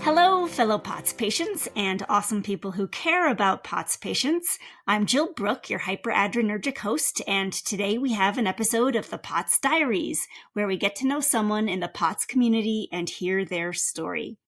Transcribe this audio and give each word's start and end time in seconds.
Hello, 0.00 0.46
fellow 0.46 0.78
POTS 0.78 1.12
patients 1.14 1.68
and 1.74 2.04
awesome 2.08 2.42
people 2.42 2.72
who 2.72 2.86
care 2.88 3.30
about 3.30 3.64
POTS 3.64 3.96
patients. 3.96 4.58
I'm 4.86 5.06
Jill 5.06 5.32
Brook, 5.32 5.68
your 5.68 5.80
hyperadrenergic 5.80 6.78
host, 6.78 7.20
and 7.26 7.52
today 7.52 7.98
we 7.98 8.12
have 8.12 8.38
an 8.38 8.46
episode 8.46 8.94
of 8.94 9.10
the 9.10 9.18
POTS 9.18 9.58
Diaries, 9.58 10.28
where 10.52 10.66
we 10.66 10.76
get 10.76 10.94
to 10.96 11.06
know 11.06 11.20
someone 11.20 11.68
in 11.68 11.80
the 11.80 11.88
POTS 11.88 12.24
community 12.26 12.88
and 12.92 13.08
hear 13.08 13.44
their 13.44 13.72
story. 13.72 14.38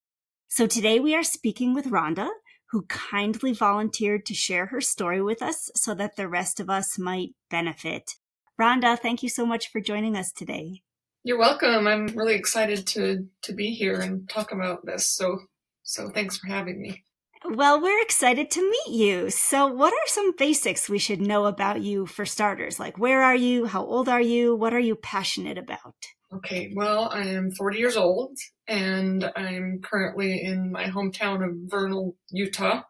So 0.46 0.66
today 0.66 1.00
we 1.00 1.14
are 1.14 1.24
speaking 1.24 1.74
with 1.74 1.90
Rhonda, 1.90 2.28
who 2.70 2.82
kindly 2.82 3.52
volunteered 3.52 4.26
to 4.26 4.34
share 4.34 4.66
her 4.66 4.80
story 4.80 5.22
with 5.22 5.42
us 5.42 5.70
so 5.74 5.94
that 5.94 6.16
the 6.16 6.28
rest 6.28 6.60
of 6.60 6.70
us 6.70 6.98
might 6.98 7.30
benefit. 7.50 8.16
Rhonda, 8.60 8.98
thank 8.98 9.22
you 9.22 9.28
so 9.28 9.46
much 9.46 9.70
for 9.70 9.80
joining 9.80 10.16
us 10.16 10.32
today. 10.32 10.82
You're 11.28 11.36
welcome. 11.38 11.86
I'm 11.86 12.06
really 12.16 12.36
excited 12.36 12.86
to 12.86 13.26
to 13.42 13.52
be 13.52 13.74
here 13.74 14.00
and 14.00 14.26
talk 14.30 14.50
about 14.50 14.86
this. 14.86 15.06
So 15.06 15.40
so 15.82 16.08
thanks 16.08 16.38
for 16.38 16.46
having 16.46 16.80
me. 16.80 17.04
Well, 17.44 17.82
we're 17.82 18.00
excited 18.00 18.50
to 18.52 18.62
meet 18.62 18.98
you. 18.98 19.28
So, 19.28 19.66
what 19.66 19.92
are 19.92 20.06
some 20.06 20.34
basics 20.38 20.88
we 20.88 20.98
should 20.98 21.20
know 21.20 21.44
about 21.44 21.82
you 21.82 22.06
for 22.06 22.24
starters? 22.24 22.80
Like, 22.80 22.96
where 22.96 23.22
are 23.22 23.36
you? 23.36 23.66
How 23.66 23.84
old 23.84 24.08
are 24.08 24.22
you? 24.22 24.56
What 24.56 24.72
are 24.72 24.80
you 24.80 24.96
passionate 24.96 25.58
about? 25.58 25.96
Okay, 26.34 26.72
well, 26.74 27.10
I 27.12 27.24
am 27.24 27.50
40 27.50 27.78
years 27.78 27.96
old 27.98 28.34
and 28.66 29.30
I'm 29.36 29.82
currently 29.84 30.42
in 30.42 30.72
my 30.72 30.84
hometown 30.84 31.46
of 31.46 31.70
Vernal, 31.70 32.16
Utah. 32.30 32.78
A 32.78 32.84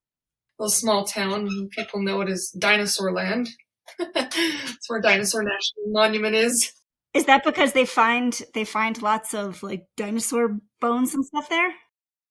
little 0.61 0.71
small 0.71 1.05
town. 1.05 1.71
People 1.73 2.05
know 2.05 2.21
it 2.21 2.29
as 2.29 2.51
Dinosaur 2.57 3.13
Land. 3.13 3.49
It's 3.99 4.89
where 4.89 5.01
Dinosaur 5.01 5.43
National 5.43 5.91
Monument 5.93 6.37
is. 6.37 6.78
Is 7.15 7.27
that 7.27 7.45
because 7.45 7.73
they 7.73 7.87
find 7.87 8.39
they 8.55 8.65
find 8.65 9.01
lots 9.01 9.35
of 9.35 9.63
like 9.63 9.87
dinosaur 9.97 10.59
bones 10.81 11.15
and 11.15 11.25
stuff 11.25 11.49
there? 11.49 11.73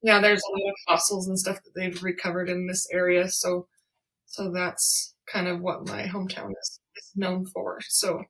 Yeah, 0.03 0.21
there's 0.21 0.41
a 0.47 0.51
lot 0.51 0.69
of 0.69 0.75
fossils 0.87 1.27
and 1.27 1.39
stuff 1.39 1.57
that 1.63 1.71
they've 1.75 2.03
recovered 2.03 2.49
in 2.49 2.67
this 2.67 2.87
area, 2.91 3.27
so 3.29 3.67
so 4.27 4.51
that's 4.51 5.15
kind 5.31 5.47
of 5.47 5.61
what 5.61 5.87
my 5.87 6.03
hometown 6.03 6.51
is, 6.51 6.79
is 6.95 7.11
known 7.15 7.45
for. 7.45 7.79
So 7.89 8.23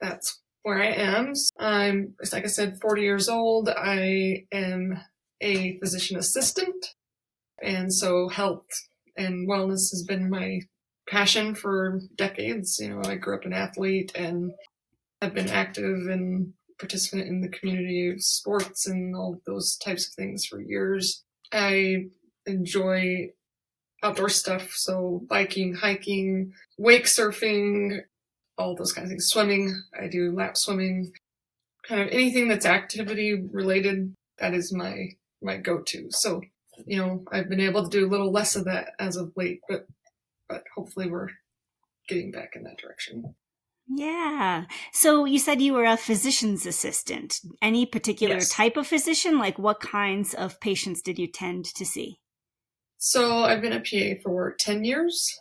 that's 0.00 0.42
where 0.62 0.82
I 0.82 0.88
am. 0.88 1.32
I'm 1.58 2.14
like 2.32 2.44
I 2.44 2.48
said, 2.48 2.80
40 2.80 3.02
years 3.02 3.28
old. 3.28 3.68
I 3.68 4.46
am 4.52 5.00
a 5.40 5.78
physician 5.78 6.16
assistant, 6.18 6.94
and 7.62 7.94
so 7.94 8.28
health 8.28 8.66
and 9.16 9.48
wellness 9.48 9.90
has 9.92 10.04
been 10.06 10.28
my 10.28 10.60
passion 11.08 11.54
for 11.54 12.00
decades. 12.16 12.78
You 12.80 12.88
know, 12.96 13.02
I 13.08 13.14
grew 13.14 13.36
up 13.36 13.44
an 13.44 13.52
athlete 13.52 14.12
and 14.16 14.50
I've 15.20 15.34
been 15.34 15.48
active 15.48 16.08
and 16.08 16.52
participant 16.78 17.28
in 17.28 17.40
the 17.40 17.48
community 17.48 18.10
of 18.10 18.22
sports 18.22 18.86
and 18.86 19.14
all 19.16 19.40
those 19.46 19.76
types 19.76 20.06
of 20.06 20.14
things 20.14 20.44
for 20.44 20.60
years. 20.60 21.24
I 21.52 22.06
enjoy 22.44 23.30
outdoor 24.02 24.28
stuff, 24.28 24.72
so 24.72 25.22
biking, 25.28 25.74
hiking, 25.74 26.52
wake 26.78 27.04
surfing, 27.04 28.00
all 28.58 28.76
those 28.76 28.92
kinds 28.92 29.06
of 29.06 29.10
things. 29.10 29.26
Swimming, 29.26 29.82
I 29.98 30.08
do 30.08 30.32
lap 30.32 30.56
swimming, 30.56 31.12
kind 31.86 32.02
of 32.02 32.08
anything 32.08 32.48
that's 32.48 32.66
activity 32.66 33.48
related. 33.52 34.14
That 34.38 34.54
is 34.54 34.72
my 34.72 35.10
my 35.42 35.56
go-to. 35.56 36.08
So, 36.10 36.42
you 36.84 36.98
know, 36.98 37.24
I've 37.30 37.48
been 37.48 37.60
able 37.60 37.88
to 37.88 37.90
do 37.90 38.06
a 38.06 38.10
little 38.10 38.32
less 38.32 38.56
of 38.56 38.64
that 38.64 38.90
as 38.98 39.16
of 39.16 39.32
late, 39.36 39.60
but 39.68 39.86
but 40.48 40.64
hopefully 40.74 41.08
we're 41.10 41.28
getting 42.08 42.30
back 42.30 42.52
in 42.54 42.64
that 42.64 42.78
direction. 42.78 43.34
Yeah. 43.88 44.64
So 44.92 45.24
you 45.24 45.38
said 45.38 45.60
you 45.62 45.74
were 45.74 45.84
a 45.84 45.96
physician's 45.96 46.66
assistant. 46.66 47.40
Any 47.62 47.86
particular 47.86 48.34
Yes. 48.36 48.50
type 48.50 48.76
of 48.76 48.86
physician? 48.86 49.38
Like 49.38 49.58
what 49.58 49.80
kinds 49.80 50.34
of 50.34 50.60
patients 50.60 51.02
did 51.02 51.18
you 51.18 51.26
tend 51.28 51.66
to 51.76 51.84
see? 51.84 52.18
So 52.98 53.44
I've 53.44 53.60
been 53.62 53.72
a 53.72 53.80
PA 53.80 54.20
for 54.22 54.54
10 54.58 54.84
years 54.84 55.38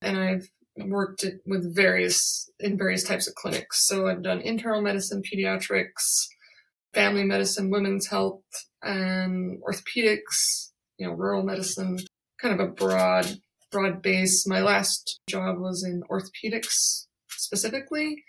and 0.00 0.16
I've 0.18 0.48
worked 0.76 1.24
with 1.46 1.74
various, 1.74 2.50
in 2.60 2.76
various 2.78 3.04
types 3.04 3.26
of 3.26 3.34
clinics. 3.34 3.86
So 3.86 4.06
I've 4.06 4.22
done 4.22 4.40
internal 4.40 4.82
medicine, 4.82 5.22
pediatrics, 5.22 6.26
family 6.92 7.24
medicine, 7.24 7.70
women's 7.70 8.06
health, 8.06 8.42
and 8.82 9.60
orthopedics, 9.62 10.70
you 10.98 11.06
know, 11.06 11.14
rural 11.14 11.42
medicine, 11.42 11.98
kind 12.40 12.58
of 12.60 12.68
a 12.68 12.70
broad, 12.70 13.38
broad 13.72 14.02
base. 14.02 14.46
My 14.46 14.60
last 14.60 15.20
job 15.28 15.58
was 15.58 15.82
in 15.84 16.02
orthopedics 16.10 17.06
specifically. 17.44 18.24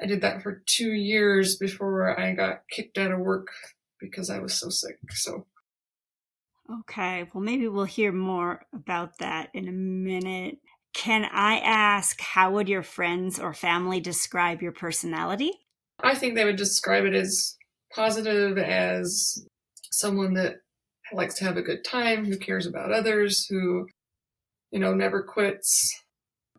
I 0.00 0.06
did 0.06 0.20
that 0.22 0.42
for 0.42 0.62
two 0.66 0.92
years 0.92 1.56
before 1.56 2.18
I 2.18 2.32
got 2.34 2.62
kicked 2.70 2.98
out 2.98 3.12
of 3.12 3.18
work 3.18 3.48
because 4.00 4.30
I 4.30 4.38
was 4.38 4.54
so 4.54 4.68
sick. 4.68 4.98
So 5.10 5.46
Okay. 6.80 7.28
Well, 7.32 7.42
maybe 7.42 7.66
we'll 7.66 7.84
hear 7.84 8.12
more 8.12 8.66
about 8.74 9.18
that 9.18 9.48
in 9.54 9.68
a 9.68 9.72
minute. 9.72 10.58
Can 10.92 11.24
I 11.24 11.58
ask 11.58 12.20
how 12.20 12.52
would 12.52 12.68
your 12.68 12.82
friends 12.82 13.38
or 13.38 13.54
family 13.54 14.00
describe 14.00 14.60
your 14.60 14.72
personality? 14.72 15.52
I 16.02 16.14
think 16.14 16.34
they 16.34 16.44
would 16.44 16.56
describe 16.56 17.04
it 17.04 17.14
as 17.14 17.56
positive, 17.94 18.58
as 18.58 19.46
someone 19.90 20.34
that 20.34 20.56
likes 21.12 21.34
to 21.36 21.44
have 21.44 21.56
a 21.56 21.62
good 21.62 21.84
time, 21.84 22.24
who 22.26 22.36
cares 22.36 22.66
about 22.66 22.92
others, 22.92 23.46
who, 23.46 23.86
you 24.70 24.78
know, 24.78 24.94
never 24.94 25.22
quits, 25.22 25.98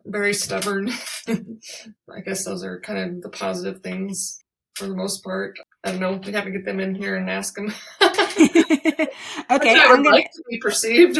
very 0.06 0.34
stubborn. 0.34 0.90
I 1.28 2.20
guess 2.24 2.44
those 2.44 2.64
are 2.64 2.80
kind 2.80 2.98
of 3.16 3.22
the 3.22 3.28
positive 3.28 3.80
things 3.82 4.40
for 4.74 4.86
the 4.86 4.94
most 4.94 5.22
part. 5.22 5.58
I 5.84 5.92
don't 5.92 6.00
know. 6.00 6.12
We'd 6.12 6.34
have 6.34 6.44
to 6.44 6.50
get 6.50 6.64
them 6.64 6.80
in 6.80 6.94
here 6.94 7.16
and 7.16 7.28
ask 7.30 7.54
them. 7.54 7.72
okay, 8.00 9.10
I'm 9.50 10.02
gonna 10.02 10.10
like 10.10 10.30
to 10.32 10.42
be 10.48 10.58
perceived. 10.58 11.18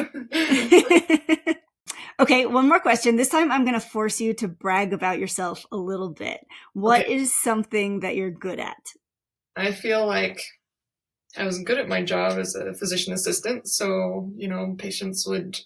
okay, 2.20 2.46
one 2.46 2.68
more 2.68 2.80
question. 2.80 3.16
This 3.16 3.28
time 3.28 3.50
I'm 3.50 3.64
going 3.64 3.74
to 3.78 3.80
force 3.80 4.20
you 4.20 4.34
to 4.34 4.48
brag 4.48 4.92
about 4.92 5.18
yourself 5.18 5.64
a 5.72 5.76
little 5.76 6.10
bit. 6.10 6.40
What 6.72 7.06
is 7.08 7.28
Okay. 7.28 7.34
something 7.42 8.00
that 8.00 8.16
you're 8.16 8.30
good 8.30 8.60
at? 8.60 8.76
I 9.56 9.72
feel 9.72 10.06
like 10.06 10.40
I 11.36 11.44
was 11.44 11.58
good 11.62 11.78
at 11.78 11.88
my 11.88 12.02
job 12.02 12.38
as 12.38 12.54
a 12.54 12.74
physician 12.74 13.12
assistant. 13.12 13.68
So, 13.68 14.30
you 14.36 14.48
know, 14.48 14.74
patients 14.78 15.26
would 15.26 15.60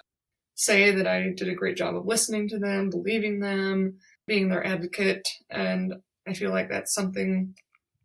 say 0.54 0.90
that 0.92 1.06
I 1.06 1.32
did 1.36 1.48
a 1.48 1.54
great 1.54 1.76
job 1.76 1.96
of 1.96 2.06
listening 2.06 2.48
to 2.48 2.58
them, 2.58 2.90
believing 2.90 3.40
them, 3.40 3.98
being 4.26 4.48
their 4.48 4.66
advocate. 4.66 5.26
And 5.50 5.94
I 6.26 6.34
feel 6.34 6.50
like 6.50 6.68
that's 6.68 6.94
something 6.94 7.54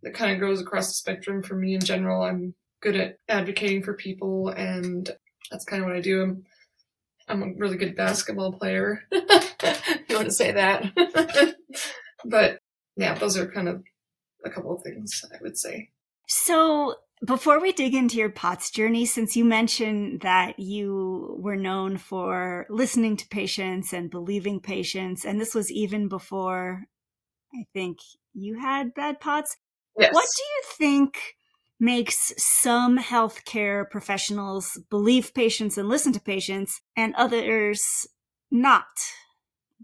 that 0.03 0.13
kind 0.13 0.33
of 0.33 0.39
goes 0.39 0.61
across 0.61 0.87
the 0.87 0.93
spectrum 0.93 1.43
for 1.43 1.55
me 1.55 1.75
in 1.75 1.81
general. 1.81 2.23
I'm 2.23 2.55
good 2.81 2.95
at 2.95 3.17
advocating 3.27 3.83
for 3.83 3.93
people, 3.93 4.49
and 4.49 5.09
that's 5.51 5.65
kind 5.65 5.81
of 5.81 5.87
what 5.87 5.95
I 5.95 6.01
do. 6.01 6.23
I'm, 6.23 6.45
I'm 7.27 7.43
a 7.43 7.53
really 7.57 7.77
good 7.77 7.95
basketball 7.95 8.53
player. 8.53 9.03
you 9.11 10.15
want 10.15 10.25
to 10.25 10.31
say 10.31 10.51
that. 10.51 10.91
but 12.25 12.59
yeah, 12.95 13.13
those 13.15 13.37
are 13.37 13.51
kind 13.51 13.69
of 13.69 13.83
a 14.45 14.49
couple 14.49 14.75
of 14.75 14.83
things 14.83 15.23
I 15.33 15.37
would 15.41 15.57
say. 15.57 15.89
So, 16.27 16.95
before 17.25 17.59
we 17.59 17.71
dig 17.71 17.93
into 17.93 18.17
your 18.17 18.29
POTS 18.29 18.71
journey, 18.71 19.05
since 19.05 19.35
you 19.35 19.43
mentioned 19.43 20.21
that 20.21 20.59
you 20.59 21.35
were 21.39 21.57
known 21.57 21.97
for 21.97 22.65
listening 22.69 23.17
to 23.17 23.27
patients 23.27 23.91
and 23.93 24.09
believing 24.09 24.59
patients, 24.59 25.25
and 25.25 25.39
this 25.39 25.53
was 25.53 25.71
even 25.71 26.07
before 26.07 26.85
I 27.53 27.65
think 27.73 27.97
you 28.33 28.59
had 28.59 28.93
bad 28.93 29.19
POTS, 29.19 29.57
Yes. 29.97 30.13
what 30.13 30.27
do 30.37 30.43
you 30.43 30.61
think 30.77 31.35
makes 31.79 32.33
some 32.37 32.97
healthcare 32.97 33.89
professionals 33.89 34.79
believe 34.89 35.33
patients 35.33 35.77
and 35.77 35.89
listen 35.89 36.13
to 36.13 36.21
patients 36.21 36.81
and 36.95 37.13
others 37.15 38.07
not? 38.51 38.85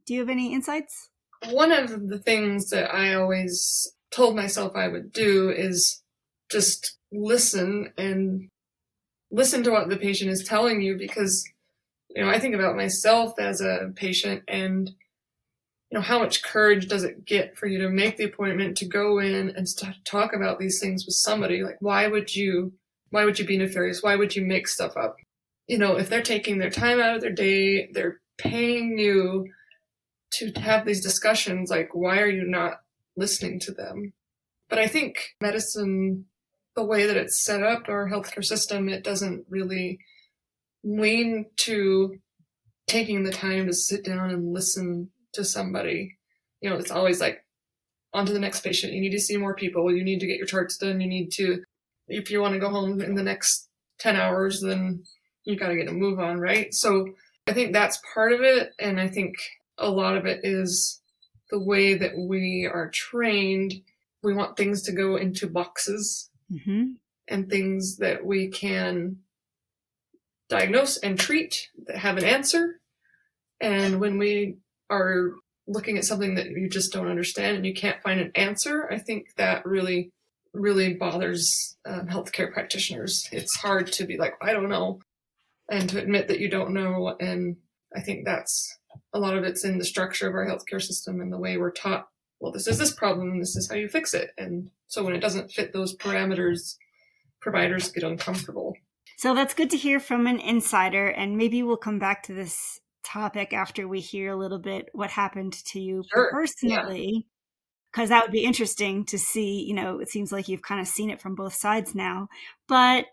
Do 0.06 0.14
you 0.14 0.20
have 0.22 0.30
any 0.30 0.54
insights? 0.54 1.10
One 1.50 1.72
of 1.72 2.08
the 2.08 2.20
things 2.20 2.70
that 2.70 2.94
I 2.94 3.14
always 3.16 3.92
told 4.12 4.36
myself 4.36 4.74
I 4.76 4.88
would 4.88 5.12
do 5.12 5.50
is 5.50 6.02
just 6.50 6.98
listen 7.16 7.94
and 7.98 8.50
listen 9.32 9.64
to 9.64 9.72
what 9.72 9.90
the 9.90 9.98
patient 9.98 10.32
is 10.32 10.44
telling 10.44 10.82
you 10.82 10.98
because, 10.98 11.44
you 12.10 12.24
know, 12.24 12.30
I 12.30 12.40
think 12.40 12.56
about 12.56 12.76
myself 12.76 13.40
as 13.40 13.62
a 13.62 13.92
patient 13.96 14.44
and, 14.48 14.90
you 15.92 15.98
know, 15.98 16.02
how 16.02 16.20
much 16.20 16.44
courage 16.44 16.88
does 16.88 17.04
it 17.04 17.26
get 17.26 17.58
for 17.58 17.68
you 17.68 17.80
to 17.80 17.90
make 17.90 18.18
the 18.18 18.26
appointment 18.26 18.78
to 18.78 18.86
go 18.86 19.20
in 19.20 19.50
and 19.56 19.68
to 19.68 19.96
talk 20.06 20.34
about 20.34 20.60
these 20.60 20.80
things 20.80 21.06
with 21.06 21.16
somebody? 21.16 21.64
Like, 21.64 21.78
why 21.80 22.08
would 22.08 22.36
you, 22.36 22.74
why 23.10 23.26
would 23.26 23.40
you 23.40 23.46
be 23.46 23.58
nefarious? 23.58 24.04
Why 24.04 24.16
would 24.16 24.36
you 24.36 24.46
make 24.46 24.68
stuff 24.68 24.96
up? 24.98 25.16
you 25.68 25.78
know, 25.78 25.98
if 25.98 26.10
they're 26.10 26.22
taking 26.22 26.60
their 26.60 26.70
time 26.70 27.00
out 27.00 27.16
of 27.16 27.22
their 27.22 27.32
day, 27.32 27.90
they're 27.92 28.20
paying 28.38 28.98
you 28.98 29.48
to 30.34 30.52
have 30.60 30.86
these 30.86 31.02
discussions, 31.02 31.70
like, 31.70 31.90
why 31.94 32.20
are 32.20 32.30
you 32.30 32.46
not 32.46 32.82
listening 33.16 33.60
to 33.62 33.72
them? 33.72 34.14
But 34.70 34.80
I 34.80 34.88
think 34.88 35.36
medicine, 35.42 36.26
the 36.76 36.86
way 36.86 37.06
that 37.06 37.18
it's 37.18 37.44
set 37.44 37.64
up, 37.64 37.88
our 37.88 38.10
healthcare 38.10 38.44
system, 38.44 38.90
it 38.90 39.04
doesn't 39.04 39.46
really 39.50 40.00
lean 40.84 41.46
to 41.58 42.18
taking 42.88 43.24
the 43.24 43.32
time 43.32 43.66
to 43.66 43.74
sit 43.74 44.04
down 44.04 44.30
and 44.30 44.54
listen 44.54 45.10
to 45.34 45.44
somebody. 45.44 46.18
You 46.62 46.70
know, 46.70 46.76
it's 46.76 46.92
always 46.92 47.20
like, 47.20 47.44
on 48.14 48.26
to 48.26 48.34
the 48.34 48.40
next 48.40 48.62
patient. 48.62 48.94
You 48.94 49.02
need 49.02 49.12
to 49.12 49.20
see 49.20 49.36
more 49.36 49.56
people. 49.56 49.94
You 49.94 50.04
need 50.04 50.20
to 50.20 50.28
get 50.28 50.38
your 50.38 50.48
charts 50.48 50.78
done. 50.78 51.02
You 51.02 51.08
need 51.08 51.32
to, 51.34 51.64
if 52.08 52.32
you 52.32 52.40
want 52.40 52.54
to 52.54 52.60
go 52.60 52.70
home 52.70 53.02
in 53.02 53.16
the 53.16 53.24
next 53.24 53.68
10 54.00 54.16
hours, 54.16 54.62
then 54.62 55.04
you 55.44 55.58
got 55.58 55.68
to 55.68 55.76
get 55.76 55.90
a 55.90 55.94
move 55.94 56.20
on, 56.20 56.40
right? 56.40 56.74
So 56.74 57.10
I 57.48 57.54
think 57.54 57.74
that's 57.74 58.02
part 58.14 58.32
of 58.32 58.42
it. 58.42 58.72
And 58.80 59.00
I 59.00 59.10
think 59.10 59.36
a 59.78 59.90
lot 59.90 60.16
of 60.16 60.26
it 60.26 60.42
is 60.44 61.02
the 61.52 61.60
way 61.60 61.96
that 61.96 62.18
we 62.18 62.70
are 62.72 62.90
trained. 62.90 63.74
We 64.24 64.34
want 64.34 64.56
things 64.56 64.82
to 64.84 64.94
go 64.94 65.18
into 65.18 65.48
boxes 65.48 66.30
mm-hmm. 66.52 66.94
and 67.28 67.50
things 67.50 67.98
that 67.98 68.26
we 68.26 68.50
can 68.50 69.18
diagnose 70.50 70.98
and 70.98 71.20
treat 71.20 71.70
that 71.88 71.98
have 71.98 72.18
an 72.18 72.24
answer. 72.24 72.80
And 73.60 74.00
when 74.00 74.18
we 74.18 74.58
are 74.90 75.32
looking 75.68 75.98
at 75.98 76.06
something 76.06 76.36
that 76.36 76.48
you 76.48 76.70
just 76.70 76.94
don't 76.94 77.08
understand 77.10 77.58
and 77.58 77.66
you 77.66 77.74
can't 77.74 78.02
find 78.02 78.20
an 78.20 78.32
answer, 78.36 78.88
I 78.92 79.00
think 79.00 79.28
that 79.38 79.66
really, 79.66 80.12
really 80.54 80.94
bothers 80.94 81.76
um, 81.86 82.08
healthcare 82.08 82.54
practitioners. 82.54 83.28
It's 83.32 83.56
hard 83.56 83.92
to 83.94 84.06
be 84.06 84.18
like, 84.18 84.34
I 84.42 84.54
don't 84.54 84.70
know, 84.70 85.00
and 85.70 85.90
to 85.90 86.00
admit 86.00 86.28
that 86.28 86.40
you 86.40 86.50
don't 86.50 86.74
know. 86.74 87.16
And 87.20 87.58
I 87.96 88.02
think 88.02 88.26
that's 88.26 88.78
a 89.14 89.20
lot 89.20 89.36
of 89.36 89.44
it's 89.44 89.66
in 89.66 89.78
the 89.78 89.86
structure 89.86 90.28
of 90.28 90.36
our 90.36 90.46
healthcare 90.46 90.82
system 90.82 91.22
and 91.22 91.32
the 91.32 91.40
way 91.40 91.58
we're 91.58 91.72
taught. 91.72 92.08
Well, 92.40 92.52
this 92.52 92.68
is 92.68 92.78
this 92.78 92.94
problem, 92.94 93.40
this 93.40 93.56
is 93.56 93.70
how 93.70 93.76
you 93.76 93.88
fix 93.88 94.14
it. 94.14 94.32
And 94.38 94.70
so 94.88 95.04
when 95.04 95.16
it 95.16 95.22
doesn't 95.22 95.52
fit 95.52 95.74
those 95.74 95.96
parameters, 95.96 96.76
providers 97.42 97.92
get 97.92 98.04
uncomfortable. 98.04 98.74
So 99.18 99.34
that's 99.34 99.54
good 99.54 99.70
to 99.70 99.78
hear 99.78 100.00
from 100.00 100.28
an 100.28 100.40
insider. 100.40 101.08
And 101.08 101.38
maybe 101.38 101.64
we'll 101.64 101.78
come 101.78 102.00
back 102.00 102.24
to 102.24 102.34
this 102.34 102.80
topic 103.04 103.54
after 103.54 103.88
we 103.88 104.02
hear 104.02 104.32
a 104.32 104.36
little 104.36 104.60
bit 104.60 104.90
what 104.94 105.12
happened 105.12 105.54
to 105.68 105.80
you 105.80 106.04
sure. 106.14 106.32
personally. 106.32 107.28
Because 107.92 108.10
yeah. 108.10 108.18
that 108.18 108.26
would 108.26 108.34
be 108.34 108.44
interesting 108.44 109.06
to 109.06 109.18
see. 109.18 109.64
You 109.64 109.74
know, 109.74 110.00
it 110.00 110.10
seems 110.10 110.32
like 110.32 110.50
you've 110.50 110.62
kind 110.62 110.82
of 110.82 110.88
seen 110.88 111.10
it 111.10 111.22
from 111.22 111.36
both 111.36 111.54
sides 111.54 111.96
now. 111.96 112.28
But 112.68 113.06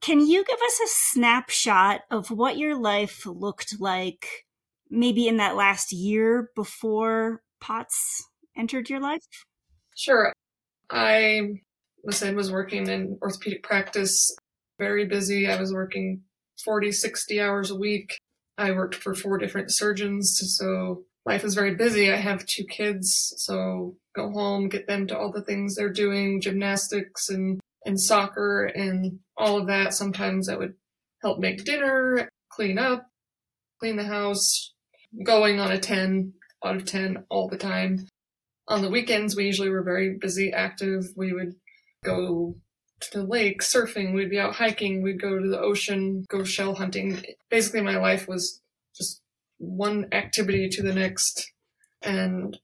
can 0.00 0.20
you 0.26 0.44
give 0.44 0.58
us 0.60 0.80
a 0.84 0.88
snapshot 0.88 2.02
of 2.10 2.30
what 2.30 2.56
your 2.56 2.80
life 2.80 3.26
looked 3.26 3.80
like 3.80 4.26
maybe 4.88 5.28
in 5.28 5.36
that 5.38 5.56
last 5.56 5.92
year 5.92 6.50
before 6.56 7.42
POTS 7.60 8.29
entered 8.56 8.90
your 8.90 9.00
life? 9.00 9.26
Sure. 9.96 10.32
I 10.90 11.60
was 12.02 12.22
I 12.22 12.32
was 12.32 12.50
working 12.50 12.88
in 12.88 13.18
orthopedic 13.22 13.62
practice, 13.62 14.34
very 14.78 15.06
busy. 15.06 15.48
I 15.48 15.60
was 15.60 15.72
working 15.72 16.22
40, 16.64 16.92
60 16.92 17.40
hours 17.40 17.70
a 17.70 17.76
week. 17.76 18.18
I 18.58 18.72
worked 18.72 18.94
for 18.94 19.14
four 19.14 19.38
different 19.38 19.72
surgeons, 19.72 20.38
so 20.58 21.04
life 21.24 21.44
is 21.44 21.54
very 21.54 21.74
busy. 21.74 22.12
I 22.12 22.16
have 22.16 22.44
two 22.46 22.64
kids, 22.64 23.32
so 23.38 23.96
go 24.14 24.30
home, 24.30 24.68
get 24.68 24.86
them 24.86 25.06
to 25.06 25.18
all 25.18 25.32
the 25.32 25.42
things 25.42 25.76
they're 25.76 25.92
doing, 25.92 26.40
gymnastics 26.40 27.28
and 27.28 27.60
and 27.86 27.98
soccer 27.98 28.64
and 28.66 29.20
all 29.36 29.58
of 29.58 29.66
that. 29.68 29.94
Sometimes 29.94 30.48
I 30.48 30.56
would 30.56 30.74
help 31.22 31.38
make 31.38 31.64
dinner, 31.64 32.28
clean 32.50 32.78
up, 32.78 33.06
clean 33.78 33.96
the 33.96 34.04
house, 34.04 34.74
going 35.24 35.60
on 35.60 35.72
a 35.72 35.78
10 35.78 36.34
out 36.64 36.76
of 36.76 36.84
10 36.84 37.24
all 37.30 37.48
the 37.48 37.56
time. 37.56 38.06
On 38.70 38.82
the 38.82 38.88
weekends, 38.88 39.34
we 39.34 39.44
usually 39.44 39.68
were 39.68 39.82
very 39.82 40.16
busy, 40.16 40.52
active. 40.52 41.06
We 41.16 41.32
would 41.32 41.56
go 42.04 42.54
to 43.00 43.18
the 43.18 43.24
lake, 43.24 43.62
surfing, 43.62 44.14
we'd 44.14 44.30
be 44.30 44.38
out 44.38 44.54
hiking, 44.54 45.02
we'd 45.02 45.20
go 45.20 45.38
to 45.38 45.48
the 45.48 45.58
ocean, 45.58 46.24
go 46.28 46.44
shell 46.44 46.76
hunting. 46.76 47.22
Basically, 47.50 47.80
my 47.80 47.96
life 47.96 48.28
was 48.28 48.60
just 48.94 49.22
one 49.58 50.06
activity 50.12 50.68
to 50.68 50.82
the 50.82 50.94
next. 50.94 51.52
And 52.02 52.56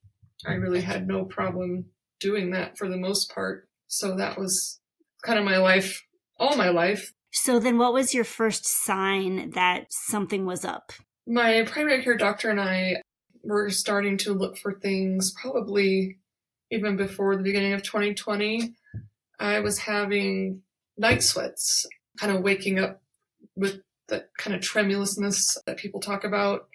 I 0.47 0.53
really 0.53 0.81
had 0.81 1.09
no 1.09 1.25
problem 1.25 1.87
doing 2.21 2.53
that 2.53 2.79
for 2.79 2.89
the 2.89 2.97
most 2.97 3.35
part. 3.35 3.69
So 3.89 4.17
that 4.17 4.39
was 4.39 4.79
kind 5.25 5.41
of 5.41 5.45
my 5.45 5.59
life, 5.59 6.03
all 6.39 6.57
my 6.57 6.69
life. 6.69 7.13
So 7.33 7.59
then 7.59 7.79
what 7.79 7.93
was 7.93 8.15
your 8.15 8.25
first 8.25 8.65
sign 8.65 9.51
that 9.51 9.87
something 9.91 10.47
was 10.47 10.65
up? 10.65 10.93
My 11.27 11.65
primary 11.65 12.03
care 12.05 12.17
doctor 12.17 12.51
and 12.51 12.61
I 12.61 13.03
were 13.47 13.71
starting 13.71 14.17
to 14.19 14.35
look 14.35 14.57
for 14.57 14.75
things 14.75 15.33
probably 15.41 16.19
even 16.71 16.97
before 16.97 17.37
the 17.37 17.43
beginning 17.43 17.73
of 17.73 17.83
2020. 17.83 18.75
I 19.39 19.61
was 19.61 19.79
having 19.79 20.63
night 20.97 21.23
sweats, 21.23 21.87
kind 22.19 22.35
of 22.35 22.43
waking 22.43 22.79
up 22.79 23.03
with 23.55 23.81
that 24.09 24.31
kind 24.39 24.55
of 24.55 24.63
tremulousness 24.63 25.59
that 25.67 25.77
people 25.77 26.01
talk 26.01 26.25
about. 26.25 26.69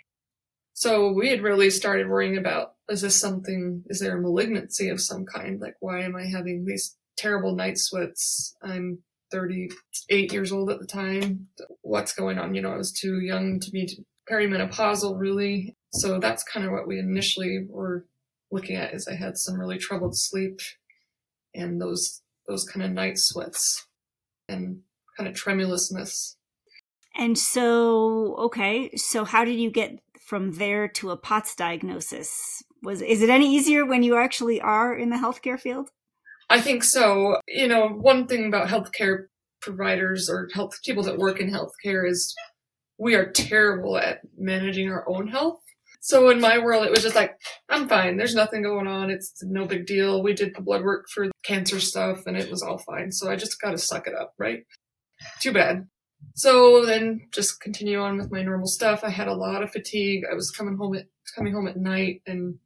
So 0.74 1.12
we 1.12 1.30
had 1.30 1.42
really 1.42 1.70
started 1.70 2.10
worrying 2.10 2.38
about 2.38 2.74
is 2.90 3.02
this 3.02 3.20
something, 3.20 3.84
is 3.88 4.00
there 4.00 4.18
a 4.18 4.22
malignancy 4.22 4.90
of 4.90 5.02
some 5.02 5.26
kind? 5.26 5.60
Like, 5.62 5.76
why 5.80 6.02
am 6.02 6.16
I 6.16 6.26
having 6.26 6.66
these 6.66 6.98
terrible 7.18 7.56
night 7.56 7.78
sweats? 7.78 8.56
I'm 8.62 9.00
38 9.32 10.34
years 10.34 10.52
old 10.52 10.70
at 10.70 10.80
the 10.80 10.86
time. 10.86 11.48
What's 11.82 12.14
going 12.14 12.38
on? 12.38 12.54
You 12.54 12.62
know, 12.62 12.74
I 12.74 12.78
was 12.78 12.92
too 12.92 13.22
young 13.22 13.60
to 13.62 13.72
be 13.72 13.98
perimenopausal, 14.30 15.18
really. 15.18 15.76
So 15.94 16.20
that's 16.20 16.44
kind 16.44 16.66
of 16.66 16.72
what 16.72 16.88
we 16.88 17.00
initially 17.00 17.66
were 17.68 18.06
looking 18.52 18.76
at. 18.76 18.94
Is 18.94 19.08
I 19.08 19.16
had 19.16 19.38
some 19.38 19.60
really 19.60 19.78
troubled 19.78 20.18
sleep, 20.18 20.60
and 21.54 21.82
those 21.82 22.22
those 22.48 22.64
kind 22.64 22.84
of 22.86 22.92
night 22.92 23.18
sweats, 23.18 23.88
and 24.48 24.82
kind 25.18 25.30
of 25.30 25.36
tremulousness. 25.36 26.38
And 27.16 27.38
so, 27.38 28.36
okay, 28.38 28.96
so 28.96 29.26
how 29.26 29.44
did 29.44 29.60
you 29.60 29.70
get 29.70 30.00
from 30.20 30.54
there 30.54 30.88
to 30.88 31.12
a 31.12 31.18
POTS 31.18 31.56
diagnosis? 31.56 32.64
Was 32.84 33.02
is 33.02 33.22
it 33.22 33.30
any 33.30 33.54
easier 33.54 33.86
when 33.86 34.02
you 34.02 34.16
actually 34.16 34.62
are 34.62 34.96
in 34.96 35.10
the 35.10 35.18
healthcare 35.18 35.60
field? 35.60 35.92
I 36.50 36.62
think 36.62 36.84
so. 36.84 37.38
You 37.48 37.68
know, 37.68 37.88
one 37.88 38.28
thing 38.28 38.48
about 38.48 38.70
healthcare 38.70 39.28
providers 39.62 40.30
or 40.30 40.50
health 40.54 40.80
people 40.84 41.04
that 41.04 41.18
work 41.18 41.40
in 41.40 41.52
healthcare 41.52 42.10
is 42.10 42.34
we 42.98 43.16
are 43.16 43.32
terrible 43.32 43.98
at 43.98 44.22
managing 44.38 44.90
our 44.90 45.08
own 45.08 45.28
health. 45.28 45.62
So 46.02 46.32
in 46.32 46.42
my 46.42 46.58
world, 46.58 46.84
it 46.84 46.92
was 46.92 47.04
just 47.04 47.16
like, 47.16 47.40
I'm 47.70 47.88
fine. 47.88 48.18
There's 48.18 48.34
nothing 48.34 48.64
going 48.64 48.88
on. 48.88 49.12
It's 49.12 49.44
no 49.44 49.66
big 49.66 49.86
deal. 49.86 50.24
We 50.24 50.34
did 50.34 50.56
the 50.56 50.62
blood 50.62 50.84
work 50.84 51.08
for 51.08 51.30
cancer 51.44 51.80
stuff 51.80 52.26
and 52.26 52.36
it 52.36 52.50
was 52.50 52.64
all 52.64 52.80
fine. 52.80 53.12
So 53.12 53.30
I 53.30 53.36
just 53.36 53.62
got 53.62 53.72
to 53.72 53.78
suck 53.78 54.08
it 54.08 54.16
up, 54.16 54.34
right? 54.40 54.66
Too 55.40 55.54
bad. 55.54 55.88
So 56.34 56.86
then 56.86 57.28
just 57.32 57.62
continue 57.62 58.00
on 58.00 58.18
with 58.18 58.32
my 58.32 58.42
normal 58.42 58.66
stuff. 58.66 59.04
I 59.04 59.10
had 59.12 59.28
a 59.28 59.34
lot 59.34 59.62
of 59.62 59.72
fatigue. 59.72 60.24
I 60.30 60.34
was 60.34 60.50
coming 60.50 60.76
home 60.76 60.96
at 60.96 61.06
coming 61.36 61.54
home 61.54 61.68
at 61.68 61.78
night 61.78 62.24
and 62.26 62.58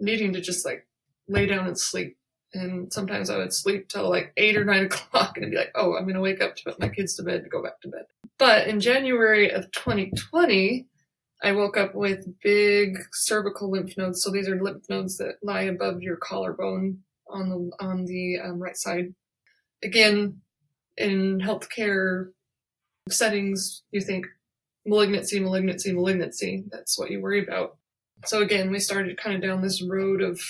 needing 0.00 0.32
to 0.32 0.40
just 0.40 0.66
like 0.66 0.86
lay 1.28 1.46
down 1.46 1.68
and 1.68 1.78
sleep. 1.78 2.16
And 2.54 2.92
sometimes 2.92 3.30
I 3.30 3.36
would 3.38 3.52
sleep 3.52 3.88
till 3.88 4.10
like 4.10 4.32
eight 4.36 4.56
or 4.56 4.64
nine 4.64 4.84
o'clock 4.86 5.38
and 5.38 5.50
be 5.50 5.56
like, 5.56 5.70
oh, 5.76 5.94
I'm 5.94 6.08
gonna 6.08 6.20
wake 6.20 6.42
up 6.42 6.56
to 6.56 6.64
put 6.64 6.80
my 6.80 6.88
kids 6.88 7.14
to 7.16 7.22
bed 7.22 7.44
to 7.44 7.48
go 7.48 7.62
back 7.62 7.80
to 7.82 7.88
bed. 7.88 8.06
But 8.36 8.66
in 8.66 8.80
January 8.80 9.50
of 9.50 9.70
2020, 9.70 10.86
I 11.42 11.52
woke 11.52 11.76
up 11.76 11.94
with 11.94 12.26
big 12.42 12.98
cervical 13.12 13.70
lymph 13.70 13.96
nodes. 13.96 14.22
So 14.22 14.30
these 14.30 14.48
are 14.48 14.62
lymph 14.62 14.84
nodes 14.90 15.16
that 15.18 15.36
lie 15.42 15.62
above 15.62 16.02
your 16.02 16.16
collarbone 16.16 16.98
on 17.28 17.48
the 17.48 17.70
on 17.84 18.04
the 18.04 18.38
um, 18.40 18.58
right 18.60 18.76
side. 18.76 19.14
Again, 19.82 20.40
in 20.96 21.38
healthcare 21.40 22.32
settings, 23.08 23.82
you 23.90 24.02
think 24.02 24.26
malignancy, 24.86 25.40
malignancy, 25.40 25.92
malignancy. 25.92 26.64
That's 26.70 26.98
what 26.98 27.10
you 27.10 27.22
worry 27.22 27.42
about. 27.42 27.78
So 28.26 28.42
again, 28.42 28.70
we 28.70 28.78
started 28.78 29.16
kind 29.16 29.34
of 29.34 29.42
down 29.42 29.62
this 29.62 29.82
road 29.82 30.20
of 30.20 30.40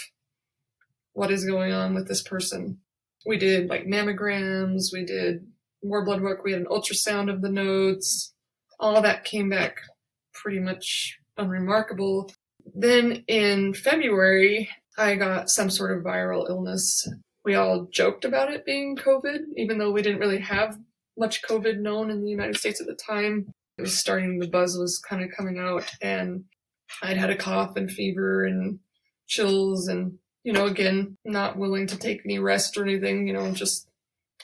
what 1.13 1.31
is 1.31 1.45
going 1.45 1.73
on 1.73 1.95
with 1.95 2.09
this 2.09 2.23
person. 2.23 2.79
We 3.27 3.37
did 3.37 3.69
like 3.69 3.87
mammograms, 3.87 4.93
we 4.93 5.05
did 5.05 5.47
more 5.85 6.05
blood 6.05 6.23
work, 6.23 6.43
we 6.43 6.53
had 6.53 6.63
an 6.63 6.67
ultrasound 6.67 7.33
of 7.33 7.43
the 7.43 7.49
nodes. 7.49 8.33
All 8.81 9.03
that 9.03 9.25
came 9.25 9.49
back 9.49 9.77
pretty 10.43 10.59
much 10.59 11.19
unremarkable. 11.37 12.31
Then 12.75 13.25
in 13.27 13.75
February, 13.75 14.69
I 14.97 15.17
got 15.17 15.51
some 15.51 15.71
sort 15.71 15.97
of 15.97 16.05
viral 16.05 16.49
illness. 16.49 17.09
We 17.45 17.55
all 17.55 17.89
joked 17.91 18.25
about 18.25 18.53
it 18.53 18.65
being 18.67 18.97
COVID, 18.97 19.41
even 19.57 19.79
though 19.79 19.91
we 19.91 20.03
didn't 20.03 20.21
really 20.21 20.41
have 20.41 20.79
much 21.19 21.43
COVID 21.43 21.81
known 21.81 22.11
in 22.11 22.23
the 22.23 22.31
United 22.31 22.57
States 22.57 22.81
at 22.81 22.87
the 22.87 22.95
time. 22.95 23.53
It 23.79 23.83
was 23.83 23.99
starting, 23.99 24.39
the 24.39 24.49
buzz 24.49 24.77
was 24.77 24.99
kind 24.99 25.23
of 25.23 25.31
coming 25.37 25.59
out, 25.59 25.91
and 26.03 26.45
I'd 27.03 27.17
had 27.17 27.31
a 27.31 27.37
cough 27.37 27.77
and 27.77 27.91
fever 27.91 28.45
and 28.45 28.79
chills, 29.27 29.89
and, 29.89 30.19
you 30.45 30.53
know, 30.53 30.67
again, 30.67 31.17
not 31.25 31.57
willing 31.57 31.87
to 31.87 31.97
take 31.97 32.21
any 32.25 32.39
rest 32.39 32.77
or 32.77 32.83
anything, 32.83 33.27
you 33.27 33.33
know, 33.33 33.51
just 33.53 33.89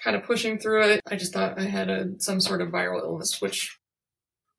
kind 0.02 0.16
of 0.16 0.24
pushing 0.24 0.58
through 0.58 0.82
it. 0.82 1.00
I 1.10 1.16
just 1.16 1.34
thought 1.34 1.58
I 1.58 1.64
had 1.64 1.90
a, 1.90 2.08
some 2.18 2.40
sort 2.40 2.62
of 2.62 2.68
viral 2.68 3.02
illness, 3.02 3.40
which 3.40 3.78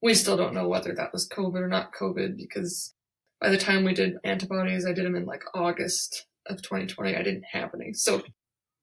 we 0.01 0.13
still 0.13 0.37
don't 0.37 0.53
know 0.53 0.67
whether 0.67 0.93
that 0.93 1.13
was 1.13 1.27
COVID 1.27 1.61
or 1.61 1.67
not 1.67 1.93
COVID 1.93 2.37
because 2.37 2.93
by 3.39 3.49
the 3.49 3.57
time 3.57 3.83
we 3.83 3.93
did 3.93 4.17
antibodies, 4.23 4.85
I 4.85 4.93
did 4.93 5.05
them 5.05 5.15
in 5.15 5.25
like 5.25 5.43
August 5.53 6.25
of 6.47 6.61
2020. 6.61 7.15
I 7.15 7.23
didn't 7.23 7.45
have 7.51 7.71
any. 7.73 7.93
So, 7.93 8.23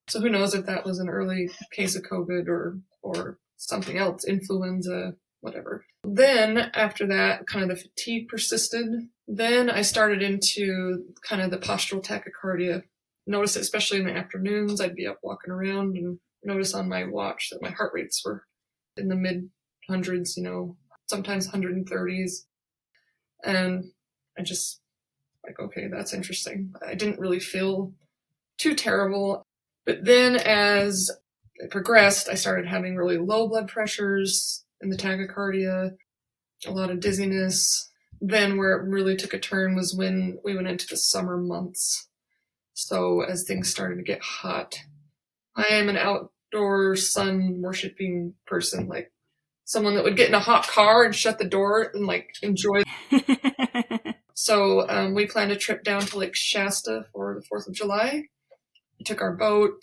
so 0.08 0.20
who 0.20 0.28
knows 0.28 0.54
if 0.54 0.66
that 0.66 0.84
was 0.84 0.98
an 0.98 1.08
early 1.08 1.50
case 1.72 1.96
of 1.96 2.02
COVID 2.02 2.48
or, 2.48 2.78
or 3.02 3.38
something 3.56 3.96
else, 3.96 4.24
influenza, 4.24 5.14
whatever. 5.40 5.84
Then 6.04 6.70
after 6.74 7.06
that, 7.08 7.46
kind 7.46 7.70
of 7.70 7.76
the 7.76 7.82
fatigue 7.82 8.28
persisted. 8.28 9.08
Then 9.26 9.70
I 9.70 9.82
started 9.82 10.22
into 10.22 11.04
kind 11.26 11.42
of 11.42 11.50
the 11.50 11.58
postural 11.58 12.04
tachycardia. 12.04 12.82
Notice, 13.26 13.56
especially 13.56 14.00
in 14.00 14.06
the 14.06 14.16
afternoons, 14.16 14.80
I'd 14.80 14.94
be 14.94 15.06
up 15.06 15.18
walking 15.22 15.52
around 15.52 15.96
and 15.96 16.18
notice 16.42 16.74
on 16.74 16.88
my 16.88 17.04
watch 17.04 17.48
that 17.50 17.62
my 17.62 17.70
heart 17.70 17.92
rates 17.94 18.22
were 18.24 18.44
in 18.96 19.08
the 19.08 19.16
mid 19.16 19.48
hundreds, 19.88 20.36
you 20.36 20.42
know, 20.42 20.76
sometimes 21.06 21.48
130s. 21.48 22.44
And 23.44 23.84
I 24.38 24.42
just 24.42 24.80
like, 25.44 25.60
okay, 25.60 25.88
that's 25.88 26.14
interesting. 26.14 26.72
I 26.86 26.94
didn't 26.94 27.20
really 27.20 27.40
feel 27.40 27.92
too 28.58 28.74
terrible. 28.74 29.42
But 29.84 30.04
then 30.04 30.36
as 30.36 31.10
it 31.56 31.70
progressed, 31.70 32.28
I 32.28 32.34
started 32.34 32.66
having 32.66 32.96
really 32.96 33.18
low 33.18 33.48
blood 33.48 33.68
pressures 33.68 34.64
and 34.80 34.92
the 34.92 34.96
tachycardia, 34.96 35.92
a 36.66 36.70
lot 36.70 36.90
of 36.90 37.00
dizziness. 37.00 37.90
Then 38.20 38.56
where 38.56 38.72
it 38.72 38.88
really 38.88 39.16
took 39.16 39.34
a 39.34 39.38
turn 39.38 39.74
was 39.74 39.94
when 39.94 40.38
we 40.44 40.54
went 40.54 40.68
into 40.68 40.86
the 40.86 40.96
summer 40.96 41.36
months. 41.36 42.08
So 42.72 43.20
as 43.20 43.44
things 43.44 43.68
started 43.68 43.96
to 43.96 44.02
get 44.02 44.22
hot, 44.22 44.78
I 45.56 45.66
am 45.70 45.88
an 45.88 45.96
outdoor 45.96 46.96
sun 46.96 47.60
worshiping 47.60 48.34
person. 48.46 48.88
Like 48.88 49.12
someone 49.64 49.94
that 49.94 50.04
would 50.04 50.16
get 50.16 50.28
in 50.28 50.34
a 50.34 50.40
hot 50.40 50.66
car 50.66 51.04
and 51.04 51.14
shut 51.14 51.38
the 51.38 51.44
door 51.44 51.90
and 51.94 52.06
like 52.06 52.36
enjoy. 52.42 52.82
so 54.34 54.88
um, 54.88 55.14
we 55.14 55.26
planned 55.26 55.52
a 55.52 55.56
trip 55.56 55.82
down 55.82 56.02
to 56.02 56.18
Lake 56.18 56.36
Shasta 56.36 57.06
for 57.12 57.34
the 57.34 57.46
Fourth 57.46 57.66
of 57.66 57.74
July. 57.74 58.24
We 58.98 59.04
took 59.04 59.20
our 59.20 59.34
boat, 59.34 59.82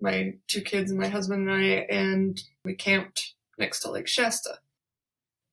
my 0.00 0.34
two 0.48 0.62
kids 0.62 0.90
and 0.90 0.98
my 0.98 1.08
husband 1.08 1.48
and 1.48 1.56
I, 1.56 1.64
and 1.90 2.40
we 2.64 2.74
camped 2.74 3.34
next 3.58 3.80
to 3.80 3.90
Lake 3.90 4.08
Shasta. 4.08 4.58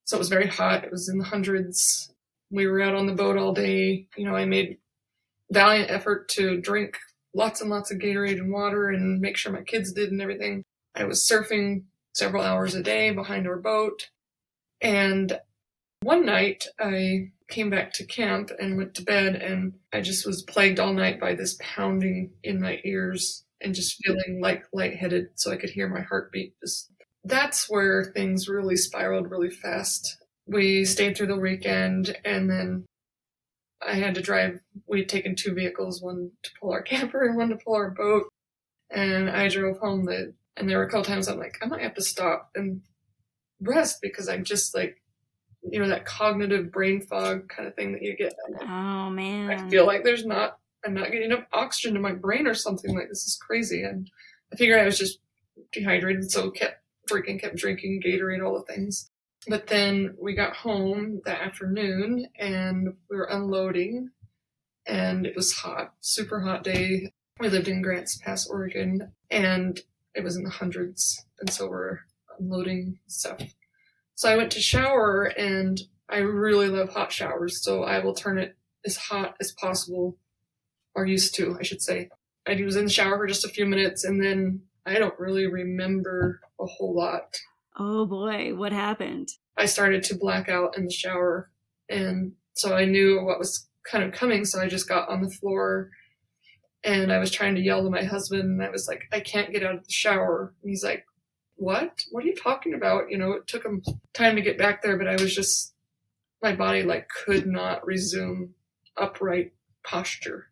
So 0.05 0.15
it 0.15 0.19
was 0.19 0.29
very 0.29 0.47
hot. 0.47 0.85
It 0.85 0.91
was 0.91 1.09
in 1.09 1.17
the 1.17 1.25
hundreds. 1.25 2.13
We 2.49 2.65
were 2.65 2.81
out 2.81 2.95
on 2.95 3.07
the 3.07 3.13
boat 3.13 3.37
all 3.37 3.53
day. 3.53 4.07
You 4.15 4.25
know, 4.25 4.35
I 4.35 4.45
made 4.45 4.77
valiant 5.51 5.91
effort 5.91 6.29
to 6.29 6.61
drink 6.61 6.97
lots 7.33 7.59
and 7.59 7.69
lots 7.69 7.91
of 7.91 7.99
Gatorade 7.99 8.39
and 8.39 8.51
water 8.51 8.89
and 8.89 9.19
make 9.19 9.35
sure 9.35 9.51
my 9.51 9.63
kids 9.63 9.91
did 9.91 10.11
and 10.11 10.21
everything. 10.21 10.63
I 10.95 11.03
was 11.03 11.27
surfing 11.29 11.83
several 12.17 12.43
hours 12.43 12.73
a 12.73 12.81
day 12.81 13.11
behind 13.11 13.47
our 13.47 13.57
boat. 13.57 14.09
And 14.81 15.39
one 16.01 16.25
night 16.25 16.67
I 16.79 17.31
came 17.49 17.69
back 17.69 17.93
to 17.93 18.05
camp 18.05 18.51
and 18.59 18.77
went 18.77 18.93
to 18.95 19.03
bed 19.03 19.35
and 19.35 19.73
I 19.93 20.01
just 20.01 20.25
was 20.25 20.43
plagued 20.43 20.79
all 20.79 20.93
night 20.93 21.19
by 21.19 21.35
this 21.35 21.57
pounding 21.59 22.31
in 22.43 22.59
my 22.59 22.79
ears 22.83 23.45
and 23.61 23.73
just 23.73 23.97
feeling 24.03 24.39
like 24.41 24.65
lightheaded 24.73 25.29
so 25.35 25.51
I 25.51 25.57
could 25.57 25.69
hear 25.69 25.87
my 25.87 26.01
heartbeat. 26.01 26.53
Just 26.61 26.91
that's 27.23 27.69
where 27.69 28.05
things 28.05 28.49
really 28.49 28.77
spiraled 28.77 29.31
really 29.31 29.49
fast. 29.49 30.17
We 30.45 30.85
stayed 30.85 31.15
through 31.15 31.27
the 31.27 31.37
weekend 31.37 32.15
and 32.25 32.49
then 32.49 32.85
I 33.85 33.93
had 33.95 34.15
to 34.15 34.21
drive 34.21 34.59
we'd 34.87 35.09
taken 35.09 35.35
two 35.35 35.53
vehicles, 35.53 36.01
one 36.01 36.31
to 36.43 36.49
pull 36.59 36.71
our 36.71 36.81
camper 36.83 37.25
and 37.25 37.37
one 37.37 37.49
to 37.49 37.57
pull 37.57 37.75
our 37.75 37.91
boat. 37.91 38.27
And 38.89 39.29
I 39.29 39.49
drove 39.49 39.79
home 39.79 40.05
the 40.05 40.33
and 40.57 40.69
there 40.69 40.77
were 40.77 40.83
a 40.83 40.89
couple 40.89 41.05
times 41.05 41.27
I'm 41.27 41.39
like, 41.39 41.57
I 41.61 41.65
might 41.65 41.81
have 41.81 41.95
to 41.95 42.01
stop 42.01 42.49
and 42.55 42.81
rest 43.61 43.99
because 44.01 44.27
I'm 44.27 44.43
just 44.43 44.75
like, 44.75 45.01
you 45.69 45.79
know, 45.79 45.87
that 45.89 46.05
cognitive 46.05 46.71
brain 46.71 47.01
fog 47.01 47.49
kind 47.49 47.67
of 47.67 47.75
thing 47.75 47.93
that 47.93 48.01
you 48.01 48.15
get. 48.15 48.33
Oh 48.61 49.09
man. 49.09 49.49
I 49.49 49.69
feel 49.69 49.85
like 49.85 50.03
there's 50.03 50.25
not, 50.25 50.57
I'm 50.85 50.93
not 50.93 51.11
getting 51.11 51.31
enough 51.31 51.45
oxygen 51.53 51.93
to 51.93 51.99
my 51.99 52.13
brain 52.13 52.47
or 52.47 52.53
something 52.53 52.95
like 52.95 53.09
this 53.09 53.25
is 53.25 53.37
crazy. 53.37 53.83
And 53.83 54.09
I 54.53 54.55
figured 54.55 54.79
I 54.79 54.85
was 54.85 54.97
just 54.97 55.19
dehydrated. 55.71 56.31
So 56.31 56.51
kept 56.51 56.81
drinking, 57.07 57.39
kept 57.39 57.55
drinking 57.55 58.01
Gatorade, 58.05 58.45
all 58.45 58.57
the 58.57 58.73
things. 58.73 59.09
But 59.47 59.67
then 59.67 60.15
we 60.19 60.33
got 60.35 60.55
home 60.55 61.21
that 61.25 61.41
afternoon 61.41 62.27
and 62.37 62.93
we 63.09 63.17
were 63.17 63.29
unloading 63.29 64.09
and 64.85 65.25
it 65.25 65.35
was 65.35 65.53
hot, 65.53 65.93
super 66.01 66.39
hot 66.39 66.63
day. 66.63 67.11
We 67.39 67.49
lived 67.49 67.67
in 67.67 67.81
Grants 67.81 68.17
Pass, 68.17 68.47
Oregon, 68.47 69.11
and 69.29 69.79
it 70.17 70.23
was 70.23 70.35
in 70.35 70.43
the 70.43 70.49
hundreds, 70.49 71.23
and 71.39 71.49
so 71.49 71.69
we're 71.69 71.99
unloading 72.39 72.97
stuff. 73.07 73.39
So 74.15 74.27
I 74.27 74.35
went 74.35 74.51
to 74.53 74.59
shower, 74.59 75.25
and 75.37 75.79
I 76.09 76.17
really 76.17 76.69
love 76.69 76.89
hot 76.89 77.11
showers, 77.11 77.63
so 77.63 77.83
I 77.83 77.99
will 77.99 78.15
turn 78.15 78.39
it 78.39 78.57
as 78.83 78.97
hot 78.97 79.35
as 79.39 79.51
possible, 79.51 80.17
or 80.95 81.05
used 81.05 81.35
to, 81.35 81.55
I 81.59 81.63
should 81.63 81.83
say. 81.83 82.09
I 82.47 82.59
was 82.63 82.75
in 82.75 82.85
the 82.85 82.91
shower 82.91 83.17
for 83.17 83.27
just 83.27 83.45
a 83.45 83.49
few 83.49 83.67
minutes, 83.67 84.03
and 84.03 84.21
then 84.23 84.61
I 84.87 84.97
don't 84.97 85.19
really 85.19 85.45
remember 85.45 86.41
a 86.59 86.65
whole 86.65 86.95
lot. 86.95 87.37
Oh 87.77 88.07
boy, 88.07 88.55
what 88.55 88.71
happened? 88.71 89.29
I 89.55 89.65
started 89.65 90.01
to 90.05 90.15
black 90.15 90.49
out 90.49 90.75
in 90.77 90.85
the 90.85 90.91
shower, 90.91 91.51
and 91.89 92.31
so 92.53 92.75
I 92.75 92.85
knew 92.85 93.23
what 93.23 93.37
was 93.37 93.67
kind 93.83 94.03
of 94.03 94.13
coming, 94.13 94.45
so 94.45 94.59
I 94.59 94.67
just 94.67 94.89
got 94.89 95.09
on 95.09 95.21
the 95.21 95.29
floor 95.29 95.91
and 96.83 97.11
I 97.11 97.17
was 97.17 97.31
trying 97.31 97.55
to 97.55 97.61
yell 97.61 97.83
to 97.83 97.89
my 97.89 98.03
husband, 98.03 98.43
and 98.43 98.63
I 98.63 98.69
was 98.69 98.87
like, 98.87 99.03
I 99.11 99.19
can't 99.19 99.51
get 99.51 99.63
out 99.63 99.75
of 99.75 99.85
the 99.85 99.91
shower. 99.91 100.53
And 100.61 100.69
he's 100.69 100.83
like, 100.83 101.05
What? 101.55 102.03
What 102.11 102.23
are 102.23 102.27
you 102.27 102.35
talking 102.35 102.73
about? 102.73 103.09
You 103.09 103.17
know, 103.17 103.33
it 103.33 103.47
took 103.47 103.65
him 103.65 103.81
time 104.13 104.35
to 104.35 104.41
get 104.41 104.57
back 104.57 104.81
there, 104.81 104.97
but 104.97 105.07
I 105.07 105.13
was 105.13 105.33
just, 105.35 105.73
my 106.41 106.55
body 106.55 106.83
like 106.83 107.09
could 107.09 107.47
not 107.47 107.85
resume 107.85 108.53
upright 108.95 109.53
posture. 109.83 110.47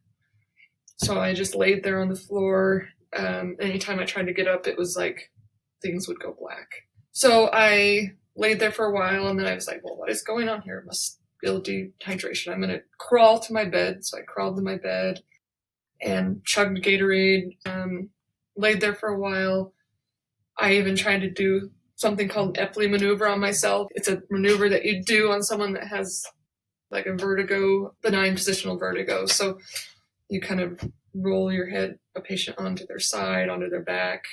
So 0.98 1.20
I 1.20 1.34
just 1.34 1.56
laid 1.56 1.84
there 1.84 2.02
on 2.02 2.10
the 2.10 2.16
floor. 2.16 2.88
Um, 3.16 3.58
anytime 3.60 4.00
I 4.00 4.06
tried 4.06 4.28
to 4.28 4.34
get 4.34 4.48
up, 4.48 4.68
it 4.68 4.78
was 4.78 4.96
like 4.96 5.32
things 5.82 6.08
would 6.08 6.20
go 6.20 6.36
black. 6.38 6.68
So 7.12 7.50
I 7.52 8.14
laid 8.36 8.60
there 8.60 8.72
for 8.72 8.86
a 8.86 8.94
while, 8.94 9.28
and 9.28 9.40
then 9.40 9.48
I 9.48 9.56
was 9.56 9.68
like, 9.68 9.82
Well, 9.84 9.98
what 9.98 10.10
is 10.10 10.24
going 10.24 10.50
on 10.50 10.62
here? 10.62 10.84
Must 10.86 11.20
be 11.42 11.50
dehydration. 11.50 12.52
I'm 12.52 12.62
going 12.62 12.74
to 12.74 12.82
crawl 12.98 13.40
to 13.40 13.54
my 13.54 13.66
bed. 13.66 14.04
So 14.04 14.18
I 14.18 14.22
crawled 14.22 14.56
to 14.58 14.64
my 14.64 14.78
bed 14.78 15.22
and 16.02 16.44
chugged 16.44 16.84
Gatorade, 16.84 17.58
um, 17.66 18.10
laid 18.56 18.82
there 18.82 18.96
for 18.96 19.10
a 19.10 19.20
while. 19.20 19.74
I 20.58 20.74
even 20.74 20.96
tried 20.96 21.22
to 21.22 21.30
do 21.30 21.72
something 21.96 22.28
called 22.28 22.58
Epley 22.58 22.90
maneuver 22.90 23.28
on 23.28 23.40
myself. 23.40 23.88
It's 23.96 24.08
a 24.08 24.22
maneuver 24.30 24.70
that 24.70 24.86
you 24.86 25.04
do 25.04 25.32
on 25.32 25.44
someone 25.44 25.74
that 25.74 25.88
has 25.88 26.26
like 26.92 27.06
a 27.06 27.14
vertigo, 27.14 27.94
benign 28.02 28.36
positional 28.36 28.80
vertigo. 28.80 29.26
So 29.26 29.60
you 30.30 30.42
kind 30.42 30.62
of 30.62 30.80
roll 31.14 31.52
your 31.52 31.68
head, 31.68 31.98
a 32.16 32.22
patient 32.22 32.58
onto 32.60 32.86
their 32.86 33.00
side, 33.00 33.50
onto 33.50 33.70
their 33.70 33.82
back. 33.82 34.26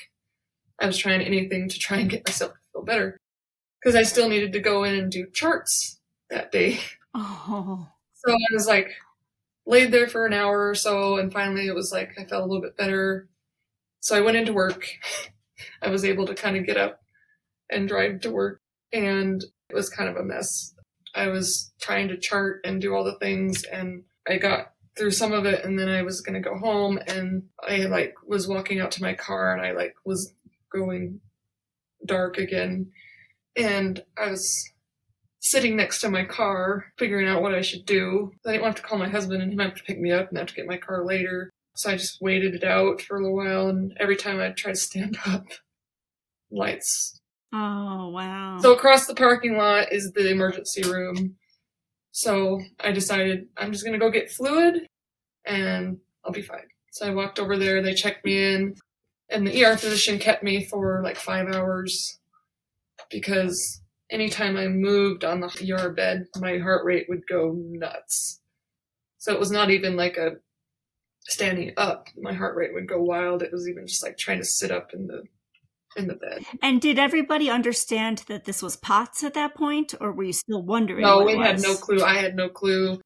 I 0.81 0.87
was 0.87 0.99
trying 0.99 1.23
anything 1.23 1.69
to 1.69 1.79
try 1.79 1.99
and 1.99 2.11
get 2.11 2.27
myself 2.27 2.53
to 2.53 2.59
feel 2.73 2.83
better 2.83 3.19
because 3.81 3.95
I 3.95 4.03
still 4.03 4.29
needed 4.29 4.53
to 4.53 4.61
go 4.61 4.85
in 4.85 4.95
and 4.95 5.11
do 5.11 5.27
charts 5.33 6.01
that 6.31 6.53
day. 6.53 6.81
Oh. 7.15 7.87
So 8.15 8.33
I 8.33 8.55
was 8.55 8.67
like, 8.67 8.89
laid 9.67 9.93
there 9.93 10.09
for 10.09 10.27
an 10.27 10.33
hour 10.33 10.69
or 10.69 10.75
so, 10.75 11.17
and 11.19 11.33
finally 11.33 11.67
it 11.67 11.75
was 11.75 11.93
like 11.93 12.13
I 12.19 12.25
felt 12.25 12.43
a 12.43 12.47
little 12.47 12.63
bit 12.63 12.77
better. 12.77 13.29
So 14.01 14.17
I 14.17 14.21
went 14.21 14.37
into 14.37 14.53
work. 14.53 14.87
I 15.83 15.89
was 15.89 16.05
able 16.05 16.27
to 16.27 16.35
kind 16.35 16.57
of 16.57 16.67
get 16.67 16.77
up 16.77 17.01
and 17.71 17.89
drive 17.89 18.21
to 18.23 18.31
work, 18.31 18.61
and 18.93 19.43
it 19.69 19.75
was 19.75 19.89
kind 19.89 20.09
of 20.09 20.17
a 20.17 20.25
mess. 20.25 20.75
I 21.15 21.29
was 21.29 21.73
trying 21.81 22.09
to 22.09 22.19
chart 22.19 22.61
and 22.65 22.81
do 22.81 22.95
all 22.95 23.05
the 23.05 23.19
things, 23.19 23.65
and 23.65 24.05
I 24.29 24.39
got 24.39 24.73
through 24.97 25.13
some 25.13 25.33
of 25.33 25.47
it, 25.47 25.65
and 25.65 25.79
then 25.79 25.89
I 25.89 26.03
was 26.03 26.21
gonna 26.21 26.41
go 26.41 26.57
home, 26.59 26.99
and 27.07 27.45
I 27.67 27.85
like 27.85 28.15
was 28.27 28.49
walking 28.49 28.81
out 28.81 28.91
to 28.93 29.03
my 29.03 29.15
car, 29.15 29.53
and 29.53 29.65
I 29.65 29.73
like 29.73 29.95
was 30.05 30.35
going 30.73 31.21
dark 32.05 32.39
again, 32.39 32.91
and 33.57 34.03
I 34.19 34.31
was 34.31 34.73
sitting 35.43 35.77
next 35.77 36.01
to 36.01 36.09
my 36.09 36.25
car, 36.25 36.87
figuring 36.97 37.29
out 37.29 37.43
what 37.43 37.55
I 37.55 37.61
should 37.61 37.85
do. 37.85 38.33
I 38.47 38.53
didn't 38.53 38.63
want 38.63 38.77
to 38.77 38.83
call 38.83 38.99
my 38.99 39.09
husband 39.09 39.43
and 39.43 39.53
him 39.53 39.59
have 39.59 39.75
to 39.75 39.83
pick 39.83 40.01
me 40.01 40.13
up 40.13 40.29
and 40.29 40.39
have 40.39 40.47
to 40.47 40.55
get 40.55 40.67
my 40.67 40.77
car 40.79 41.05
later. 41.05 41.51
So 41.75 41.91
I 41.91 41.97
just 41.97 42.23
waited 42.23 42.55
it 42.55 42.65
out 42.65 43.03
for 43.03 43.17
a 43.17 43.21
little 43.21 43.37
while, 43.37 43.69
and 43.69 43.97
every 43.99 44.17
time 44.17 44.41
I'd 44.41 44.57
try 44.57 44.73
to 44.73 44.79
stand 44.79 45.19
up, 45.27 45.47
lights. 46.51 47.19
Oh, 47.53 48.09
wow. 48.11 48.59
So 48.61 48.73
across 48.73 49.07
the 49.07 49.15
parking 49.15 49.57
lot 49.57 49.93
is 49.93 50.13
the 50.13 50.31
emergency 50.31 50.83
room. 50.83 51.37
So 52.13 52.61
I 52.81 52.93
decided 52.93 53.49
I'm 53.57 53.73
just 53.73 53.85
going 53.85 53.99
to 53.99 54.05
go 54.05 54.11
get 54.11 54.31
fluid 54.31 54.87
and 55.47 55.99
I'll 56.25 56.33
be 56.33 56.43
fine. 56.43 56.67
So 56.93 57.07
I 57.07 57.11
walked 57.11 57.39
over 57.39 57.59
there, 57.59 57.83
they 57.83 57.95
checked 57.95 58.25
me 58.25 58.55
in, 58.55 58.75
and 59.31 59.47
the 59.47 59.65
ER 59.65 59.77
physician 59.77 60.19
kept 60.19 60.43
me 60.43 60.65
for 60.65 61.03
like 61.03 61.17
five 61.17 61.49
hours 61.49 62.19
because 63.11 63.82
anytime 64.13 64.57
I 64.57 64.69
moved 64.69 65.25
on 65.25 65.41
the 65.41 65.73
ER 65.73 65.91
bed, 65.91 66.27
my 66.39 66.59
heart 66.59 66.85
rate 66.85 67.07
would 67.09 67.27
go 67.27 67.57
nuts. 67.57 68.41
So 69.19 69.33
it 69.33 69.41
was 69.41 69.51
not 69.51 69.71
even 69.71 69.97
like 69.97 70.17
a 70.17 70.33
standing 71.25 71.73
up, 71.77 72.09
my 72.17 72.33
heart 72.33 72.57
rate 72.57 72.75
would 72.75 72.89
go 72.89 73.01
wild. 73.01 73.43
It 73.43 73.53
was 73.53 73.69
even 73.69 73.87
just 73.87 74.03
like 74.03 74.19
trying 74.19 74.39
to 74.39 74.45
sit 74.45 74.71
up 74.71 74.93
in 74.93 75.07
the 75.07 75.23
in 75.97 76.07
the 76.07 76.15
bed. 76.15 76.45
And 76.63 76.81
did 76.81 76.99
everybody 76.99 77.51
understand 77.51 78.25
that 78.29 78.45
this 78.45 78.63
was 78.63 78.77
POTS 78.77 79.25
at 79.25 79.35
that 79.35 79.55
point, 79.55 79.95
or 80.01 80.13
were 80.13 80.25
you 80.25 80.33
still 80.33 80.63
wondering? 80.63 81.03
No, 81.03 81.23
we 81.23 81.37
had 81.37 81.61
no 81.61 81.75
clue. 81.75 82.03
I 82.03 82.15
had 82.15 82.35
no 82.35 82.49
clue 82.49 83.01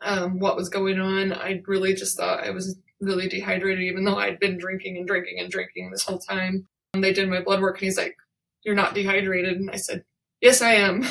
um, 0.00 0.38
what 0.40 0.56
was 0.56 0.68
going 0.68 0.98
on. 0.98 1.32
I 1.32 1.62
really 1.66 1.94
just 1.94 2.16
thought 2.16 2.44
I 2.44 2.50
was 2.50 2.78
really 3.00 3.28
dehydrated, 3.28 3.84
even 3.84 4.04
though 4.04 4.18
I'd 4.18 4.40
been 4.40 4.58
drinking 4.58 4.96
and 4.96 5.06
drinking 5.06 5.38
and 5.38 5.50
drinking 5.50 5.90
this 5.90 6.04
whole 6.04 6.18
time. 6.18 6.66
And 6.94 7.04
they 7.04 7.12
did 7.12 7.28
my 7.28 7.40
blood 7.40 7.60
work, 7.60 7.76
and 7.76 7.84
he's 7.84 7.98
like, 7.98 8.16
"You're 8.64 8.74
not 8.74 8.94
dehydrated," 8.94 9.58
and 9.58 9.70
I 9.70 9.76
said, 9.76 10.04
"Yes, 10.46 10.62
I 10.62 10.74
am." 10.74 11.02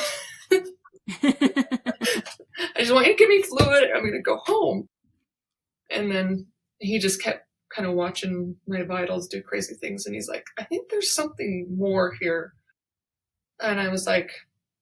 I 1.22 2.78
just 2.78 2.92
want 2.92 3.06
you 3.06 3.12
to 3.12 3.18
give 3.18 3.28
me 3.28 3.42
fluid. 3.42 3.90
I'm 3.94 4.02
going 4.02 4.12
to 4.12 4.22
go 4.22 4.38
home. 4.44 4.88
And 5.90 6.10
then 6.10 6.46
he 6.78 6.98
just 6.98 7.22
kept 7.22 7.46
kind 7.74 7.86
of 7.86 7.94
watching 7.94 8.56
my 8.66 8.82
vitals 8.82 9.28
do 9.28 9.42
crazy 9.42 9.74
things. 9.74 10.06
And 10.06 10.14
he's 10.14 10.28
like, 10.28 10.44
I 10.58 10.64
think 10.64 10.88
there's 10.88 11.12
something 11.14 11.66
more 11.76 12.14
here. 12.18 12.54
And 13.60 13.78
I 13.78 13.88
was 13.88 14.06
like, 14.06 14.30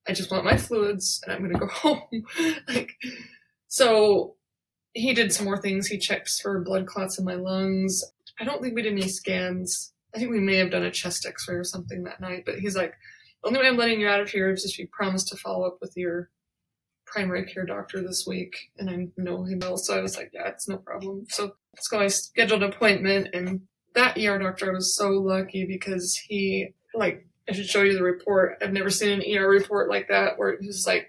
I 0.08 0.12
just 0.12 0.30
want 0.30 0.44
my 0.44 0.56
fluids 0.56 1.20
and 1.24 1.32
I'm 1.32 1.40
going 1.40 1.52
to 1.52 1.58
go 1.58 1.66
home. 1.72 2.24
like, 2.68 2.92
so 3.68 4.36
he 4.92 5.14
did 5.14 5.32
some 5.32 5.46
more 5.46 5.60
things. 5.60 5.88
He 5.88 5.98
checked 5.98 6.30
for 6.42 6.62
blood 6.62 6.86
clots 6.86 7.18
in 7.18 7.24
my 7.24 7.34
lungs. 7.34 8.02
I 8.38 8.44
don't 8.44 8.62
think 8.62 8.74
we 8.74 8.82
did 8.82 8.92
any 8.92 9.08
scans. 9.08 9.92
I 10.14 10.18
think 10.18 10.30
we 10.30 10.40
may 10.40 10.56
have 10.56 10.70
done 10.70 10.84
a 10.84 10.92
chest 10.92 11.26
x 11.26 11.48
ray 11.48 11.56
or 11.56 11.64
something 11.64 12.04
that 12.04 12.20
night, 12.20 12.44
but 12.46 12.60
he's 12.60 12.76
like, 12.76 12.94
only 13.44 13.60
way 13.60 13.68
I'm 13.68 13.76
letting 13.76 14.00
you 14.00 14.08
out 14.08 14.20
of 14.20 14.30
here 14.30 14.50
is 14.50 14.64
if 14.64 14.78
you 14.78 14.88
promise 14.90 15.24
to 15.24 15.36
follow 15.36 15.66
up 15.66 15.78
with 15.80 15.92
your 15.96 16.30
primary 17.06 17.44
care 17.44 17.64
doctor 17.64 18.02
this 18.02 18.26
week. 18.26 18.70
And 18.78 18.90
I 18.90 19.08
know 19.16 19.44
he 19.44 19.54
will. 19.54 19.76
So 19.76 19.96
I 19.96 20.02
was 20.02 20.16
like, 20.16 20.30
yeah, 20.32 20.48
it's 20.48 20.68
no 20.68 20.78
problem. 20.78 21.26
So 21.28 21.54
so 21.78 22.00
I 22.00 22.08
scheduled 22.08 22.62
an 22.62 22.72
appointment 22.72 23.28
and 23.32 23.62
that 23.94 24.18
ER 24.18 24.38
doctor 24.38 24.70
I 24.70 24.74
was 24.74 24.96
so 24.96 25.10
lucky 25.10 25.64
because 25.64 26.16
he 26.16 26.68
like 26.94 27.26
I 27.48 27.52
should 27.52 27.66
show 27.66 27.82
you 27.82 27.94
the 27.94 28.02
report. 28.02 28.58
I've 28.62 28.72
never 28.72 28.90
seen 28.90 29.10
an 29.10 29.36
ER 29.36 29.48
report 29.48 29.88
like 29.88 30.08
that 30.08 30.38
where 30.38 30.50
it 30.50 30.60
was 30.64 30.86
like 30.86 31.08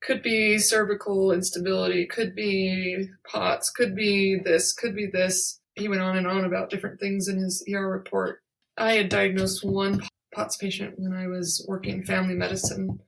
could 0.00 0.22
be 0.22 0.58
cervical 0.58 1.32
instability, 1.32 2.06
could 2.06 2.34
be 2.34 3.08
POTS, 3.26 3.70
could 3.70 3.96
be 3.96 4.38
this, 4.42 4.72
could 4.72 4.94
be 4.94 5.06
this. 5.06 5.60
He 5.74 5.88
went 5.88 6.02
on 6.02 6.16
and 6.16 6.26
on 6.26 6.44
about 6.44 6.70
different 6.70 7.00
things 7.00 7.28
in 7.28 7.38
his 7.38 7.64
ER 7.70 7.88
report. 7.88 8.42
I 8.78 8.92
had 8.92 9.08
diagnosed 9.08 9.64
one 9.64 10.02
POTS 10.36 10.56
patient 10.58 10.94
when 10.98 11.14
I 11.14 11.26
was 11.26 11.64
working 11.66 12.02
family 12.02 12.34
medicine. 12.34 13.00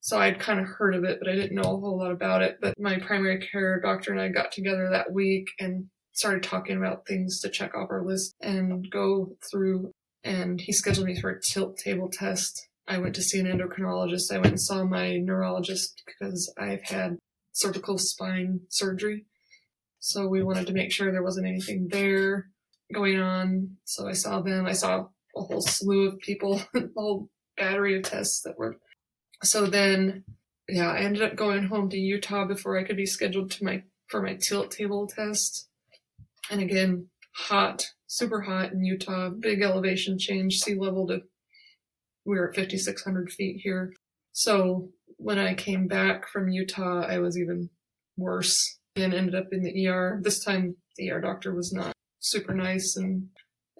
So 0.00 0.18
I'd 0.18 0.40
kind 0.40 0.58
of 0.58 0.66
heard 0.66 0.96
of 0.96 1.04
it, 1.04 1.18
but 1.20 1.28
I 1.28 1.36
didn't 1.36 1.54
know 1.54 1.62
a 1.62 1.80
whole 1.80 1.96
lot 1.96 2.10
about 2.10 2.42
it. 2.42 2.58
But 2.60 2.78
my 2.78 2.98
primary 2.98 3.38
care 3.38 3.80
doctor 3.80 4.10
and 4.10 4.20
I 4.20 4.28
got 4.28 4.50
together 4.50 4.90
that 4.90 5.12
week 5.12 5.50
and 5.60 5.86
started 6.10 6.42
talking 6.42 6.76
about 6.76 7.06
things 7.06 7.40
to 7.40 7.48
check 7.48 7.74
off 7.76 7.90
our 7.90 8.04
list 8.04 8.34
and 8.42 8.90
go 8.90 9.36
through. 9.48 9.92
And 10.24 10.60
he 10.60 10.72
scheduled 10.72 11.06
me 11.06 11.20
for 11.20 11.30
a 11.30 11.40
tilt 11.40 11.78
table 11.78 12.10
test. 12.10 12.68
I 12.88 12.98
went 12.98 13.14
to 13.14 13.22
see 13.22 13.38
an 13.38 13.46
endocrinologist. 13.46 14.32
I 14.32 14.38
went 14.38 14.48
and 14.48 14.60
saw 14.60 14.84
my 14.84 15.18
neurologist 15.18 16.02
because 16.04 16.52
I've 16.58 16.82
had 16.82 17.16
cervical 17.52 17.96
spine 17.96 18.60
surgery. 18.68 19.26
So 20.00 20.26
we 20.26 20.42
wanted 20.42 20.66
to 20.66 20.72
make 20.72 20.90
sure 20.90 21.12
there 21.12 21.22
wasn't 21.22 21.46
anything 21.46 21.88
there 21.90 22.48
going 22.92 23.20
on. 23.20 23.76
So 23.84 24.08
I 24.08 24.12
saw 24.12 24.40
them. 24.40 24.66
I 24.66 24.72
saw 24.72 25.06
a 25.36 25.42
whole 25.42 25.62
slew 25.62 26.08
of 26.08 26.18
people, 26.18 26.62
a 26.74 26.82
whole 26.96 27.28
battery 27.56 27.96
of 27.96 28.04
tests 28.04 28.42
that 28.42 28.58
were. 28.58 28.76
So 29.42 29.66
then, 29.66 30.24
yeah, 30.68 30.90
I 30.90 30.98
ended 30.98 31.22
up 31.22 31.36
going 31.36 31.64
home 31.64 31.88
to 31.90 31.98
Utah 31.98 32.46
before 32.46 32.78
I 32.78 32.84
could 32.84 32.96
be 32.96 33.06
scheduled 33.06 33.50
to 33.52 33.64
my 33.64 33.82
for 34.08 34.22
my 34.22 34.34
tilt 34.34 34.70
table 34.70 35.06
test. 35.06 35.68
And 36.50 36.60
again, 36.60 37.06
hot, 37.34 37.86
super 38.06 38.42
hot 38.42 38.72
in 38.72 38.84
Utah, 38.84 39.30
big 39.30 39.62
elevation 39.62 40.18
change, 40.18 40.60
sea 40.60 40.74
level 40.74 41.06
to 41.08 41.22
we 42.24 42.38
were 42.38 42.50
at 42.50 42.56
5,600 42.56 43.32
feet 43.32 43.60
here. 43.62 43.92
So 44.32 44.90
when 45.16 45.38
I 45.38 45.54
came 45.54 45.88
back 45.88 46.28
from 46.28 46.48
Utah, 46.48 47.04
I 47.04 47.18
was 47.18 47.38
even 47.38 47.70
worse 48.16 48.78
and 48.96 49.14
ended 49.14 49.34
up 49.34 49.48
in 49.52 49.62
the 49.62 49.88
ER. 49.88 50.20
This 50.22 50.44
time, 50.44 50.76
the 50.96 51.10
ER 51.10 51.20
doctor 51.20 51.54
was 51.54 51.72
not 51.72 51.92
super 52.20 52.54
nice 52.54 52.96
and 52.96 53.26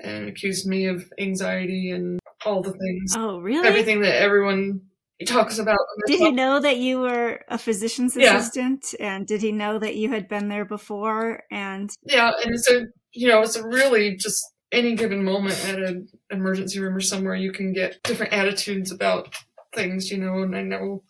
and 0.01 0.29
accused 0.29 0.67
me 0.67 0.87
of 0.87 1.05
anxiety 1.19 1.91
and 1.91 2.19
all 2.45 2.63
the 2.63 2.73
things, 2.73 3.15
oh, 3.17 3.39
really? 3.39 3.67
everything 3.67 4.01
that 4.03 4.21
everyone 4.21 4.81
talks 5.27 5.59
about. 5.59 5.79
Did 6.07 6.19
he 6.19 6.33
know 6.33 6.59
that 6.59 6.79
you 6.79 6.99
were 7.01 7.41
a 7.49 7.57
physician's 7.57 8.17
Yeah. 8.17 8.37
assistant? 8.37 8.95
And 8.99 9.27
did 9.27 9.41
he 9.41 9.53
know 9.53 9.79
that 9.79 9.95
you 9.95 10.09
had 10.11 10.27
been 10.29 10.49
there 10.49 10.65
before? 10.65 11.45
And 11.51 11.91
Yeah, 12.03 12.33
and 12.45 12.53
it's 12.55 12.69
a 12.69 12.87
you 13.13 13.29
know 13.29 13.43
it's 13.43 13.55
a 13.57 13.67
really 13.67 14.17
just 14.17 14.43
any 14.73 14.95
given 14.97 15.23
moment 15.25 15.65
at 15.69 15.79
an 15.79 16.09
emergency 16.31 16.81
room 16.81 16.97
or 16.97 17.01
somewhere 17.01 17.37
you 17.37 17.53
can 17.53 17.73
get 17.73 18.03
different 18.03 18.33
attitudes 18.33 18.91
about 18.91 19.33
things, 19.75 20.11
you 20.11 20.19
know. 20.19 20.43
And 20.43 20.57
I 20.57 20.63
know, 20.63 21.05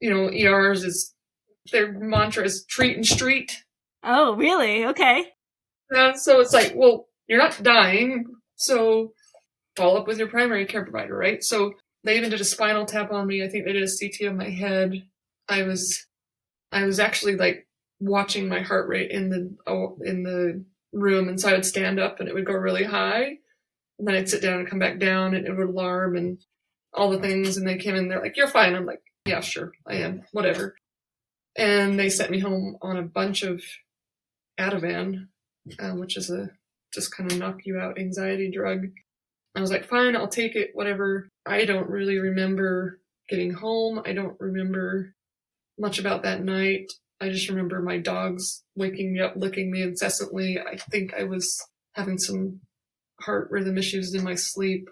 you 0.00 0.10
know, 0.10 0.30
ERs 0.30 0.84
is 0.84 1.14
their 1.72 1.92
mantra 1.92 2.44
is 2.44 2.64
treat 2.66 2.94
and 2.96 3.06
street. 3.06 3.64
oh, 4.04 4.36
really? 4.36 4.86
Okay. 4.86 5.26
And 5.90 6.18
so 6.20 6.38
it's 6.40 6.52
like, 6.52 6.74
well, 6.76 7.07
you're 7.28 7.38
not 7.38 7.62
dying, 7.62 8.24
so 8.56 9.12
follow 9.76 10.00
up 10.00 10.06
with 10.06 10.18
your 10.18 10.28
primary 10.28 10.66
care 10.66 10.82
provider, 10.82 11.16
right? 11.16 11.44
So 11.44 11.74
they 12.04 12.16
even 12.16 12.30
did 12.30 12.40
a 12.40 12.44
spinal 12.44 12.86
tap 12.86 13.12
on 13.12 13.26
me. 13.26 13.44
I 13.44 13.48
think 13.48 13.64
they 13.64 13.72
did 13.72 13.82
a 13.82 13.86
CT 13.86 14.28
of 14.28 14.36
my 14.36 14.50
head. 14.50 15.02
I 15.48 15.62
was, 15.62 16.06
I 16.72 16.84
was 16.84 16.98
actually 16.98 17.36
like 17.36 17.66
watching 18.00 18.48
my 18.48 18.60
heart 18.60 18.88
rate 18.88 19.10
in 19.10 19.28
the 19.28 19.56
oh, 19.66 19.98
in 20.04 20.22
the 20.22 20.64
room, 20.92 21.28
and 21.28 21.40
so 21.40 21.48
I 21.48 21.52
would 21.52 21.66
stand 21.66 22.00
up 22.00 22.20
and 22.20 22.28
it 22.28 22.34
would 22.34 22.46
go 22.46 22.54
really 22.54 22.84
high, 22.84 23.38
and 23.98 24.08
then 24.08 24.14
I'd 24.14 24.28
sit 24.28 24.42
down 24.42 24.60
and 24.60 24.68
come 24.68 24.78
back 24.78 24.98
down, 24.98 25.34
and 25.34 25.46
it 25.46 25.56
would 25.56 25.68
alarm 25.68 26.16
and 26.16 26.38
all 26.94 27.10
the 27.10 27.20
things. 27.20 27.56
And 27.56 27.66
they 27.66 27.76
came 27.76 27.94
in, 27.94 28.08
they're 28.08 28.22
like, 28.22 28.36
"You're 28.36 28.48
fine." 28.48 28.74
I'm 28.74 28.86
like, 28.86 29.02
"Yeah, 29.26 29.40
sure, 29.40 29.72
I 29.86 29.96
am. 29.96 30.22
Whatever." 30.32 30.76
And 31.56 31.98
they 31.98 32.08
sent 32.08 32.30
me 32.30 32.38
home 32.38 32.78
on 32.82 32.96
a 32.96 33.02
bunch 33.02 33.42
of 33.42 33.62
Ativan, 34.58 35.28
uh, 35.78 35.92
which 35.92 36.16
is 36.16 36.30
a 36.30 36.50
just 36.92 37.14
kind 37.16 37.30
of 37.30 37.38
knock 37.38 37.58
you 37.64 37.78
out 37.78 37.98
anxiety 37.98 38.50
drug. 38.50 38.86
I 39.54 39.60
was 39.60 39.70
like, 39.70 39.84
fine, 39.84 40.14
I'll 40.16 40.28
take 40.28 40.54
it, 40.54 40.70
whatever. 40.74 41.28
I 41.46 41.64
don't 41.64 41.88
really 41.88 42.18
remember 42.18 43.00
getting 43.28 43.52
home. 43.52 44.00
I 44.04 44.12
don't 44.12 44.36
remember 44.38 45.14
much 45.78 45.98
about 45.98 46.22
that 46.22 46.44
night. 46.44 46.86
I 47.20 47.30
just 47.30 47.48
remember 47.48 47.82
my 47.82 47.98
dogs 47.98 48.62
waking 48.76 49.12
me 49.12 49.20
up, 49.20 49.34
licking 49.36 49.70
me 49.70 49.82
incessantly. 49.82 50.58
I 50.58 50.76
think 50.76 51.14
I 51.14 51.24
was 51.24 51.60
having 51.94 52.18
some 52.18 52.60
heart 53.20 53.48
rhythm 53.50 53.76
issues 53.76 54.14
in 54.14 54.22
my 54.22 54.36
sleep 54.36 54.88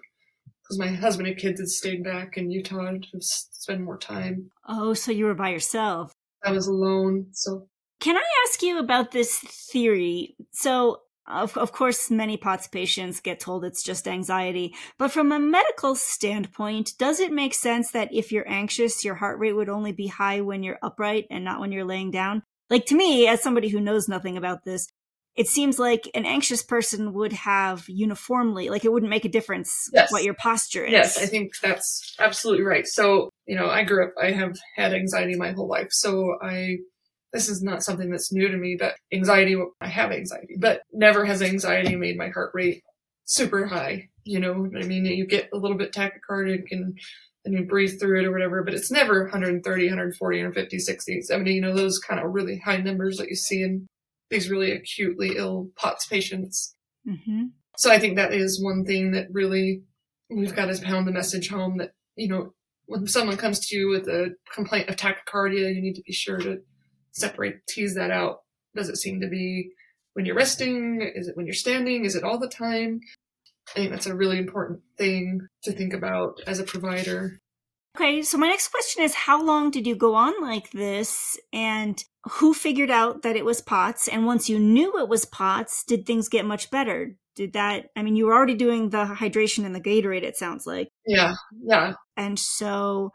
because 0.61 0.77
my 0.77 0.89
husband 0.89 1.29
and 1.29 1.37
kids 1.37 1.61
had 1.61 1.69
stayed 1.69 2.03
back 2.03 2.35
in 2.35 2.51
Utah 2.51 2.91
to 2.91 3.17
spend 3.21 3.85
more 3.85 3.97
time. 3.97 4.51
Oh, 4.67 4.93
so 4.93 5.11
you 5.11 5.25
were 5.25 5.33
by 5.35 5.49
yourself. 5.49 6.11
I 6.43 6.51
was 6.51 6.67
alone, 6.67 7.27
so 7.31 7.67
Can 8.01 8.17
I 8.17 8.23
ask 8.45 8.61
you 8.61 8.79
about 8.79 9.11
this 9.11 9.39
theory? 9.39 10.35
So, 10.51 11.01
of, 11.27 11.57
of 11.57 11.71
course, 11.71 12.09
many 12.09 12.37
POTS 12.37 12.67
patients 12.67 13.19
get 13.19 13.39
told 13.39 13.65
it's 13.65 13.83
just 13.83 14.07
anxiety, 14.07 14.73
but 14.97 15.11
from 15.11 15.31
a 15.31 15.39
medical 15.39 15.95
standpoint, 15.95 16.93
does 16.97 17.19
it 17.19 17.31
make 17.31 17.53
sense 17.53 17.91
that 17.91 18.09
if 18.13 18.31
you're 18.31 18.47
anxious, 18.47 19.03
your 19.03 19.15
heart 19.15 19.39
rate 19.39 19.53
would 19.53 19.69
only 19.69 19.91
be 19.91 20.07
high 20.07 20.41
when 20.41 20.63
you're 20.63 20.79
upright 20.81 21.25
and 21.29 21.43
not 21.43 21.59
when 21.59 21.71
you're 21.71 21.85
laying 21.85 22.11
down? 22.11 22.43
Like, 22.69 22.85
to 22.87 22.95
me, 22.95 23.27
as 23.27 23.41
somebody 23.41 23.69
who 23.69 23.79
knows 23.79 24.07
nothing 24.07 24.37
about 24.37 24.63
this, 24.65 24.87
it 25.35 25.47
seems 25.47 25.77
like 25.77 26.09
an 26.15 26.25
anxious 26.25 26.63
person 26.63 27.13
would 27.13 27.31
have 27.31 27.85
uniformly, 27.87 28.69
like, 28.69 28.83
it 28.83 28.91
wouldn't 28.91 29.09
make 29.09 29.23
a 29.23 29.29
difference 29.29 29.71
Yes. 29.93 30.11
what 30.11 30.23
your 30.23 30.33
posture 30.33 30.83
is. 30.83 30.91
Yes, 30.91 31.21
I 31.21 31.27
think 31.27 31.51
that's 31.61 32.15
absolutely 32.19 32.65
right. 32.65 32.87
So, 32.87 33.29
you 33.45 33.55
know, 33.55 33.67
I 33.69 33.83
grew 33.83 34.05
up, 34.05 34.13
I 34.21 34.31
have 34.31 34.57
had 34.75 34.93
anxiety 34.93 35.35
my 35.35 35.51
whole 35.51 35.67
life. 35.67 35.89
So 35.91 36.37
I, 36.41 36.77
this 37.33 37.49
is 37.49 37.61
not 37.61 37.83
something 37.83 38.09
that's 38.09 38.31
new 38.31 38.47
to 38.47 38.57
me, 38.57 38.75
but 38.79 38.95
anxiety, 39.11 39.57
I 39.81 39.87
have 39.87 40.11
anxiety, 40.11 40.55
but 40.59 40.81
never 40.93 41.25
has 41.25 41.41
anxiety 41.41 41.95
made 41.95 42.17
my 42.17 42.29
heart 42.29 42.51
rate 42.53 42.83
super 43.25 43.65
high. 43.65 44.09
You 44.23 44.39
know, 44.39 44.69
I 44.75 44.83
mean, 44.83 45.05
you 45.05 45.25
get 45.25 45.49
a 45.53 45.57
little 45.57 45.77
bit 45.77 45.93
tachycardic 45.93 46.65
and, 46.71 46.97
and 47.45 47.53
you 47.53 47.65
breathe 47.65 47.99
through 47.99 48.21
it 48.21 48.25
or 48.25 48.31
whatever, 48.31 48.63
but 48.63 48.73
it's 48.73 48.91
never 48.91 49.23
130, 49.23 49.85
140, 49.85 50.37
150, 50.37 50.79
60, 50.79 51.21
70, 51.21 51.53
you 51.53 51.61
know, 51.61 51.75
those 51.75 51.99
kind 51.99 52.19
of 52.19 52.33
really 52.33 52.59
high 52.59 52.77
numbers 52.77 53.17
that 53.17 53.29
you 53.29 53.35
see 53.35 53.61
in 53.61 53.87
these 54.29 54.49
really 54.49 54.71
acutely 54.71 55.37
ill 55.37 55.69
POTS 55.75 56.07
patients. 56.07 56.75
hmm 57.05 57.45
So 57.77 57.91
I 57.91 57.99
think 57.99 58.15
that 58.15 58.33
is 58.33 58.61
one 58.61 58.85
thing 58.85 59.11
that 59.11 59.27
really 59.31 59.83
we've 60.29 60.55
got 60.55 60.65
to 60.65 60.81
pound 60.81 61.07
the 61.07 61.11
message 61.11 61.49
home 61.49 61.77
that, 61.77 61.91
you 62.15 62.27
know, 62.27 62.53
when 62.87 63.07
someone 63.07 63.37
comes 63.37 63.59
to 63.67 63.77
you 63.77 63.89
with 63.89 64.07
a 64.07 64.33
complaint 64.53 64.89
of 64.89 64.95
tachycardia, 64.95 65.73
you 65.73 65.81
need 65.81 65.95
to 65.95 66.03
be 66.03 66.13
sure 66.13 66.37
to 66.37 66.59
separate, 67.19 67.65
tease 67.67 67.95
that 67.95 68.11
out. 68.11 68.39
Does 68.75 68.89
it 68.89 68.97
seem 68.97 69.21
to 69.21 69.27
be 69.27 69.71
when 70.13 70.25
you're 70.25 70.35
resting? 70.35 71.01
Is 71.01 71.27
it 71.27 71.35
when 71.35 71.45
you're 71.45 71.53
standing? 71.53 72.05
Is 72.05 72.15
it 72.15 72.23
all 72.23 72.39
the 72.39 72.49
time? 72.49 72.99
I 73.75 73.79
think 73.79 73.91
that's 73.91 74.07
a 74.07 74.15
really 74.15 74.37
important 74.37 74.79
thing 74.97 75.41
to 75.63 75.71
think 75.71 75.93
about 75.93 76.39
as 76.47 76.59
a 76.59 76.63
provider. 76.63 77.39
Okay, 77.95 78.21
so 78.21 78.37
my 78.37 78.47
next 78.47 78.67
question 78.69 79.03
is 79.03 79.13
how 79.15 79.43
long 79.43 79.71
did 79.71 79.87
you 79.87 79.95
go 79.95 80.13
on 80.15 80.39
like 80.41 80.69
this 80.71 81.37
and 81.51 82.01
who 82.29 82.53
figured 82.53 82.91
out 82.91 83.23
that 83.23 83.35
it 83.35 83.43
was 83.43 83.61
POTS? 83.61 84.07
And 84.07 84.25
once 84.25 84.49
you 84.49 84.59
knew 84.59 84.99
it 84.99 85.09
was 85.09 85.25
POTS, 85.25 85.83
did 85.83 86.05
things 86.05 86.29
get 86.29 86.45
much 86.45 86.69
better? 86.69 87.15
did 87.37 87.53
that 87.53 87.85
i 87.95 88.01
mean 88.01 88.15
you 88.15 88.25
were 88.25 88.33
already 88.33 88.55
doing 88.55 88.89
the 88.89 89.05
hydration 89.05 89.63
and 89.63 89.73
the 89.73 89.79
gatorade 89.79 90.23
it 90.23 90.35
sounds 90.35 90.65
like 90.65 90.89
Yeah, 91.05 91.35
yeah. 91.61 91.93
and 92.17 92.37
so 92.37 93.11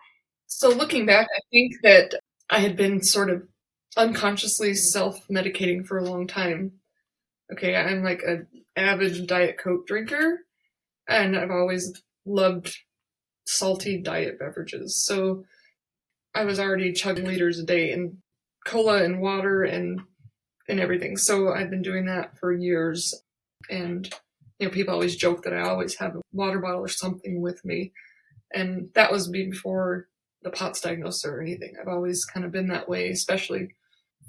So 0.46 0.68
looking 0.70 1.04
back, 1.06 1.26
I 1.26 1.40
think 1.50 1.72
that 1.82 2.20
I 2.48 2.60
had 2.60 2.76
been 2.76 3.02
sort 3.02 3.30
of 3.30 3.42
unconsciously 3.96 4.72
mm. 4.72 4.76
self-medicating 4.76 5.86
for 5.86 5.98
a 5.98 6.04
long 6.04 6.26
time. 6.26 6.72
Okay, 7.52 7.76
I'm 7.76 8.02
like 8.02 8.22
a 8.22 8.46
avid 8.76 9.26
Diet 9.26 9.58
Coke 9.58 9.86
drinker, 9.86 10.40
and 11.08 11.36
I've 11.36 11.50
always 11.50 11.92
loved 12.24 12.74
salty 13.44 13.98
diet 13.98 14.38
beverages. 14.38 15.04
So 15.04 15.44
I 16.34 16.44
was 16.44 16.58
already 16.58 16.92
chugging 16.92 17.26
liters 17.26 17.58
a 17.58 17.64
day 17.64 17.92
in 17.92 18.18
cola 18.66 19.02
and 19.02 19.20
water 19.20 19.62
and 19.62 20.00
and 20.68 20.80
everything. 20.80 21.16
So 21.16 21.52
I've 21.52 21.70
been 21.70 21.82
doing 21.82 22.06
that 22.06 22.38
for 22.38 22.52
years, 22.52 23.14
and 23.68 24.08
you 24.58 24.66
know, 24.66 24.72
people 24.72 24.94
always 24.94 25.16
joke 25.16 25.42
that 25.42 25.52
I 25.52 25.62
always 25.62 25.96
have 25.96 26.16
a 26.16 26.22
water 26.32 26.60
bottle 26.60 26.80
or 26.80 26.88
something 26.88 27.42
with 27.42 27.64
me, 27.64 27.92
and 28.54 28.88
that 28.94 29.12
was 29.12 29.28
before 29.28 30.08
the 30.42 30.50
POTS 30.50 30.80
diagnosis 30.80 31.24
or 31.24 31.40
anything. 31.40 31.74
I've 31.80 31.88
always 31.88 32.24
kind 32.24 32.46
of 32.46 32.52
been 32.52 32.68
that 32.68 32.88
way, 32.88 33.10
especially 33.10 33.74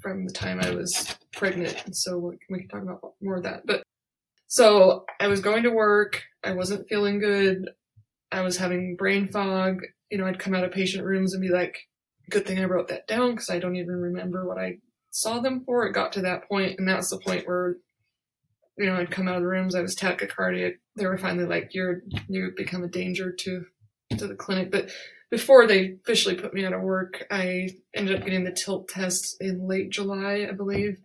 from 0.04 0.26
the 0.26 0.32
time 0.32 0.60
I 0.60 0.70
was 0.70 1.16
pregnant. 1.32 1.96
So 1.96 2.36
we 2.50 2.58
can 2.58 2.68
talk 2.68 2.82
about 2.82 3.14
more 3.22 3.38
of 3.38 3.42
that. 3.44 3.66
But 3.66 3.82
so 4.48 5.06
I 5.18 5.28
was 5.28 5.40
going 5.40 5.62
to 5.62 5.70
work. 5.70 6.22
I 6.44 6.52
wasn't 6.52 6.86
feeling 6.88 7.18
good. 7.18 7.70
I 8.30 8.42
was 8.42 8.58
having 8.58 8.96
brain 8.96 9.28
fog. 9.28 9.80
You 10.10 10.18
know, 10.18 10.26
I'd 10.26 10.38
come 10.38 10.54
out 10.54 10.64
of 10.64 10.72
patient 10.72 11.06
rooms 11.06 11.32
and 11.32 11.40
be 11.40 11.48
like, 11.48 11.78
good 12.30 12.46
thing 12.46 12.58
I 12.58 12.64
wrote 12.64 12.88
that 12.88 13.06
down 13.06 13.30
because 13.30 13.48
I 13.48 13.58
don't 13.58 13.76
even 13.76 13.96
remember 13.96 14.46
what 14.46 14.58
I 14.58 14.78
saw 15.10 15.40
them 15.40 15.62
for. 15.64 15.86
It 15.86 15.94
got 15.94 16.12
to 16.12 16.22
that 16.22 16.48
point, 16.48 16.78
and 16.78 16.86
that's 16.86 17.10
the 17.10 17.18
point 17.18 17.48
where, 17.48 17.76
you 18.76 18.86
know, 18.86 18.96
I'd 18.96 19.10
come 19.10 19.26
out 19.26 19.36
of 19.36 19.42
the 19.42 19.48
rooms. 19.48 19.74
I 19.74 19.80
was 19.80 19.96
tachycardic. 19.96 20.74
They 20.96 21.06
were 21.06 21.18
finally 21.18 21.46
like, 21.46 21.70
"You're 21.72 22.02
you 22.28 22.52
become 22.54 22.84
a 22.84 22.88
danger 22.88 23.32
to 23.32 23.64
to 24.18 24.26
the 24.26 24.34
clinic." 24.34 24.70
But 24.70 24.90
before 25.34 25.66
they 25.66 25.96
officially 26.04 26.36
put 26.36 26.54
me 26.54 26.64
out 26.64 26.72
of 26.72 26.80
work, 26.80 27.26
I 27.28 27.70
ended 27.92 28.16
up 28.16 28.24
getting 28.24 28.44
the 28.44 28.52
tilt 28.52 28.86
test 28.86 29.36
in 29.40 29.66
late 29.66 29.90
July, 29.90 30.46
I 30.48 30.52
believe, 30.52 31.00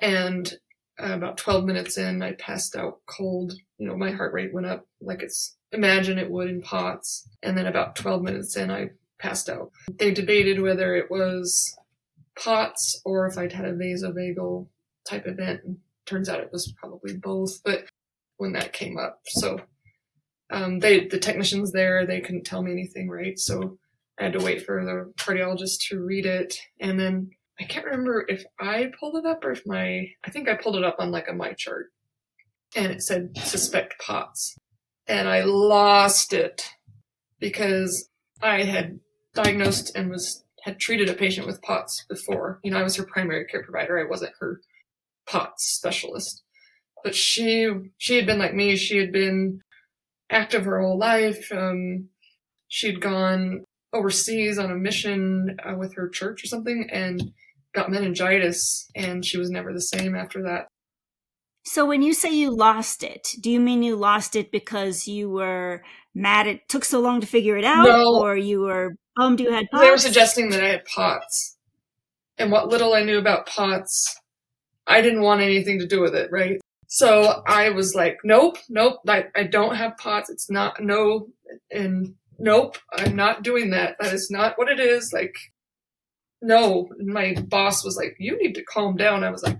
and 0.00 0.54
uh, 1.02 1.14
about 1.14 1.36
12 1.36 1.64
minutes 1.64 1.98
in, 1.98 2.22
I 2.22 2.34
passed 2.34 2.76
out 2.76 3.00
cold. 3.06 3.54
You 3.78 3.88
know, 3.88 3.96
my 3.96 4.12
heart 4.12 4.34
rate 4.34 4.54
went 4.54 4.68
up 4.68 4.86
like 5.00 5.20
it's 5.20 5.56
imagine 5.72 6.16
it 6.16 6.30
would 6.30 6.48
in 6.48 6.62
POTS, 6.62 7.28
and 7.42 7.58
then 7.58 7.66
about 7.66 7.96
12 7.96 8.22
minutes 8.22 8.56
in, 8.56 8.70
I 8.70 8.90
passed 9.18 9.48
out. 9.48 9.72
They 9.98 10.12
debated 10.12 10.62
whether 10.62 10.94
it 10.94 11.10
was 11.10 11.76
POTS 12.36 13.00
or 13.04 13.26
if 13.26 13.36
I'd 13.36 13.52
had 13.52 13.64
a 13.64 13.72
vasovagal 13.72 14.68
type 15.08 15.26
event. 15.26 15.62
And 15.64 15.78
turns 16.06 16.28
out 16.28 16.38
it 16.38 16.52
was 16.52 16.72
probably 16.76 17.16
both, 17.16 17.60
but 17.64 17.86
when 18.36 18.52
that 18.52 18.72
came 18.72 18.96
up, 18.96 19.22
so 19.26 19.58
um, 20.52 20.78
they 20.78 21.06
the 21.06 21.18
technicians 21.18 21.72
there 21.72 22.06
they 22.06 22.20
couldn't 22.20 22.44
tell 22.44 22.62
me 22.62 22.72
anything, 22.72 23.08
right? 23.08 23.38
So 23.38 23.78
I 24.20 24.24
had 24.24 24.34
to 24.34 24.44
wait 24.44 24.64
for 24.64 24.84
the 24.84 25.12
cardiologist 25.22 25.88
to 25.88 26.00
read 26.00 26.26
it, 26.26 26.56
and 26.78 27.00
then 27.00 27.30
I 27.58 27.64
can't 27.64 27.86
remember 27.86 28.24
if 28.28 28.44
I 28.60 28.92
pulled 29.00 29.16
it 29.16 29.26
up 29.26 29.44
or 29.44 29.52
if 29.52 29.62
my 29.66 30.08
I 30.24 30.30
think 30.30 30.48
I 30.48 30.54
pulled 30.54 30.76
it 30.76 30.84
up 30.84 30.96
on 30.98 31.10
like 31.10 31.28
a 31.28 31.32
my 31.32 31.54
chart, 31.54 31.86
and 32.76 32.92
it 32.92 33.02
said 33.02 33.36
suspect 33.38 33.98
POTS, 33.98 34.56
and 35.06 35.28
I 35.28 35.42
lost 35.44 36.32
it 36.32 36.68
because 37.40 38.08
I 38.42 38.62
had 38.62 39.00
diagnosed 39.34 39.96
and 39.96 40.10
was 40.10 40.44
had 40.64 40.78
treated 40.78 41.08
a 41.08 41.14
patient 41.14 41.46
with 41.46 41.62
POTS 41.62 42.04
before. 42.08 42.60
You 42.62 42.70
know, 42.70 42.78
I 42.78 42.82
was 42.82 42.96
her 42.96 43.04
primary 43.04 43.46
care 43.46 43.64
provider. 43.64 43.98
I 43.98 44.08
wasn't 44.08 44.34
her 44.40 44.60
POTS 45.26 45.64
specialist. 45.64 46.42
But 47.02 47.14
she 47.14 47.68
she 47.98 48.16
had 48.16 48.26
been 48.26 48.38
like 48.38 48.54
me. 48.54 48.76
She 48.76 48.98
had 48.98 49.12
been 49.12 49.60
active 50.32 50.64
her 50.64 50.80
whole 50.80 50.98
life. 50.98 51.50
Um, 51.52 52.08
she'd 52.68 53.00
gone 53.00 53.64
overseas 53.92 54.58
on 54.58 54.70
a 54.70 54.74
mission 54.74 55.56
uh, 55.64 55.74
with 55.76 55.94
her 55.94 56.08
church 56.08 56.42
or 56.42 56.46
something 56.46 56.88
and 56.90 57.32
got 57.74 57.90
meningitis, 57.90 58.90
and 58.96 59.24
she 59.24 59.38
was 59.38 59.50
never 59.50 59.72
the 59.72 59.80
same 59.80 60.14
after 60.14 60.42
that. 60.42 60.66
so 61.64 61.86
when 61.86 62.02
you 62.02 62.12
say 62.12 62.30
you 62.30 62.50
lost 62.50 63.02
it 63.04 63.28
do 63.40 63.48
you 63.50 63.60
mean 63.60 63.82
you 63.84 63.94
lost 63.94 64.34
it 64.34 64.50
because 64.50 65.06
you 65.06 65.30
were 65.30 65.80
mad 66.14 66.46
it 66.46 66.60
took 66.68 66.84
so 66.84 66.98
long 67.00 67.20
to 67.20 67.26
figure 67.26 67.56
it 67.56 67.64
out 67.64 67.84
No. 67.86 68.20
or 68.20 68.36
you 68.36 68.60
were 68.60 68.96
bummed 69.16 69.40
you 69.40 69.52
had 69.52 69.66
POTS? 69.70 69.82
They 69.84 69.90
were 69.90 69.98
suggesting 70.08 70.50
that 70.50 70.62
I 70.64 70.68
had 70.68 70.84
POTS. 70.86 71.56
And 72.38 72.50
what 72.50 72.68
little 72.68 72.94
I 72.94 73.04
knew 73.04 73.18
about 73.18 73.46
POTS, 73.46 74.16
I 74.86 75.00
didn't 75.02 75.22
want 75.22 75.40
anything 75.42 75.78
to 75.80 75.86
do 75.86 76.00
with 76.00 76.14
it, 76.14 76.30
right? 76.32 76.58
So 76.94 77.42
I 77.46 77.70
was 77.70 77.94
like, 77.94 78.18
nope, 78.22 78.58
nope, 78.68 78.98
I, 79.08 79.24
I 79.34 79.44
don't 79.44 79.76
have 79.76 79.96
POTS. 79.96 80.28
It's 80.28 80.50
not, 80.50 80.82
no, 80.82 81.28
and 81.70 82.16
nope, 82.38 82.76
I'm 82.92 83.16
not 83.16 83.42
doing 83.42 83.70
that. 83.70 83.96
That 83.98 84.12
is 84.12 84.30
not 84.30 84.58
what 84.58 84.68
it 84.68 84.78
is. 84.78 85.10
Like, 85.10 85.34
no. 86.42 86.90
And 86.98 87.08
my 87.08 87.34
boss 87.46 87.82
was 87.82 87.96
like, 87.96 88.16
you 88.18 88.36
need 88.36 88.52
to 88.56 88.64
calm 88.64 88.96
down. 88.96 89.24
I 89.24 89.30
was 89.30 89.42
like, 89.42 89.58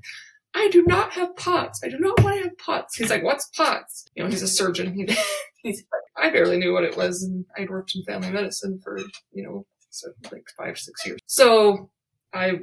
I 0.55 0.68
do 0.68 0.85
not 0.85 1.14
have 1.14 1.35
POTS. 1.37 1.81
I 1.83 1.88
do 1.88 1.99
not 1.99 2.23
want 2.23 2.37
to 2.37 2.42
have 2.42 2.59
POTS. 2.59 2.97
He's 2.97 3.09
like, 3.09 3.25
what's 3.25 3.49
POTS? 3.57 4.11
You 4.14 4.25
know, 4.25 4.29
he's 4.29 4.42
a 4.42 4.47
surgeon. 4.47 4.92
He, 4.92 5.07
he's 5.62 5.83
like, 5.90 6.27
I 6.27 6.31
barely 6.31 6.59
knew 6.59 6.75
what 6.75 6.85
it 6.85 6.99
was. 6.99 7.23
And 7.23 7.47
I'd 7.57 7.71
worked 7.71 7.95
in 7.95 8.03
family 8.05 8.31
medicine 8.31 8.79
for, 8.85 8.99
you 9.33 9.42
know, 9.42 9.64
so 9.88 10.09
like 10.31 10.45
five, 10.59 10.77
six 10.77 11.07
years. 11.07 11.21
So 11.25 11.88
I, 12.35 12.61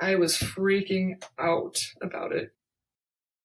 I 0.00 0.16
was 0.16 0.36
freaking 0.36 1.22
out 1.38 1.78
about 2.02 2.32
it. 2.32 2.50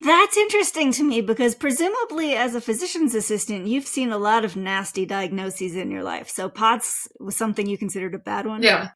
That's 0.04 0.36
interesting 0.36 0.92
to 0.94 1.04
me 1.04 1.22
because 1.22 1.56
presumably 1.56 2.34
as 2.34 2.56
a 2.56 2.62
physician's 2.62 3.16
assistant, 3.16 3.68
you've 3.68 3.88
seen 3.88 4.12
a 4.12 4.18
lot 4.18 4.44
of 4.44 4.58
nasty 4.58 5.06
diagnoses 5.06 5.78
in 5.78 5.90
your 5.90 6.04
life. 6.04 6.30
So 6.30 6.50
POTS 6.50 7.08
was 7.20 7.38
something 7.38 7.68
you 7.68 7.78
considered 7.78 8.14
a 8.14 8.20
bad 8.20 8.46
one? 8.46 8.62
Yeah. 8.62 8.90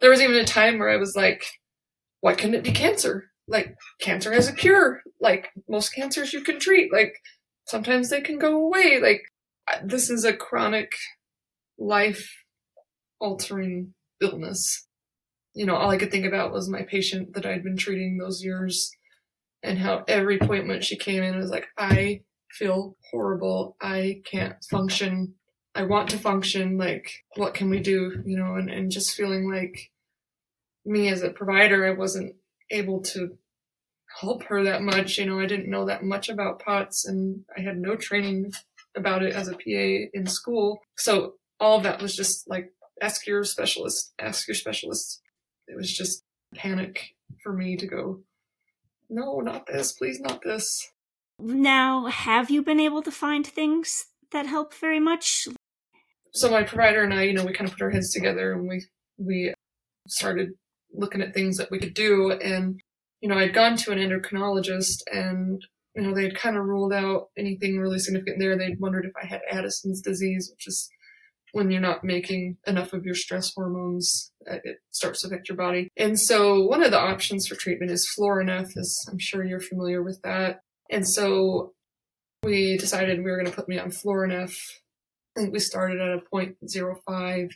There 0.00 0.10
was 0.10 0.20
even 0.20 0.36
a 0.36 0.44
time 0.44 0.78
where 0.78 0.90
I 0.90 0.96
was 0.96 1.16
like, 1.16 1.44
why 2.20 2.34
couldn't 2.34 2.56
it 2.56 2.64
be 2.64 2.72
cancer? 2.72 3.30
Like, 3.48 3.74
cancer 4.00 4.32
has 4.32 4.48
a 4.48 4.52
cure. 4.52 5.00
Like, 5.18 5.48
most 5.68 5.94
cancers 5.94 6.34
you 6.34 6.42
can 6.42 6.60
treat. 6.60 6.92
Like, 6.92 7.14
sometimes 7.66 8.10
they 8.10 8.20
can 8.20 8.38
go 8.38 8.54
away. 8.54 9.00
Like, 9.00 9.22
this 9.82 10.10
is 10.10 10.24
a 10.24 10.34
chronic 10.34 10.92
life 11.78 12.30
altering 13.18 13.94
illness. 14.20 14.86
You 15.54 15.64
know, 15.64 15.76
all 15.76 15.90
I 15.90 15.96
could 15.96 16.10
think 16.10 16.26
about 16.26 16.52
was 16.52 16.68
my 16.68 16.82
patient 16.82 17.34
that 17.34 17.46
I'd 17.46 17.64
been 17.64 17.76
treating 17.76 18.18
those 18.18 18.44
years 18.44 18.90
and 19.62 19.78
how 19.78 20.04
every 20.08 20.38
appointment 20.38 20.84
she 20.84 20.96
came 20.96 21.22
in 21.22 21.36
was 21.36 21.50
like, 21.50 21.66
I 21.76 22.22
feel 22.50 22.96
horrible. 23.10 23.76
I 23.80 24.22
can't 24.24 24.56
function. 24.70 25.34
I 25.74 25.84
want 25.84 26.10
to 26.10 26.18
function. 26.18 26.78
Like, 26.78 27.12
what 27.36 27.54
can 27.54 27.70
we 27.70 27.80
do? 27.80 28.22
You 28.24 28.36
know, 28.36 28.54
and, 28.54 28.70
and 28.70 28.90
just 28.90 29.14
feeling 29.14 29.50
like 29.50 29.90
me 30.84 31.08
as 31.08 31.22
a 31.22 31.30
provider, 31.30 31.86
I 31.86 31.92
wasn't 31.92 32.34
able 32.70 33.02
to 33.02 33.36
help 34.20 34.44
her 34.44 34.64
that 34.64 34.82
much. 34.82 35.18
You 35.18 35.26
know, 35.26 35.38
I 35.38 35.46
didn't 35.46 35.70
know 35.70 35.86
that 35.86 36.02
much 36.02 36.28
about 36.28 36.60
POTS 36.60 37.04
and 37.06 37.44
I 37.56 37.60
had 37.60 37.78
no 37.78 37.96
training 37.96 38.52
about 38.96 39.22
it 39.22 39.34
as 39.34 39.48
a 39.48 39.52
PA 39.52 40.08
in 40.12 40.26
school. 40.26 40.80
So 40.96 41.34
all 41.60 41.76
of 41.76 41.84
that 41.84 42.02
was 42.02 42.16
just 42.16 42.48
like, 42.48 42.72
ask 43.00 43.26
your 43.26 43.44
specialist, 43.44 44.12
ask 44.18 44.48
your 44.48 44.54
specialist. 44.54 45.20
It 45.68 45.76
was 45.76 45.92
just 45.92 46.24
panic 46.54 47.14
for 47.42 47.52
me 47.52 47.76
to 47.76 47.86
go, 47.86 48.22
no, 49.10 49.40
not 49.40 49.66
this, 49.66 49.92
please, 49.92 50.20
not 50.20 50.40
this. 50.42 50.88
Now, 51.38 52.06
have 52.06 52.50
you 52.50 52.62
been 52.62 52.80
able 52.80 53.02
to 53.02 53.10
find 53.10 53.46
things 53.46 54.06
that 54.32 54.46
help 54.46 54.74
very 54.74 55.00
much? 55.00 55.48
so 56.32 56.50
my 56.50 56.62
provider 56.62 57.02
and 57.02 57.12
I, 57.12 57.24
you 57.24 57.34
know, 57.34 57.44
we 57.44 57.52
kind 57.52 57.68
of 57.68 57.76
put 57.76 57.82
our 57.82 57.90
heads 57.90 58.12
together 58.12 58.52
and 58.52 58.68
we 58.68 58.84
we 59.18 59.54
started 60.08 60.50
looking 60.92 61.22
at 61.22 61.34
things 61.34 61.56
that 61.58 61.70
we 61.70 61.78
could 61.78 61.94
do. 61.94 62.32
And 62.32 62.80
you 63.20 63.28
know, 63.28 63.36
I'd 63.36 63.54
gone 63.54 63.76
to 63.76 63.92
an 63.92 63.98
endocrinologist, 63.98 65.02
and 65.12 65.62
you 65.94 66.02
know, 66.02 66.14
they 66.14 66.24
had 66.24 66.36
kind 66.36 66.56
of 66.56 66.64
ruled 66.64 66.92
out 66.92 67.28
anything 67.36 67.78
really 67.78 67.98
significant 67.98 68.38
there. 68.38 68.56
They'd 68.56 68.80
wondered 68.80 69.04
if 69.04 69.12
I 69.20 69.26
had 69.26 69.40
Addison's 69.50 70.00
disease, 70.00 70.50
which 70.50 70.66
is 70.66 70.88
when 71.52 71.70
you're 71.70 71.80
not 71.80 72.04
making 72.04 72.56
enough 72.66 72.92
of 72.92 73.04
your 73.04 73.14
stress 73.14 73.52
hormones, 73.54 74.32
uh, 74.50 74.56
it 74.64 74.78
starts 74.90 75.22
to 75.22 75.28
affect 75.28 75.48
your 75.48 75.56
body. 75.56 75.88
And 75.96 76.18
so, 76.18 76.64
one 76.64 76.82
of 76.82 76.90
the 76.90 77.00
options 77.00 77.46
for 77.46 77.54
treatment 77.54 77.90
is 77.90 78.12
Florinef, 78.16 78.76
as 78.76 79.04
I'm 79.10 79.18
sure 79.18 79.44
you're 79.44 79.60
familiar 79.60 80.02
with 80.02 80.20
that. 80.22 80.60
And 80.90 81.06
so, 81.08 81.72
we 82.42 82.78
decided 82.78 83.18
we 83.18 83.30
were 83.30 83.36
going 83.36 83.50
to 83.50 83.56
put 83.56 83.68
me 83.68 83.78
on 83.78 83.90
Florinef 83.90 84.56
I 85.36 85.40
think 85.40 85.52
we 85.52 85.60
started 85.60 86.00
at 86.00 86.18
a 86.18 86.22
0.05 86.32 87.52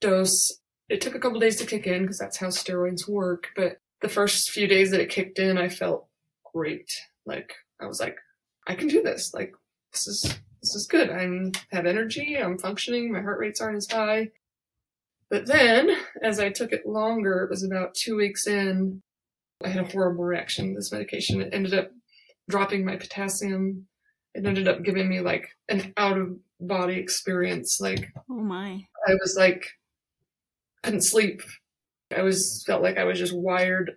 dose. 0.00 0.58
It 0.88 1.00
took 1.00 1.14
a 1.14 1.20
couple 1.20 1.38
days 1.38 1.56
to 1.56 1.66
kick 1.66 1.86
in 1.86 2.02
because 2.02 2.18
that's 2.18 2.38
how 2.38 2.48
steroids 2.48 3.08
work. 3.08 3.48
But 3.54 3.78
the 4.02 4.08
first 4.08 4.50
few 4.50 4.66
days 4.66 4.90
that 4.90 5.00
it 5.00 5.08
kicked 5.08 5.38
in, 5.38 5.56
I 5.56 5.68
felt 5.68 6.08
great. 6.52 6.90
Like 7.26 7.54
I 7.80 7.86
was 7.86 8.00
like, 8.00 8.16
I 8.66 8.74
can 8.74 8.88
do 8.88 9.02
this. 9.02 9.32
Like 9.32 9.54
this 9.92 10.06
is 10.08 10.38
this 10.62 10.74
is 10.74 10.86
good. 10.86 11.10
I'm 11.10 11.52
have 11.72 11.86
energy. 11.86 12.36
I'm 12.36 12.58
functioning. 12.58 13.12
My 13.12 13.20
heart 13.20 13.38
rates 13.38 13.60
aren't 13.60 13.76
as 13.76 13.90
high. 13.90 14.30
But 15.28 15.46
then, 15.46 15.90
as 16.22 16.40
I 16.40 16.50
took 16.50 16.72
it 16.72 16.86
longer, 16.86 17.44
it 17.44 17.50
was 17.50 17.62
about 17.62 17.94
two 17.94 18.16
weeks 18.16 18.46
in. 18.46 19.02
I 19.62 19.68
had 19.68 19.84
a 19.84 19.92
horrible 19.92 20.24
reaction 20.24 20.68
to 20.68 20.74
this 20.74 20.92
medication. 20.92 21.40
It 21.40 21.54
ended 21.54 21.74
up 21.74 21.90
dropping 22.48 22.84
my 22.84 22.96
potassium 22.96 23.86
it 24.34 24.46
ended 24.46 24.68
up 24.68 24.82
giving 24.82 25.08
me 25.08 25.20
like 25.20 25.48
an 25.68 25.92
out 25.96 26.18
of 26.18 26.36
body 26.60 26.94
experience. 26.94 27.80
Like 27.80 28.12
Oh 28.30 28.34
my. 28.34 28.86
I 29.06 29.14
was 29.20 29.36
like 29.36 29.66
couldn't 30.82 31.02
sleep. 31.02 31.42
I 32.16 32.22
was 32.22 32.64
felt 32.66 32.82
like 32.82 32.96
I 32.96 33.04
was 33.04 33.18
just 33.18 33.36
wired 33.36 33.92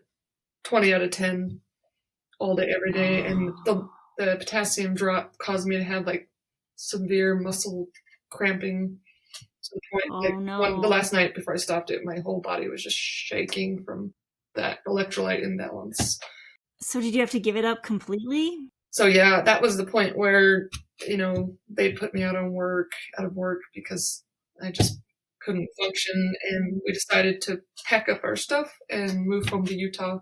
twenty 0.63 0.93
out 0.93 1.01
of 1.01 1.11
ten 1.11 1.61
all 2.39 2.55
day 2.55 2.71
every 2.75 2.91
day, 2.91 3.25
and 3.25 3.51
oh. 3.67 3.89
the 4.17 4.25
the 4.25 4.35
potassium 4.37 4.93
drop 4.93 5.37
caused 5.37 5.67
me 5.67 5.77
to 5.77 5.83
have 5.83 6.05
like 6.05 6.29
severe 6.75 7.35
muscle 7.35 7.87
cramping 8.31 8.99
to 9.63 9.69
the 9.73 9.81
point 9.91 10.05
Oh, 10.11 10.19
like 10.19 10.37
no. 10.43 10.59
one, 10.59 10.81
the 10.81 10.87
last 10.87 11.13
night 11.13 11.35
before 11.35 11.53
I 11.53 11.57
stopped 11.57 11.91
it, 11.91 12.01
my 12.03 12.19
whole 12.19 12.41
body 12.41 12.67
was 12.69 12.83
just 12.83 12.97
shaking 12.97 13.83
from 13.83 14.13
that 14.55 14.79
electrolyte 14.87 15.43
imbalance. 15.43 16.19
So 16.81 16.99
did 17.01 17.13
you 17.13 17.21
have 17.21 17.31
to 17.31 17.39
give 17.39 17.55
it 17.55 17.65
up 17.65 17.83
completely? 17.83 18.51
So 18.91 19.05
yeah, 19.05 19.41
that 19.41 19.61
was 19.61 19.77
the 19.77 19.85
point 19.85 20.17
where 20.17 20.69
you 21.07 21.17
know 21.17 21.55
they 21.69 21.93
put 21.93 22.13
me 22.13 22.23
out 22.23 22.35
on 22.35 22.51
work, 22.53 22.91
out 23.17 23.25
of 23.25 23.33
work 23.35 23.61
because 23.73 24.23
I 24.61 24.71
just 24.71 24.99
couldn't 25.41 25.67
function, 25.81 26.33
and 26.51 26.81
we 26.85 26.93
decided 26.93 27.41
to 27.43 27.61
pack 27.85 28.07
up 28.09 28.21
our 28.23 28.35
stuff 28.35 28.71
and 28.89 29.25
move 29.25 29.47
home 29.49 29.65
to 29.65 29.75
Utah, 29.75 30.19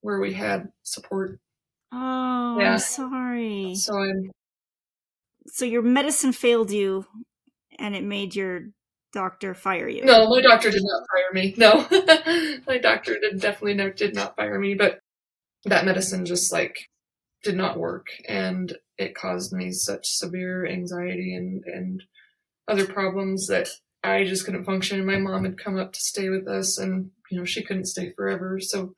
where 0.00 0.18
we 0.20 0.32
had 0.32 0.68
support. 0.82 1.38
Oh, 1.92 2.58
Yeah. 2.58 2.72
I'm 2.74 2.78
sorry. 2.78 3.74
So 3.76 3.94
I'm 3.98 4.30
So 5.48 5.64
your 5.64 5.82
medicine 5.82 6.32
failed 6.32 6.70
you 6.70 7.06
and 7.78 7.94
it 7.94 8.04
made 8.04 8.34
your 8.34 8.62
doctor 9.12 9.54
fire 9.54 9.88
you. 9.88 10.04
no, 10.04 10.28
my 10.28 10.40
doctor 10.42 10.70
did 10.70 10.82
not 10.84 11.02
fire 11.10 11.32
me. 11.32 11.54
No, 11.56 11.86
my 12.66 12.78
doctor 12.78 13.18
did 13.18 13.40
definitely 13.40 13.74
no, 13.74 13.90
did 13.90 14.14
not 14.14 14.36
fire 14.36 14.58
me, 14.58 14.74
but 14.74 15.00
that 15.64 15.84
medicine 15.84 16.26
just 16.26 16.52
like 16.52 16.90
did 17.42 17.56
not 17.56 17.78
work, 17.78 18.08
and 18.28 18.76
it 18.98 19.14
caused 19.14 19.52
me 19.52 19.72
such 19.72 20.06
severe 20.06 20.66
anxiety 20.66 21.34
and 21.34 21.64
and 21.64 22.02
other 22.68 22.86
problems 22.86 23.46
that 23.46 23.68
I 24.02 24.24
just 24.24 24.44
couldn't 24.44 24.64
function. 24.64 24.98
And 24.98 25.06
my 25.06 25.18
mom 25.18 25.44
had 25.44 25.58
come 25.58 25.78
up 25.78 25.92
to 25.92 26.00
stay 26.00 26.28
with 26.28 26.46
us, 26.46 26.76
and 26.78 27.10
you 27.30 27.38
know 27.38 27.44
she 27.44 27.64
couldn't 27.64 27.86
stay 27.86 28.10
forever, 28.10 28.58
so 28.60 28.94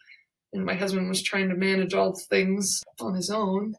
and 0.52 0.64
my 0.64 0.74
husband 0.74 1.08
was 1.08 1.22
trying 1.22 1.48
to 1.50 1.54
manage 1.54 1.94
all 1.94 2.12
the 2.12 2.24
things 2.28 2.82
on 3.00 3.14
his 3.14 3.30
own, 3.30 3.74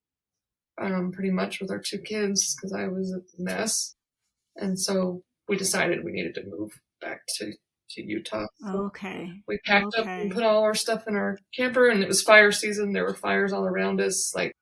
um, 0.79 1.11
pretty 1.11 1.31
much 1.31 1.59
with 1.61 1.71
our 1.71 1.79
two 1.79 1.99
kids 1.99 2.55
because 2.55 2.73
I 2.73 2.87
was 2.87 3.11
a 3.13 3.21
mess, 3.41 3.95
and 4.57 4.79
so 4.79 5.23
we 5.47 5.57
decided 5.57 6.03
we 6.03 6.11
needed 6.11 6.35
to 6.35 6.45
move 6.45 6.71
back 7.01 7.21
to 7.37 7.53
to 7.91 8.03
Utah. 8.03 8.45
So 8.59 8.83
Okay. 8.85 9.31
we 9.47 9.59
packed 9.65 9.95
up 9.97 10.05
and 10.05 10.31
put 10.31 10.43
all 10.43 10.63
our 10.63 10.75
stuff 10.75 11.07
in 11.07 11.15
our 11.15 11.37
camper, 11.55 11.89
and 11.89 12.03
it 12.03 12.07
was 12.07 12.21
fire 12.21 12.51
season. 12.51 12.93
There 12.93 13.05
were 13.05 13.15
fires 13.15 13.51
all 13.53 13.65
around 13.65 13.99
us, 14.01 14.33
like, 14.35 14.53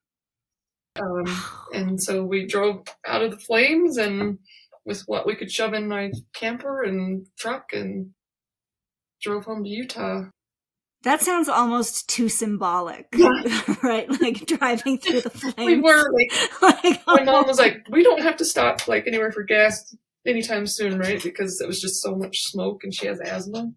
um, 1.00 1.24
and 1.74 2.02
so 2.02 2.24
we 2.24 2.46
drove 2.46 2.84
out 3.06 3.22
of 3.22 3.30
the 3.32 3.38
flames 3.38 3.96
and 3.98 4.38
with 4.84 5.02
what 5.02 5.26
we 5.26 5.36
could 5.36 5.50
shove 5.50 5.74
in 5.74 5.88
my 5.88 6.10
camper 6.34 6.82
and 6.82 7.26
truck 7.38 7.72
and 7.72 8.14
drove 9.20 9.44
home 9.44 9.64
to 9.64 9.70
Utah. 9.70 10.24
That 11.04 11.20
sounds 11.22 11.48
almost 11.48 12.08
too 12.08 12.28
symbolic, 12.28 13.06
right? 13.82 14.08
Like 14.20 14.46
driving 14.46 14.98
through 14.98 15.20
the 15.22 15.30
flames. 15.30 15.54
We 15.58 15.80
were 15.80 16.04
like, 16.12 16.62
like, 16.84 17.06
my 17.06 17.22
mom 17.24 17.46
was 17.46 17.58
like, 17.58 17.86
we 17.90 18.02
don't 18.02 18.22
have 18.22 18.36
to 18.38 18.44
stop 18.44 18.88
like 18.88 19.06
anywhere 19.06 19.30
for 19.32 19.44
gas 19.44 19.94
anytime 20.26 20.66
soon, 20.66 20.98
right? 20.98 21.22
Because 21.22 21.60
it 21.60 21.66
was 21.68 21.80
just 21.80 22.02
so 22.02 22.16
much 22.16 22.40
smoke 22.42 22.82
and 22.84 22.92
she 22.92 23.06
has 23.06 23.20
asthma. 23.20 23.70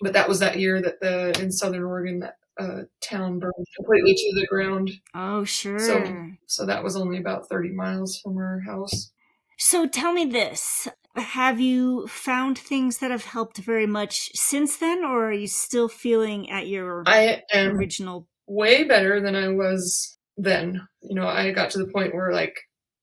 But 0.00 0.14
that 0.14 0.28
was 0.28 0.40
that 0.40 0.58
year 0.58 0.80
that 0.82 1.00
the 1.00 1.38
in 1.40 1.52
Southern 1.52 1.84
Oregon 1.84 2.20
that 2.20 2.36
uh, 2.58 2.82
town 3.02 3.38
burned 3.40 3.52
completely 3.76 4.14
to 4.14 4.32
the 4.40 4.46
ground. 4.46 4.90
oh, 5.14 5.44
sure. 5.44 5.78
So- 5.78 6.26
So 6.46 6.66
that 6.66 6.82
was 6.82 6.96
only 6.96 7.18
about 7.18 7.48
30 7.48 7.72
miles 7.72 8.18
from 8.20 8.36
our 8.38 8.60
house. 8.66 9.10
So 9.58 9.86
tell 9.86 10.12
me 10.12 10.24
this. 10.24 10.88
Have 11.16 11.60
you 11.60 12.06
found 12.08 12.58
things 12.58 12.98
that 12.98 13.10
have 13.10 13.24
helped 13.24 13.58
very 13.58 13.86
much 13.86 14.30
since 14.34 14.76
then, 14.78 15.04
or 15.04 15.28
are 15.28 15.32
you 15.32 15.46
still 15.46 15.88
feeling 15.88 16.50
at 16.50 16.66
your 16.66 17.04
I 17.06 17.42
am 17.52 17.76
original? 17.76 18.26
way 18.46 18.84
better 18.84 19.20
than 19.20 19.34
I 19.36 19.48
was 19.48 20.18
then. 20.36 20.86
You 21.02 21.14
know, 21.14 21.26
I 21.26 21.52
got 21.52 21.70
to 21.70 21.78
the 21.78 21.92
point 21.92 22.14
where 22.14 22.32
like 22.32 22.54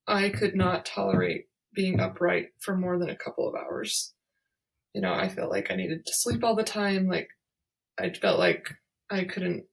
I 0.06 0.28
could 0.28 0.54
not 0.54 0.84
tolerate 0.84 1.46
being 1.74 2.00
upright 2.00 2.48
for 2.60 2.76
more 2.76 2.98
than 2.98 3.08
a 3.10 3.16
couple 3.16 3.48
of 3.48 3.54
hours. 3.54 4.12
You 4.94 5.00
know, 5.00 5.12
I 5.14 5.28
felt 5.28 5.50
like 5.50 5.70
I 5.70 5.76
needed 5.76 6.04
to 6.04 6.14
sleep 6.14 6.44
all 6.44 6.54
the 6.54 6.62
time. 6.62 7.08
Like 7.08 7.28
I 7.98 8.10
felt 8.10 8.38
like 8.38 8.68
I 9.10 9.24
couldn't 9.24 9.64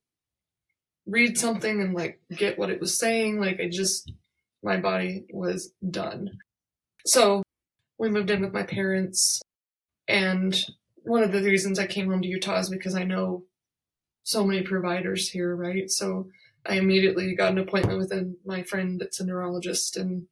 read 1.06 1.38
something 1.38 1.82
and 1.82 1.94
like 1.94 2.22
get 2.36 2.58
what 2.58 2.70
it 2.70 2.80
was 2.80 2.98
saying. 2.98 3.40
Like 3.40 3.60
I 3.60 3.70
just 3.70 4.12
my 4.64 4.78
body 4.78 5.26
was 5.34 5.74
done. 5.90 6.30
So 7.06 7.44
we 8.00 8.10
moved 8.10 8.32
in 8.32 8.42
with 8.42 8.54
my 8.54 8.64
parents 8.64 9.42
and 10.08 10.66
one 11.04 11.24
of 11.24 11.32
the 11.32 11.42
reasons 11.42 11.80
I 11.80 11.88
came 11.88 12.10
home 12.10 12.22
to 12.22 12.28
Utah 12.28 12.60
is 12.60 12.70
because 12.70 12.96
I 12.96 13.04
know 13.04 13.44
so 14.24 14.44
many 14.46 14.64
providers 14.64 15.30
here, 15.30 15.56
right? 15.56 15.90
So 15.90 16.28
I 16.66 16.76
immediately 16.76 17.36
got 17.36 17.52
an 17.52 17.60
appointment 17.60 18.00
with 18.00 18.12
a, 18.12 18.34
my 18.46 18.64
friend 18.64 19.00
that's 19.00 19.20
a 19.20 19.26
neurologist, 19.26 19.98
and 19.98 20.28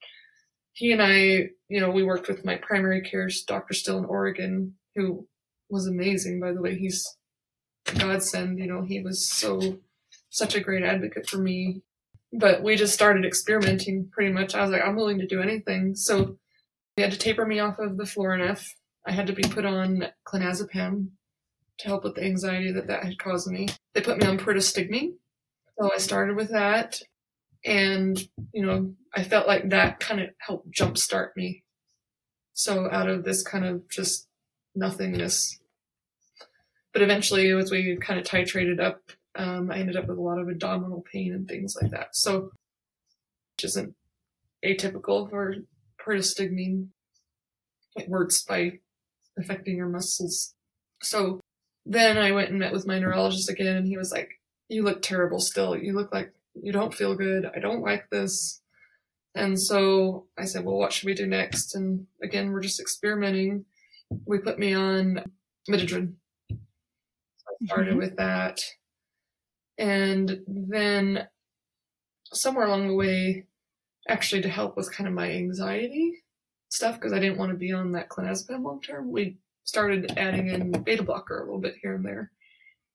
he 0.73 0.91
and 0.91 1.01
I, 1.01 1.49
you 1.69 1.79
know, 1.79 1.89
we 1.89 2.03
worked 2.03 2.27
with 2.27 2.43
my 2.43 2.55
primary 2.55 3.01
care 3.01 3.29
doctor 3.47 3.73
still 3.73 3.97
in 3.97 4.05
Oregon, 4.05 4.75
who 4.95 5.27
was 5.69 5.87
amazing, 5.87 6.39
by 6.39 6.51
the 6.51 6.61
way. 6.61 6.77
He's 6.77 7.17
godsend, 7.97 8.59
you 8.59 8.67
know, 8.67 8.81
he 8.81 9.01
was 9.01 9.27
so, 9.27 9.79
such 10.29 10.55
a 10.55 10.59
great 10.59 10.83
advocate 10.83 11.27
for 11.27 11.37
me. 11.37 11.81
But 12.33 12.61
we 12.61 12.75
just 12.75 12.93
started 12.93 13.25
experimenting 13.25 14.09
pretty 14.11 14.33
much. 14.33 14.53
I 14.53 14.61
was 14.61 14.71
like, 14.71 14.83
I'm 14.83 14.97
willing 14.97 15.19
to 15.19 15.27
do 15.27 15.41
anything. 15.41 15.95
So 15.95 16.37
they 16.97 17.03
had 17.03 17.11
to 17.11 17.17
taper 17.17 17.45
me 17.45 17.59
off 17.59 17.77
of 17.77 17.95
the 17.95 18.03
Florinef. 18.03 18.73
I 19.05 19.11
had 19.11 19.27
to 19.27 19.33
be 19.33 19.43
put 19.43 19.65
on 19.65 20.07
clonazepam 20.25 21.09
to 21.77 21.87
help 21.87 22.03
with 22.03 22.15
the 22.15 22.23
anxiety 22.23 22.71
that 22.71 22.87
that 22.87 23.03
had 23.03 23.19
caused 23.19 23.49
me. 23.49 23.67
They 23.93 24.01
put 24.01 24.17
me 24.17 24.25
on 24.25 24.39
pyridostigmine. 24.39 25.13
So 25.79 25.91
I 25.93 25.99
started 25.99 26.35
with 26.35 26.49
that. 26.49 26.99
And, 27.63 28.19
you 28.51 28.65
know, 28.65 28.95
I 29.15 29.23
felt 29.23 29.47
like 29.47 29.69
that 29.69 29.99
kind 29.99 30.21
of 30.21 30.29
helped 30.39 30.71
jumpstart 30.71 31.29
me. 31.35 31.63
So 32.53 32.89
out 32.91 33.07
of 33.07 33.23
this 33.23 33.43
kind 33.43 33.63
of 33.63 33.87
just 33.89 34.27
nothingness. 34.75 35.59
But 36.93 37.03
eventually, 37.03 37.51
as 37.51 37.69
we 37.69 37.95
kind 37.97 38.19
of 38.19 38.25
titrated 38.25 38.81
up, 38.81 39.01
um, 39.35 39.69
I 39.69 39.77
ended 39.77 39.97
up 39.97 40.07
with 40.07 40.17
a 40.17 40.21
lot 40.21 40.39
of 40.39 40.49
abdominal 40.49 41.03
pain 41.11 41.31
and 41.31 41.47
things 41.47 41.77
like 41.79 41.91
that. 41.91 42.15
So, 42.15 42.49
which 43.55 43.65
isn't 43.65 43.93
atypical 44.65 45.29
for 45.29 45.57
pyridostigmine. 46.07 46.87
It 47.95 48.09
works 48.09 48.43
by 48.43 48.79
affecting 49.37 49.75
your 49.75 49.89
muscles. 49.89 50.53
So 51.01 51.39
then 51.85 52.17
I 52.17 52.31
went 52.31 52.49
and 52.49 52.59
met 52.59 52.73
with 52.73 52.87
my 52.87 52.99
neurologist 52.99 53.49
again, 53.49 53.75
and 53.75 53.87
he 53.87 53.97
was 53.97 54.11
like, 54.11 54.29
You 54.69 54.83
look 54.83 55.01
terrible 55.01 55.39
still. 55.39 55.75
You 55.75 55.93
look 55.93 56.13
like 56.13 56.33
you 56.61 56.71
don't 56.71 56.93
feel 56.93 57.15
good. 57.15 57.45
I 57.55 57.59
don't 57.59 57.81
like 57.81 58.09
this. 58.09 58.61
And 59.35 59.59
so 59.59 60.27
I 60.37 60.45
said, 60.45 60.65
Well, 60.65 60.77
what 60.77 60.93
should 60.93 61.05
we 61.05 61.13
do 61.13 61.27
next? 61.27 61.75
And 61.75 62.07
again, 62.23 62.51
we're 62.51 62.61
just 62.61 62.79
experimenting. 62.79 63.65
We 64.25 64.39
put 64.39 64.57
me 64.59 64.73
on 64.73 65.23
Midodrine. 65.69 66.13
So 66.49 66.55
I 67.61 67.65
started 67.65 67.93
Mhm. 67.95 67.97
with 67.97 68.15
that. 68.17 68.59
And 69.77 70.43
then 70.47 71.27
somewhere 72.33 72.65
along 72.65 72.87
the 72.87 72.95
way, 72.95 73.45
actually 74.07 74.41
to 74.41 74.49
help 74.49 74.77
with 74.77 74.91
kind 74.91 75.07
of 75.07 75.13
my 75.13 75.31
anxiety 75.31 76.23
stuff, 76.69 76.95
because 76.95 77.13
I 77.13 77.19
didn't 77.19 77.37
want 77.37 77.51
to 77.51 77.57
be 77.57 77.71
on 77.71 77.91
that 77.93 78.09
clonazepam 78.09 78.63
long 78.63 78.81
term, 78.81 79.11
we 79.11 79.37
started 79.63 80.13
adding 80.17 80.47
in 80.47 80.71
beta 80.83 81.03
blocker 81.03 81.39
a 81.39 81.45
little 81.45 81.59
bit 81.59 81.75
here 81.81 81.95
and 81.95 82.05
there. 82.05 82.31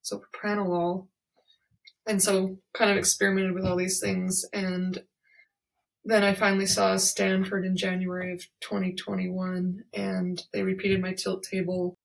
So 0.01 0.21
propranolol. 0.21 1.07
And 2.05 2.21
so 2.21 2.57
kind 2.73 2.91
of 2.91 2.97
experimented 2.97 3.53
with 3.53 3.65
all 3.65 3.77
these 3.77 3.99
things. 3.99 4.43
And 4.51 5.01
then 6.03 6.23
I 6.23 6.33
finally 6.33 6.65
saw 6.65 6.97
Stanford 6.97 7.65
in 7.65 7.77
January 7.77 8.33
of 8.33 8.41
2021 8.61 9.83
and 9.93 10.43
they 10.51 10.63
repeated 10.63 11.01
my 11.01 11.13
tilt 11.13 11.43
table 11.43 11.97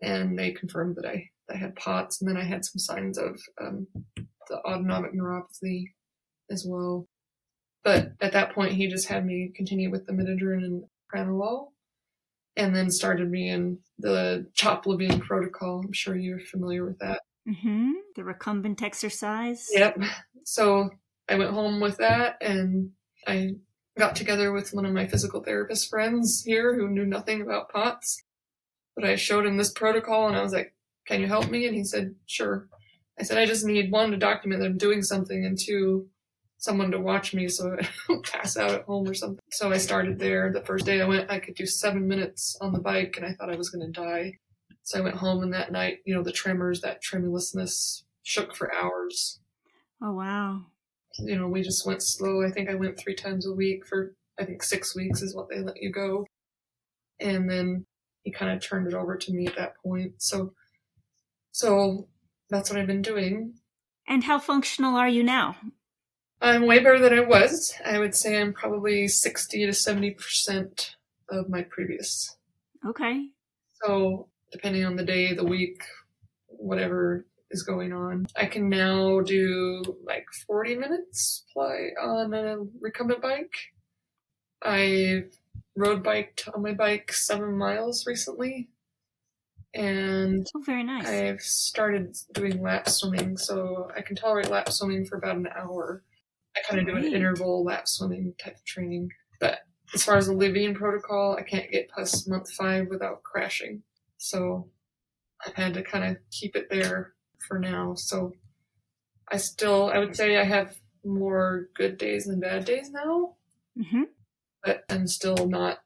and 0.00 0.38
they 0.38 0.52
confirmed 0.52 0.96
that 0.96 1.06
I, 1.06 1.30
I 1.50 1.56
had 1.56 1.74
POTS 1.74 2.20
and 2.20 2.30
then 2.30 2.36
I 2.36 2.44
had 2.44 2.64
some 2.64 2.78
signs 2.78 3.18
of 3.18 3.40
um, 3.60 3.88
the 4.48 4.58
autonomic 4.58 5.12
neuropathy 5.12 5.86
as 6.50 6.64
well. 6.68 7.08
But 7.86 8.14
at 8.20 8.32
that 8.32 8.52
point, 8.52 8.72
he 8.72 8.88
just 8.88 9.06
had 9.06 9.24
me 9.24 9.52
continue 9.54 9.92
with 9.92 10.06
the 10.06 10.12
Midodrine 10.12 10.64
and 10.64 10.84
Pranolol 11.14 11.68
and 12.56 12.74
then 12.74 12.90
started 12.90 13.30
me 13.30 13.48
in 13.48 13.78
the 14.00 14.44
CHOP 14.54 14.86
Levine 14.86 15.20
protocol. 15.20 15.82
I'm 15.84 15.92
sure 15.92 16.16
you're 16.16 16.40
familiar 16.40 16.84
with 16.84 16.98
that. 16.98 17.20
hmm 17.46 17.92
The 18.16 18.24
recumbent 18.24 18.82
exercise. 18.82 19.68
Yep. 19.70 19.98
So 20.42 20.90
I 21.28 21.36
went 21.36 21.52
home 21.52 21.78
with 21.78 21.98
that 21.98 22.38
and 22.40 22.90
I 23.24 23.50
got 23.96 24.16
together 24.16 24.52
with 24.52 24.74
one 24.74 24.84
of 24.84 24.92
my 24.92 25.06
physical 25.06 25.44
therapist 25.44 25.88
friends 25.88 26.42
here 26.44 26.74
who 26.74 26.88
knew 26.88 27.06
nothing 27.06 27.40
about 27.40 27.68
POTS. 27.68 28.20
But 28.96 29.04
I 29.04 29.14
showed 29.14 29.46
him 29.46 29.58
this 29.58 29.70
protocol 29.72 30.26
and 30.26 30.36
I 30.36 30.42
was 30.42 30.52
like, 30.52 30.74
Can 31.06 31.20
you 31.20 31.28
help 31.28 31.48
me? 31.50 31.66
And 31.68 31.76
he 31.76 31.84
said, 31.84 32.16
Sure. 32.26 32.66
I 33.20 33.22
said, 33.22 33.38
I 33.38 33.46
just 33.46 33.64
need 33.64 33.92
one 33.92 34.10
to 34.10 34.16
document 34.16 34.60
that 34.60 34.66
I'm 34.66 34.76
doing 34.76 35.02
something 35.02 35.44
and 35.44 35.56
two, 35.56 36.08
someone 36.58 36.90
to 36.90 37.00
watch 37.00 37.34
me 37.34 37.48
so 37.48 37.76
I 37.80 37.88
don't 38.08 38.26
pass 38.26 38.56
out 38.56 38.70
at 38.70 38.84
home 38.84 39.08
or 39.08 39.14
something. 39.14 39.38
So 39.50 39.70
I 39.70 39.78
started 39.78 40.18
there. 40.18 40.52
The 40.52 40.64
first 40.64 40.86
day 40.86 41.00
I 41.00 41.06
went, 41.06 41.30
I 41.30 41.38
could 41.38 41.54
do 41.54 41.66
seven 41.66 42.06
minutes 42.06 42.56
on 42.60 42.72
the 42.72 42.80
bike 42.80 43.14
and 43.16 43.26
I 43.26 43.32
thought 43.32 43.52
I 43.52 43.56
was 43.56 43.70
going 43.70 43.86
to 43.86 44.00
die. 44.00 44.34
So 44.82 44.98
I 44.98 45.02
went 45.02 45.16
home 45.16 45.42
and 45.42 45.52
that 45.52 45.72
night, 45.72 45.98
you 46.04 46.14
know, 46.14 46.22
the 46.22 46.32
tremors, 46.32 46.80
that 46.80 47.02
tremulousness 47.02 48.04
shook 48.22 48.54
for 48.54 48.74
hours. 48.74 49.40
Oh, 50.02 50.12
wow. 50.12 50.62
You 51.18 51.36
know, 51.36 51.48
we 51.48 51.62
just 51.62 51.86
went 51.86 52.02
slow. 52.02 52.44
I 52.44 52.50
think 52.50 52.68
I 52.68 52.74
went 52.74 52.98
three 52.98 53.14
times 53.14 53.46
a 53.46 53.52
week 53.52 53.86
for, 53.86 54.14
I 54.38 54.44
think 54.44 54.62
six 54.62 54.94
weeks 54.94 55.22
is 55.22 55.34
what 55.34 55.48
they 55.48 55.60
let 55.60 55.82
you 55.82 55.90
go. 55.90 56.26
And 57.18 57.50
then 57.50 57.86
he 58.22 58.30
kind 58.30 58.52
of 58.52 58.60
turned 58.60 58.86
it 58.86 58.94
over 58.94 59.16
to 59.16 59.32
me 59.32 59.46
at 59.46 59.56
that 59.56 59.76
point. 59.82 60.14
So, 60.18 60.52
so 61.52 62.06
that's 62.50 62.70
what 62.70 62.78
I've 62.78 62.86
been 62.86 63.02
doing. 63.02 63.54
And 64.06 64.22
how 64.22 64.38
functional 64.38 64.96
are 64.96 65.08
you 65.08 65.22
now? 65.22 65.56
I'm 66.40 66.66
way 66.66 66.78
better 66.78 66.98
than 66.98 67.14
I 67.14 67.20
was. 67.20 67.74
I 67.84 67.98
would 67.98 68.14
say 68.14 68.40
I'm 68.40 68.52
probably 68.52 69.08
60 69.08 69.66
to 69.66 69.72
70% 69.72 70.90
of 71.30 71.48
my 71.48 71.62
previous. 71.62 72.36
Okay. 72.86 73.28
So, 73.82 74.28
depending 74.52 74.84
on 74.84 74.96
the 74.96 75.04
day, 75.04 75.32
the 75.32 75.44
week, 75.44 75.82
whatever 76.46 77.26
is 77.50 77.62
going 77.62 77.92
on, 77.92 78.26
I 78.36 78.46
can 78.46 78.68
now 78.68 79.20
do 79.20 79.82
like 80.04 80.26
40 80.46 80.76
minutes 80.76 81.44
play 81.52 81.92
on 82.00 82.34
a 82.34 82.58
recumbent 82.80 83.22
bike. 83.22 83.54
I've 84.62 85.30
road 85.76 86.02
biked 86.02 86.48
on 86.54 86.62
my 86.62 86.72
bike 86.72 87.12
seven 87.12 87.56
miles 87.56 88.06
recently. 88.06 88.68
And 89.74 90.46
oh, 90.56 90.62
very 90.64 90.82
nice. 90.82 91.06
I've 91.06 91.42
started 91.42 92.16
doing 92.32 92.62
lap 92.62 92.88
swimming, 92.88 93.36
so 93.36 93.90
I 93.94 94.00
can 94.00 94.16
tolerate 94.16 94.50
lap 94.50 94.70
swimming 94.70 95.04
for 95.04 95.18
about 95.18 95.36
an 95.36 95.48
hour. 95.54 96.02
I 96.56 96.60
kind 96.68 96.80
of 96.80 96.86
do 96.86 96.96
an 96.96 97.12
interval 97.12 97.64
lap 97.64 97.86
swimming 97.86 98.34
type 98.38 98.56
of 98.56 98.64
training. 98.64 99.10
But 99.40 99.60
as 99.94 100.02
far 100.02 100.16
as 100.16 100.26
the 100.26 100.32
Levine 100.32 100.74
protocol, 100.74 101.36
I 101.38 101.42
can't 101.42 101.70
get 101.70 101.90
past 101.90 102.28
month 102.28 102.50
five 102.52 102.88
without 102.88 103.22
crashing. 103.22 103.82
So 104.16 104.68
I've 105.46 105.54
had 105.54 105.74
to 105.74 105.82
kind 105.82 106.04
of 106.04 106.16
keep 106.30 106.56
it 106.56 106.68
there 106.70 107.14
for 107.46 107.58
now. 107.58 107.94
So 107.94 108.32
I 109.30 109.36
still, 109.36 109.90
I 109.92 109.98
would 109.98 110.16
say 110.16 110.38
I 110.38 110.44
have 110.44 110.76
more 111.04 111.68
good 111.74 111.98
days 111.98 112.24
than 112.24 112.40
bad 112.40 112.64
days 112.64 112.90
now. 112.90 113.34
Mm-hmm. 113.78 114.04
But 114.64 114.84
I'm 114.88 115.06
still 115.06 115.46
not 115.46 115.78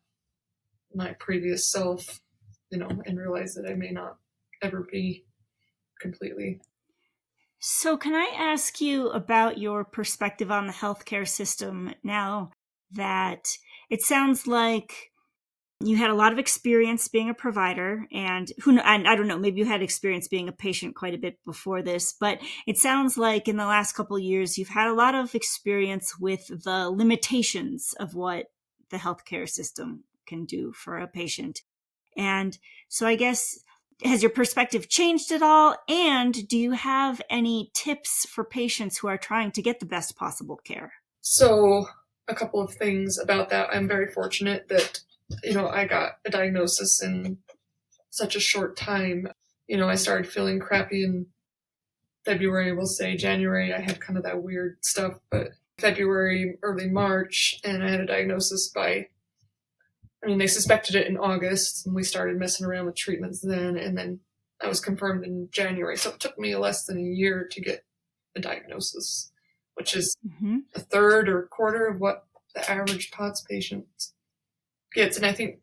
my 0.95 1.15
previous 1.19 1.67
self, 1.67 2.21
you 2.71 2.79
know, 2.79 2.89
and 3.05 3.19
realize 3.19 3.55
that 3.55 3.69
I 3.69 3.75
may 3.75 3.91
not 3.91 4.17
ever 4.63 4.87
be 4.91 5.25
completely 6.01 6.61
so, 7.61 7.97
can 7.97 8.15
I 8.15 8.33
ask 8.37 8.81
you 8.81 9.11
about 9.11 9.59
your 9.59 9.85
perspective 9.85 10.51
on 10.51 10.67
the 10.67 10.73
healthcare 10.73 11.29
system 11.29 11.95
now 12.03 12.51
that 12.93 13.47
it 13.89 14.03
sounds 14.03 14.47
like 14.47 15.13
you 15.83 15.97
had 15.97 16.11
a 16.11 16.15
lot 16.15 16.33
of 16.33 16.39
experience 16.39 17.09
being 17.09 17.31
a 17.31 17.35
provider 17.35 18.07
and 18.13 18.53
who 18.63 18.79
and 18.79 19.09
I 19.09 19.17
don't 19.17 19.29
know 19.29 19.39
maybe 19.39 19.61
you 19.61 19.65
had 19.65 19.83
experience 19.83 20.29
being 20.29 20.49
a 20.49 20.53
patient 20.53 20.95
quite 20.95 21.15
a 21.15 21.19
bit 21.19 21.39
before 21.47 21.81
this 21.81 22.13
but 22.21 22.39
it 22.67 22.77
sounds 22.77 23.17
like 23.17 23.49
in 23.49 23.57
the 23.57 23.65
last 23.65 23.95
couple 23.95 24.19
years 24.19 24.59
you've 24.59 24.69
had 24.69 24.89
a 24.89 24.95
lot 24.95 25.15
of 25.15 25.35
experience 25.35 26.19
with 26.19 26.49
the 26.65 26.91
limitations 26.91 27.95
of 27.99 28.15
what 28.15 28.47
the 28.91 28.99
healthcare 28.99 29.49
system 29.49 30.05
can 30.27 30.45
do 30.45 30.73
for 30.73 30.99
a 30.99 31.07
patient. 31.07 31.61
And 32.17 32.57
so 32.89 33.07
I 33.07 33.17
guess 33.17 33.59
has 34.05 34.23
your 34.23 34.31
perspective 34.31 34.89
changed 34.89 35.31
at 35.33 35.43
all? 35.43 35.77
And 35.89 36.49
do 36.49 36.59
you 36.59 36.73
have 36.73 37.21
any 37.31 37.71
tips 37.75 38.27
for 38.27 38.45
patients 38.45 38.99
who 38.99 39.09
are 39.09 39.19
trying 39.19 39.53
to 39.53 39.63
get 39.63 39.81
the 39.81 39.87
best 39.87 40.17
possible 40.17 40.57
care? 40.57 40.93
So, 41.21 41.87
a 42.29 42.35
couple 42.35 42.61
of 42.61 42.73
things 42.75 43.19
about 43.19 43.51
that. 43.51 43.69
I'm 43.73 43.89
very 43.89 44.11
fortunate 44.13 44.69
that, 44.69 45.01
you 45.43 45.53
know, 45.53 45.69
I 45.69 45.87
got 45.87 46.19
a 46.25 46.31
diagnosis 46.31 47.03
in 47.03 47.39
such 48.11 48.37
a 48.37 48.41
short 48.41 48.77
time. 48.77 49.29
You 49.67 49.77
know, 49.77 49.89
I 49.89 49.97
started 49.97 50.31
feeling 50.31 50.61
crappy 50.61 51.05
in 51.05 51.27
February, 52.25 52.73
we'll 52.73 52.87
say 52.87 53.17
January. 53.17 53.73
I 53.73 53.81
had 53.81 54.01
kind 54.01 54.17
of 54.17 54.25
that 54.25 54.43
weird 54.43 54.79
stuff, 54.85 55.15
but 55.31 55.49
February, 55.79 56.59
early 56.63 56.89
March, 56.89 57.59
and 57.65 57.83
I 57.83 57.91
had 57.91 58.01
a 58.01 58.07
diagnosis 58.07 58.69
by 58.69 59.09
I 60.23 60.27
mean, 60.27 60.39
they 60.39 60.47
suspected 60.47 60.95
it 60.95 61.07
in 61.07 61.17
August, 61.17 61.87
and 61.87 61.95
we 61.95 62.03
started 62.03 62.39
messing 62.39 62.67
around 62.67 62.87
with 62.87 62.97
treatments 62.97 63.41
then, 63.41 63.77
and 63.77 63.97
then 63.97 64.21
I 64.63 64.69
was 64.69 64.81
confirmed 64.81 65.25
in 65.25 65.49
January. 65.51 65.97
So 65.97 66.11
it 66.11 66.21
took 66.21 66.39
me 66.39 66.55
less 66.57 66.85
than 66.85 66.99
a 66.99 67.03
year 67.03 67.49
to 67.51 67.61
get 67.61 67.85
a 68.37 68.41
diagnosis, 68.41 69.33
which 69.75 69.97
is 69.97 70.15
mm-hmm. 70.27 70.59
a 70.75 70.81
third 70.81 71.29
or 71.29 71.43
a 71.43 71.49
quarter 71.49 71.87
of 71.87 72.01
what 72.01 72.27
the 72.55 72.71
average 72.71 73.11
POTS 73.11 73.43
patient 73.49 73.87
gets. 74.95 75.17
And 75.17 75.25
I 75.25 75.33
think 75.33 75.61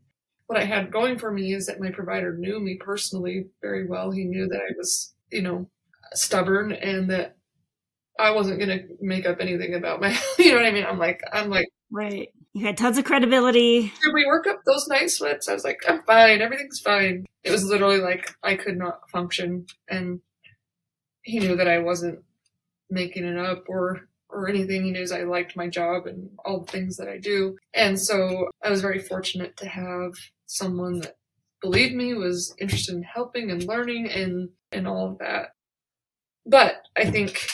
what 0.47 0.57
I 0.57 0.63
had 0.63 0.91
going 0.91 1.19
for 1.19 1.31
me 1.31 1.53
is 1.53 1.67
that 1.67 1.79
my 1.79 1.91
provider 1.91 2.35
knew 2.35 2.59
me 2.59 2.77
personally 2.79 3.47
very 3.61 3.85
well. 3.85 4.09
He 4.09 4.23
knew 4.23 4.47
that 4.47 4.61
I 4.61 4.73
was, 4.77 5.13
you 5.31 5.43
know, 5.43 5.69
stubborn 6.13 6.71
and 6.71 7.11
that 7.11 7.37
I 8.19 8.31
wasn't 8.31 8.59
going 8.59 8.69
to 8.69 8.87
make 9.01 9.27
up 9.27 9.37
anything 9.39 9.75
about 9.75 10.01
my, 10.01 10.17
you 10.39 10.51
know 10.51 10.57
what 10.57 10.65
I 10.65 10.71
mean? 10.71 10.85
I'm 10.85 10.97
like, 10.97 11.21
I'm 11.31 11.49
like, 11.49 11.67
Right. 11.91 12.29
You 12.57 12.65
had 12.65 12.75
tons 12.75 12.97
of 12.97 13.05
credibility. 13.05 13.93
Did 14.01 14.15
we 14.15 14.25
work 14.25 14.47
up 14.47 14.61
those 14.65 14.87
night 14.87 15.11
sweats? 15.11 15.47
I 15.47 15.53
was 15.53 15.63
like, 15.63 15.79
I'm 15.87 16.01
fine. 16.07 16.41
Everything's 16.41 16.79
fine. 16.79 17.27
It 17.43 17.51
was 17.51 17.63
literally 17.63 17.99
like 17.99 18.35
I 18.41 18.55
could 18.55 18.79
not 18.79 19.07
function. 19.11 19.67
And 19.87 20.21
he 21.21 21.37
knew 21.37 21.55
that 21.55 21.67
I 21.67 21.77
wasn't 21.77 22.23
making 22.89 23.25
it 23.25 23.37
up 23.37 23.65
or 23.67 24.09
or 24.27 24.49
anything. 24.49 24.83
He 24.83 24.89
knows 24.89 25.11
I 25.11 25.21
liked 25.21 25.55
my 25.55 25.67
job 25.67 26.07
and 26.07 26.31
all 26.43 26.61
the 26.61 26.71
things 26.71 26.97
that 26.97 27.07
I 27.07 27.19
do. 27.19 27.57
And 27.75 27.99
so 27.99 28.49
I 28.63 28.71
was 28.71 28.81
very 28.81 28.97
fortunate 28.97 29.55
to 29.57 29.67
have 29.67 30.13
someone 30.47 31.01
that 31.01 31.17
believed 31.61 31.93
me, 31.93 32.15
was 32.15 32.55
interested 32.59 32.95
in 32.95 33.03
helping 33.03 33.51
and 33.51 33.65
learning 33.65 34.09
and 34.09 34.49
and 34.71 34.87
all 34.87 35.11
of 35.11 35.19
that. 35.19 35.49
But 36.43 36.77
I 36.97 37.11
think 37.11 37.51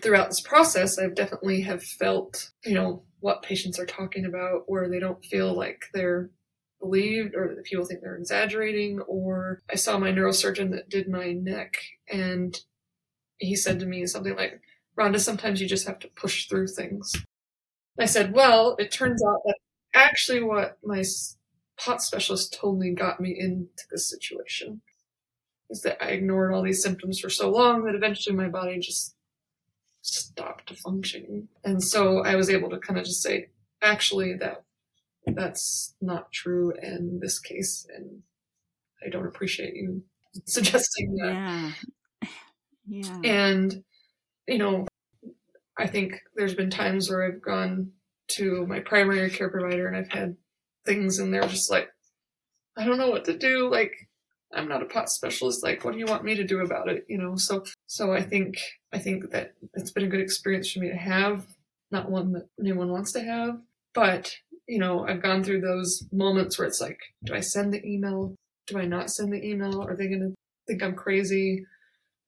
throughout 0.00 0.30
this 0.30 0.40
process, 0.40 0.98
I've 0.98 1.14
definitely 1.14 1.60
have 1.60 1.82
felt, 1.82 2.50
you 2.64 2.72
know, 2.72 3.02
what 3.20 3.42
patients 3.42 3.78
are 3.78 3.86
talking 3.86 4.24
about 4.24 4.64
where 4.66 4.88
they 4.88 4.98
don't 4.98 5.24
feel 5.24 5.54
like 5.54 5.84
they're 5.92 6.30
believed 6.80 7.34
or 7.34 7.54
that 7.54 7.64
people 7.64 7.84
think 7.84 8.00
they're 8.00 8.16
exaggerating 8.16 9.00
or 9.00 9.62
I 9.70 9.76
saw 9.76 9.98
my 9.98 10.10
neurosurgeon 10.10 10.70
that 10.72 10.88
did 10.88 11.08
my 11.08 11.32
neck 11.32 11.74
and 12.10 12.58
he 13.38 13.56
said 13.56 13.80
to 13.80 13.86
me 13.86 14.06
something 14.06 14.36
like, 14.36 14.60
Rhonda, 14.98 15.20
sometimes 15.20 15.60
you 15.60 15.68
just 15.68 15.86
have 15.86 15.98
to 16.00 16.08
push 16.08 16.48
through 16.48 16.68
things. 16.68 17.14
I 17.98 18.06
said, 18.06 18.32
well, 18.32 18.76
it 18.78 18.90
turns 18.90 19.22
out 19.22 19.40
that 19.44 19.56
actually 19.94 20.42
what 20.42 20.78
my 20.82 21.02
POTS 21.78 22.06
specialist 22.06 22.58
told 22.58 22.78
me 22.78 22.90
got 22.90 23.20
me 23.20 23.36
into 23.38 23.84
this 23.90 24.08
situation 24.08 24.80
is 25.70 25.82
that 25.82 26.02
I 26.02 26.08
ignored 26.08 26.52
all 26.52 26.62
these 26.62 26.82
symptoms 26.82 27.20
for 27.20 27.30
so 27.30 27.50
long 27.50 27.84
that 27.84 27.94
eventually 27.94 28.34
my 28.34 28.48
body 28.48 28.78
just 28.78 29.14
stopped 30.02 30.72
functioning. 30.78 31.48
And 31.64 31.82
so 31.82 32.22
I 32.24 32.36
was 32.36 32.50
able 32.50 32.70
to 32.70 32.78
kind 32.78 32.98
of 32.98 33.04
just 33.04 33.22
say, 33.22 33.48
actually, 33.82 34.34
that 34.34 34.62
that's 35.26 35.94
not 36.00 36.32
true 36.32 36.72
in 36.82 37.20
this 37.20 37.38
case, 37.38 37.86
and 37.94 38.22
I 39.04 39.10
don't 39.10 39.26
appreciate 39.26 39.74
you 39.74 40.02
suggesting 40.46 41.16
that. 41.16 41.32
Yeah. 41.32 41.72
Yeah. 42.92 43.20
And, 43.22 43.84
you 44.48 44.58
know, 44.58 44.88
I 45.78 45.86
think 45.86 46.20
there's 46.34 46.54
been 46.54 46.70
times 46.70 47.08
where 47.08 47.24
I've 47.24 47.40
gone 47.40 47.92
to 48.32 48.66
my 48.66 48.80
primary 48.80 49.30
care 49.30 49.48
provider 49.48 49.86
and 49.86 49.96
I've 49.96 50.10
had 50.10 50.36
things 50.84 51.20
and 51.20 51.32
they're 51.32 51.46
just 51.46 51.70
like, 51.70 51.88
I 52.76 52.84
don't 52.84 52.98
know 52.98 53.10
what 53.10 53.26
to 53.26 53.38
do. 53.38 53.70
Like, 53.70 53.92
I'm 54.52 54.68
not 54.68 54.82
a 54.82 54.86
pot 54.86 55.10
specialist. 55.10 55.62
Like, 55.62 55.84
what 55.84 55.92
do 55.92 55.98
you 55.98 56.06
want 56.06 56.24
me 56.24 56.34
to 56.34 56.44
do 56.44 56.60
about 56.60 56.88
it? 56.88 57.04
You 57.08 57.18
know, 57.18 57.36
so, 57.36 57.64
so 57.86 58.12
I 58.12 58.22
think, 58.22 58.58
I 58.92 58.98
think 58.98 59.30
that 59.30 59.54
it's 59.74 59.92
been 59.92 60.04
a 60.04 60.08
good 60.08 60.20
experience 60.20 60.70
for 60.70 60.80
me 60.80 60.88
to 60.88 60.96
have, 60.96 61.46
not 61.90 62.10
one 62.10 62.32
that 62.32 62.48
anyone 62.58 62.90
wants 62.90 63.12
to 63.12 63.20
have, 63.20 63.60
but, 63.94 64.34
you 64.66 64.78
know, 64.78 65.06
I've 65.06 65.22
gone 65.22 65.44
through 65.44 65.60
those 65.60 66.04
moments 66.12 66.58
where 66.58 66.66
it's 66.66 66.80
like, 66.80 66.98
do 67.24 67.34
I 67.34 67.40
send 67.40 67.72
the 67.72 67.84
email? 67.84 68.34
Do 68.66 68.78
I 68.78 68.86
not 68.86 69.10
send 69.10 69.32
the 69.32 69.44
email? 69.44 69.82
Are 69.82 69.96
they 69.96 70.08
going 70.08 70.20
to 70.20 70.34
think 70.66 70.82
I'm 70.82 70.94
crazy? 70.94 71.64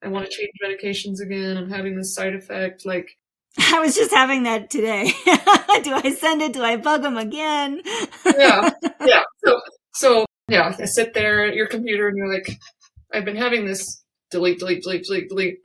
I 0.03 0.09
want 0.09 0.29
to 0.29 0.31
change 0.31 0.51
medications 0.63 1.21
again. 1.21 1.57
I'm 1.57 1.69
having 1.69 1.95
this 1.95 2.13
side 2.13 2.35
effect. 2.35 2.85
Like, 2.85 3.17
I 3.59 3.79
was 3.79 3.95
just 3.95 4.11
having 4.11 4.43
that 4.43 4.69
today. 4.69 5.11
do 5.25 5.93
I 5.93 6.15
send 6.17 6.41
it? 6.41 6.53
Do 6.53 6.63
I 6.63 6.77
bug 6.77 7.03
them 7.03 7.17
again? 7.17 7.81
yeah. 8.25 8.71
Yeah. 9.05 9.23
So, 9.45 9.61
so 9.93 10.25
yeah, 10.47 10.73
I 10.77 10.85
sit 10.85 11.13
there 11.13 11.45
at 11.45 11.55
your 11.55 11.67
computer 11.67 12.07
and 12.07 12.17
you're 12.17 12.33
like, 12.33 12.49
I've 13.13 13.25
been 13.25 13.37
having 13.37 13.65
this 13.65 14.03
delete, 14.31 14.59
delete, 14.59 14.83
delete, 14.83 15.05
delete, 15.05 15.29
delete. 15.29 15.57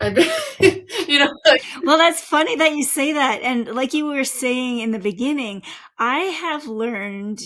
I've 0.00 0.14
been, 0.14 0.30
you 1.08 1.18
know. 1.18 1.32
Like, 1.46 1.62
well, 1.84 1.98
that's 1.98 2.20
funny 2.20 2.56
that 2.56 2.74
you 2.74 2.84
say 2.84 3.12
that. 3.12 3.42
And 3.42 3.68
like 3.68 3.94
you 3.94 4.06
were 4.06 4.24
saying 4.24 4.80
in 4.80 4.90
the 4.90 4.98
beginning, 4.98 5.62
I 5.98 6.18
have 6.18 6.66
learned 6.66 7.40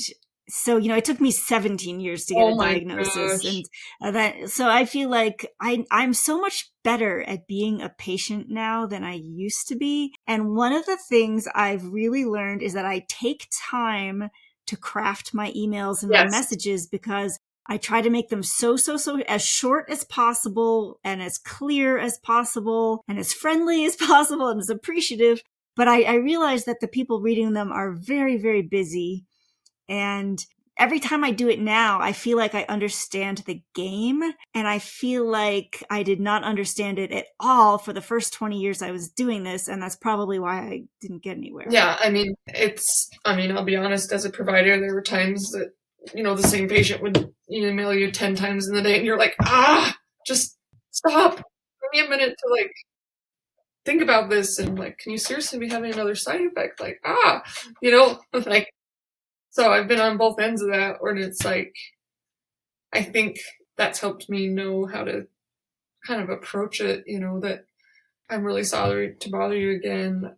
so 0.51 0.79
you 0.79 0.89
know 0.89 0.97
it 0.97 1.05
took 1.05 1.21
me 1.21 1.31
17 1.31 2.01
years 2.01 2.25
to 2.25 2.35
get 2.35 2.43
Oh 2.43 2.55
a 2.55 2.65
diagnosis 2.65 3.43
gosh. 3.43 3.45
and 3.45 3.65
uh, 4.03 4.11
that 4.13 4.49
so 4.49 4.69
i 4.69 4.85
feel 4.85 5.11
like 5.11 5.47
i 5.61 5.85
i'm 5.91 6.15
so 6.15 6.41
much 6.41 6.71
better 6.83 7.23
at 7.23 7.47
being 7.47 7.83
a 7.83 7.91
patient 7.91 8.47
now 8.49 8.87
than 8.87 9.05
i 9.05 9.13
used 9.13 9.69
to 9.69 9.77
be 9.77 10.15
and 10.27 10.57
one 10.57 10.73
of 10.73 10.87
the 10.87 10.99
things 11.09 11.47
i've 11.55 11.85
really 11.93 12.25
learned 12.25 12.63
is 12.63 12.73
that 12.73 12.87
i 12.87 13.05
take 13.09 13.47
time 13.71 14.31
to 14.69 14.77
craft 14.77 15.35
my 15.35 15.51
emails 15.53 16.03
and 16.03 16.13
Yes. 16.13 16.31
my 16.31 16.39
messages 16.39 16.87
because 16.87 17.39
I 17.67 17.77
try 17.77 18.01
to 18.01 18.09
make 18.11 18.31
them 18.31 18.43
so, 18.43 18.77
so, 18.77 18.97
so 18.97 19.19
as 19.21 19.45
short 19.45 19.91
as 19.91 20.05
possible 20.05 20.99
and 21.05 21.21
as 21.23 21.37
clear 21.37 21.99
as 21.99 22.19
possible 22.19 23.03
and 23.09 23.19
as 23.19 23.33
friendly 23.33 23.85
as 23.91 23.97
possible 23.97 24.49
and 24.49 24.61
as 24.61 24.71
appreciative. 24.71 25.43
But 25.77 25.87
I, 25.89 26.03
I 26.03 26.15
realize 26.15 26.65
that 26.65 26.81
the 26.81 26.89
people 26.89 27.21
reading 27.21 27.53
them 27.53 27.71
are 27.71 27.93
very, 27.93 28.37
very 28.37 28.63
busy. 28.63 29.25
And 29.89 30.45
every 30.79 31.01
time 31.01 31.25
I 31.25 31.33
do 31.33 31.49
it 31.49 31.61
now, 31.61 32.01
I 32.01 32.13
feel 32.13 32.37
like 32.37 32.55
I 32.55 32.65
understand 32.69 33.39
the 33.39 33.63
game 33.75 34.23
and 34.55 34.69
I 34.69 34.79
feel 34.79 35.29
like 35.29 35.83
I 35.91 36.03
did 36.03 36.21
not 36.21 36.45
understand 36.45 36.99
it 36.99 37.11
at 37.11 37.27
all 37.41 37.79
for 37.79 37.93
the 37.93 38.01
first 38.01 38.33
20 38.33 38.59
years 38.59 38.81
I 38.81 38.93
was 38.93 39.09
doing 39.09 39.43
this. 39.43 39.69
And 39.69 39.83
that's 39.83 39.97
probably 39.97 40.39
why 40.39 40.59
I 40.61 40.83
didn't 41.01 41.23
get 41.23 41.37
anywhere. 41.37 41.67
Yeah, 41.69 41.97
I 41.99 42.11
mean, 42.11 42.35
it's, 42.47 43.11
I 43.25 43.35
mean, 43.35 43.51
I'll 43.51 43.65
be 43.65 43.77
honest, 43.77 44.13
as 44.13 44.25
a 44.25 44.31
provider, 44.31 44.79
there 44.79 44.95
were 44.95 45.03
times 45.03 45.51
that, 45.51 45.73
you 46.15 46.23
know, 46.23 46.35
the 46.35 46.47
same 46.47 46.69
patient 46.69 47.03
would 47.03 47.29
email 47.51 47.93
you 47.93 48.11
10 48.11 48.37
times 48.37 48.69
in 48.69 48.75
the 48.75 48.83
day 48.83 48.97
and 48.97 49.05
you're 49.05 49.19
like, 49.19 49.35
ah, 49.43 49.97
just 50.27 50.57
stop. 50.91 51.37
Give 51.37 51.93
me 51.93 52.07
a 52.07 52.09
minute 52.09 52.35
to 52.39 52.53
like 52.53 52.73
think 53.85 54.03
about 54.03 54.31
this 54.31 54.59
and 54.59 54.79
like, 54.79 54.99
can 54.99 55.13
you 55.13 55.19
seriously 55.19 55.59
be 55.59 55.69
having 55.69 55.93
another 55.93 56.15
side 56.15 56.41
effect? 56.41 56.81
Like, 56.81 57.01
ah, 57.05 57.43
you 57.83 57.91
know, 57.91 58.21
like, 58.47 58.71
so 59.51 59.73
I've 59.73 59.89
been 59.89 60.01
on 60.01 60.17
both 60.17 60.41
ends 60.41 60.63
of 60.63 60.71
that 60.71 60.97
where 61.01 61.17
it's 61.17 61.45
like, 61.45 61.75
I 62.93 63.03
think 63.03 63.39
that's 63.77 64.01
helped 64.01 64.29
me 64.29 64.49
know 64.49 64.87
how 64.87 65.05
to 65.05 65.27
kind 66.07 66.23
of 66.23 66.31
approach 66.31 66.81
it, 66.81 67.05
you 67.07 67.21
know, 67.21 67.41
that 67.41 67.65
I'm 68.31 68.45
really 68.45 68.65
sorry 68.65 69.15
to 69.21 69.31
bother 69.31 69.57
you 69.57 69.73
again. 69.73 70.37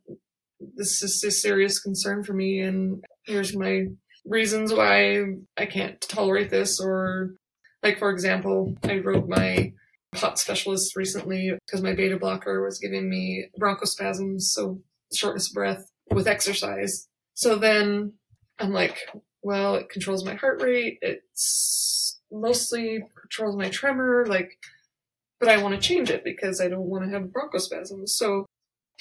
This 0.76 1.02
is 1.02 1.22
a 1.24 1.30
serious 1.30 1.80
concern 1.80 2.22
for 2.22 2.32
me 2.32 2.60
and 2.60 3.02
here's 3.24 3.56
my 3.56 3.86
reasons 4.26 4.72
why 4.72 5.24
I 5.56 5.66
can't 5.66 6.00
tolerate 6.00 6.50
this 6.50 6.78
or 6.80 7.30
like 7.82 7.98
for 7.98 8.10
example 8.10 8.74
I 8.84 8.98
wrote 8.98 9.28
my 9.28 9.72
pot 10.12 10.38
specialist 10.38 10.96
recently 10.96 11.52
because 11.66 11.82
my 11.82 11.94
beta 11.94 12.18
blocker 12.18 12.62
was 12.62 12.78
giving 12.78 13.08
me 13.08 13.46
bronchospasms 13.58 14.42
so 14.42 14.80
shortness 15.14 15.50
of 15.50 15.54
breath 15.54 15.90
with 16.10 16.28
exercise. 16.28 17.08
So 17.34 17.56
then 17.56 18.14
I'm 18.60 18.72
like 18.72 18.98
well 19.42 19.74
it 19.76 19.88
controls 19.88 20.24
my 20.24 20.34
heart 20.34 20.62
rate 20.62 20.98
it's 21.02 22.20
mostly 22.30 23.02
controls 23.20 23.56
my 23.56 23.68
tremor 23.70 24.26
like 24.26 24.58
but 25.40 25.48
I 25.48 25.62
want 25.62 25.74
to 25.74 25.80
change 25.80 26.10
it 26.10 26.22
because 26.22 26.60
I 26.60 26.68
don't 26.68 26.86
want 26.86 27.04
to 27.04 27.10
have 27.10 27.28
bronchospasms 27.28 28.10
so 28.10 28.46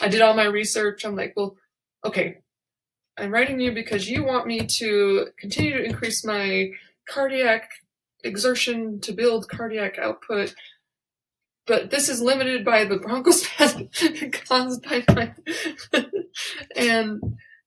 I 0.02 0.08
did 0.08 0.22
all 0.22 0.34
my 0.34 0.46
research. 0.46 1.06
I'm 1.06 1.16
like, 1.16 1.34
well, 1.36 1.56
okay, 2.06 2.38
I'm 3.18 3.32
writing 3.32 3.60
you 3.60 3.74
because 3.74 4.10
you 4.10 4.24
want 4.24 4.48
me 4.48 4.66
to 4.66 5.28
continue 5.38 5.78
to 5.78 5.84
increase 5.84 6.24
my 6.24 6.72
cardiac 7.08 7.70
exertion 8.24 9.00
to 9.02 9.14
build 9.14 9.50
cardiac 9.50 9.98
output. 9.98 10.54
But 11.68 11.92
this 11.92 12.10
is 12.10 12.22
limited 12.22 12.66
by 12.66 12.86
the 12.86 12.98
bronchospasm 12.98 14.34
caused 14.48 14.84
by 14.84 15.04
my. 15.14 15.34
and 16.76 17.22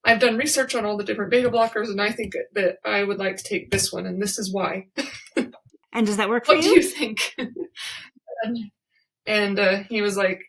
I've 0.04 0.20
done 0.20 0.36
research 0.36 0.74
on 0.74 0.84
all 0.84 0.96
the 0.96 1.04
different 1.04 1.30
beta 1.30 1.50
blockers, 1.50 1.88
and 1.88 2.00
I 2.00 2.10
think 2.10 2.34
that 2.54 2.78
I 2.84 3.04
would 3.04 3.18
like 3.18 3.36
to 3.36 3.44
take 3.44 3.70
this 3.70 3.92
one, 3.92 4.06
and 4.06 4.20
this 4.20 4.38
is 4.38 4.52
why. 4.52 4.88
And 5.92 6.06
does 6.06 6.16
that 6.16 6.28
work 6.28 6.46
for 6.46 6.54
you? 6.54 6.58
What 6.58 6.64
do 6.64 6.70
you? 6.70 6.76
you 6.76 6.82
think? 6.82 7.34
and 8.42 8.58
and 9.26 9.58
uh, 9.58 9.82
he 9.88 10.00
was 10.02 10.16
like, 10.16 10.40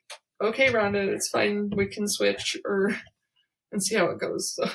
okay, 0.41 0.71
Rhonda, 0.71 1.07
it's 1.07 1.29
fine. 1.29 1.69
We 1.75 1.87
can 1.87 2.07
switch 2.07 2.57
or 2.65 2.95
and 3.71 3.83
see 3.83 3.95
how 3.95 4.05
it 4.05 4.19
goes. 4.19 4.55
So, 4.55 4.69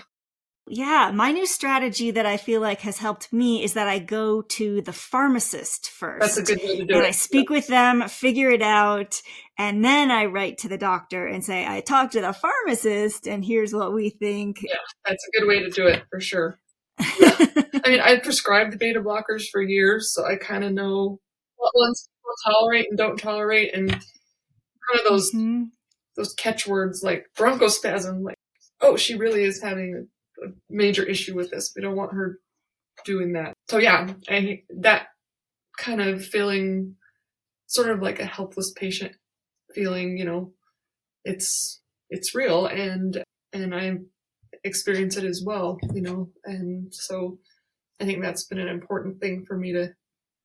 Yeah, 0.70 1.10
my 1.14 1.32
new 1.32 1.46
strategy 1.46 2.10
that 2.10 2.26
I 2.26 2.36
feel 2.36 2.60
like 2.60 2.80
has 2.82 2.98
helped 2.98 3.32
me 3.32 3.62
is 3.64 3.72
that 3.74 3.88
I 3.88 3.98
go 3.98 4.42
to 4.42 4.80
the 4.82 4.92
pharmacist 4.92 5.90
first. 5.90 6.20
that's 6.20 6.36
a 6.38 6.42
good 6.42 6.58
way 6.62 6.76
to 6.78 6.84
do 6.84 6.94
and 6.94 7.04
it. 7.04 7.08
I 7.08 7.10
speak 7.12 7.50
with 7.50 7.66
them, 7.68 8.06
figure 8.08 8.50
it 8.50 8.62
out, 8.62 9.20
and 9.58 9.84
then 9.84 10.10
I 10.10 10.26
write 10.26 10.58
to 10.58 10.68
the 10.68 10.78
doctor 10.78 11.26
and 11.26 11.44
say, 11.44 11.66
I 11.66 11.80
talked 11.80 12.12
to 12.12 12.20
the 12.20 12.32
pharmacist 12.32 13.26
and 13.26 13.44
here's 13.44 13.72
what 13.72 13.92
we 13.94 14.10
think. 14.10 14.62
Yeah, 14.62 14.74
that's 15.06 15.24
a 15.26 15.40
good 15.40 15.48
way 15.48 15.60
to 15.60 15.70
do 15.70 15.86
it 15.86 16.04
for 16.10 16.20
sure. 16.20 16.58
I 17.00 17.82
mean, 17.86 18.00
I've 18.00 18.22
prescribed 18.22 18.78
beta 18.78 19.00
blockers 19.00 19.44
for 19.50 19.62
years, 19.62 20.12
so 20.12 20.24
I 20.26 20.36
kind 20.36 20.64
of 20.64 20.72
know 20.72 21.18
what 21.56 21.72
ones 21.74 22.08
people 22.08 22.54
tolerate 22.54 22.86
and 22.88 22.98
don't 22.98 23.16
tolerate, 23.18 23.74
and 23.74 23.90
kind 23.90 24.00
of 25.00 25.04
those 25.08 25.32
Mhm. 25.32 25.66
those 26.16 26.34
catchwords 26.34 27.02
like 27.02 27.26
bronchospasm. 27.38 28.22
Like, 28.24 28.36
oh, 28.80 28.96
she 28.96 29.14
really 29.14 29.44
is 29.44 29.62
having 29.62 30.08
a, 30.44 30.48
major 30.70 31.02
issue 31.02 31.34
with 31.34 31.50
this. 31.50 31.72
We 31.74 31.82
don't 31.82 31.96
want 31.96 32.12
her 32.12 32.38
doing 33.04 33.32
that. 33.32 33.54
So 33.68 33.78
yeah, 33.78 34.12
I 34.28 34.62
that 34.78 35.08
kind 35.78 36.00
of 36.00 36.24
feeling, 36.24 36.96
sort 37.66 37.90
of 37.90 38.02
like 38.02 38.20
a 38.20 38.26
helpless 38.26 38.72
patient 38.72 39.12
feeling. 39.74 40.18
You 40.18 40.24
know, 40.24 40.52
it's 41.24 41.80
it's 42.10 42.34
real, 42.34 42.66
and 42.66 43.22
and 43.52 43.74
I 43.74 43.98
experience 44.64 45.16
it 45.16 45.24
as 45.24 45.42
well. 45.44 45.78
You 45.94 46.02
know, 46.02 46.30
and 46.44 46.92
so 46.94 47.38
I 48.00 48.04
think 48.04 48.22
that's 48.22 48.44
been 48.44 48.58
an 48.58 48.68
important 48.68 49.20
thing 49.20 49.44
for 49.46 49.56
me 49.56 49.72
to 49.72 49.94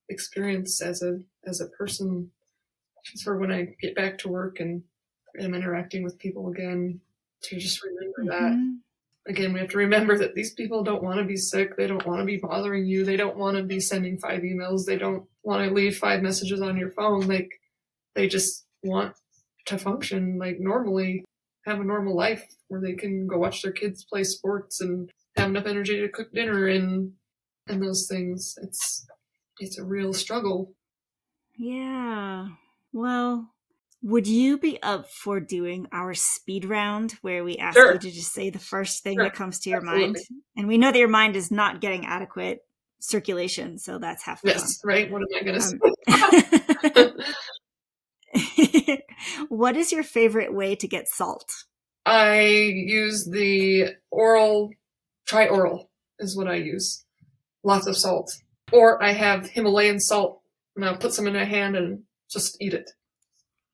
experience 0.09 0.81
as 0.81 1.01
a 1.01 1.19
as 1.45 1.61
a 1.61 1.67
person 1.67 2.31
for 3.23 3.37
when 3.37 3.51
I 3.51 3.75
get 3.81 3.95
back 3.95 4.17
to 4.19 4.29
work 4.29 4.59
and 4.59 4.83
am 5.39 5.53
interacting 5.53 6.03
with 6.03 6.19
people 6.19 6.49
again 6.49 6.99
to 7.43 7.57
just 7.57 7.81
remember 7.83 8.33
that. 8.33 8.53
Mm-hmm. 8.53 8.72
Again, 9.27 9.53
we 9.53 9.59
have 9.59 9.69
to 9.69 9.77
remember 9.77 10.17
that 10.17 10.35
these 10.35 10.53
people 10.53 10.83
don't 10.83 11.03
want 11.03 11.19
to 11.19 11.25
be 11.25 11.37
sick. 11.37 11.77
They 11.77 11.87
don't 11.87 12.05
want 12.05 12.19
to 12.19 12.25
be 12.25 12.37
bothering 12.37 12.85
you. 12.85 13.05
They 13.05 13.15
don't 13.15 13.37
want 13.37 13.55
to 13.55 13.63
be 13.63 13.79
sending 13.79 14.17
five 14.17 14.41
emails. 14.41 14.85
They 14.85 14.97
don't 14.97 15.23
want 15.43 15.65
to 15.65 15.73
leave 15.73 15.97
five 15.97 16.21
messages 16.21 16.61
on 16.61 16.77
your 16.77 16.91
phone. 16.91 17.21
Like, 17.21 17.49
they 18.15 18.27
just 18.27 18.65
want 18.83 19.15
to 19.65 19.77
function 19.77 20.37
like 20.37 20.57
normally, 20.59 21.23
have 21.65 21.79
a 21.79 21.83
normal 21.83 22.15
life 22.15 22.43
where 22.67 22.81
they 22.81 22.93
can 22.93 23.27
go 23.27 23.37
watch 23.37 23.61
their 23.61 23.71
kids 23.71 24.03
play 24.03 24.23
sports 24.23 24.81
and 24.81 25.09
have 25.37 25.49
enough 25.49 25.65
energy 25.65 25.99
to 26.01 26.09
cook 26.09 26.31
dinner 26.33 26.67
and 26.67 27.13
and 27.67 27.81
those 27.81 28.07
things. 28.09 28.55
It's 28.61 29.05
it's 29.59 29.77
a 29.77 29.83
real 29.83 30.13
struggle. 30.13 30.73
Yeah. 31.55 32.47
Well, 32.91 33.52
would 34.03 34.27
you 34.27 34.57
be 34.57 34.81
up 34.83 35.09
for 35.09 35.39
doing 35.39 35.87
our 35.93 36.13
speed 36.13 36.65
round 36.65 37.13
where 37.21 37.43
we 37.43 37.57
ask 37.57 37.77
Sure. 37.77 37.93
you 37.93 37.99
to 37.99 38.11
just 38.11 38.33
say 38.33 38.49
the 38.49 38.59
first 38.59 39.01
thing 39.01 39.15
Sure. 39.15 39.23
that 39.23 39.33
comes 39.33 39.59
to 39.61 39.69
your 39.69 39.81
mind? 39.81 40.17
And 40.57 40.67
we 40.67 40.77
know 40.77 40.91
that 40.91 40.99
your 40.99 41.07
mind 41.07 41.35
is 41.37 41.49
not 41.49 41.79
getting 41.81 42.05
adequate 42.05 42.59
circulation, 42.99 43.77
so 43.79 43.97
that's 43.99 44.23
half 44.23 44.41
the 44.41 44.49
Yes, 44.49 44.79
right. 44.83 45.09
What 45.09 45.21
am 45.21 45.27
I 45.39 45.43
going 45.43 45.59
to 45.59 45.65
fun. 45.65 45.79
say? 46.93 47.23
Um, 48.33 48.97
what 49.49 49.77
is 49.77 49.91
your 49.91 50.03
favorite 50.03 50.53
way 50.53 50.75
to 50.75 50.87
get 50.87 51.07
salt? 51.07 51.49
I 52.05 52.41
use 52.41 53.25
the 53.31 53.95
oral, 54.11 54.71
Trioral 55.27 55.87
is 56.19 56.35
what 56.37 56.47
I 56.47 56.55
use. 56.55 57.05
Lots 57.63 57.87
of 57.87 57.95
salt. 57.95 58.31
Or 58.71 59.01
I 59.01 59.13
have 59.13 59.49
Himalayan 59.49 59.99
salt 59.99 60.41
and 60.75 60.83
I'll 60.83 60.97
put 60.97 61.13
some 61.13 61.27
in 61.27 61.33
my 61.33 61.45
hand 61.45 61.75
and 61.77 62.03
just 62.29 62.57
eat 62.61 62.73
it. 62.73 62.89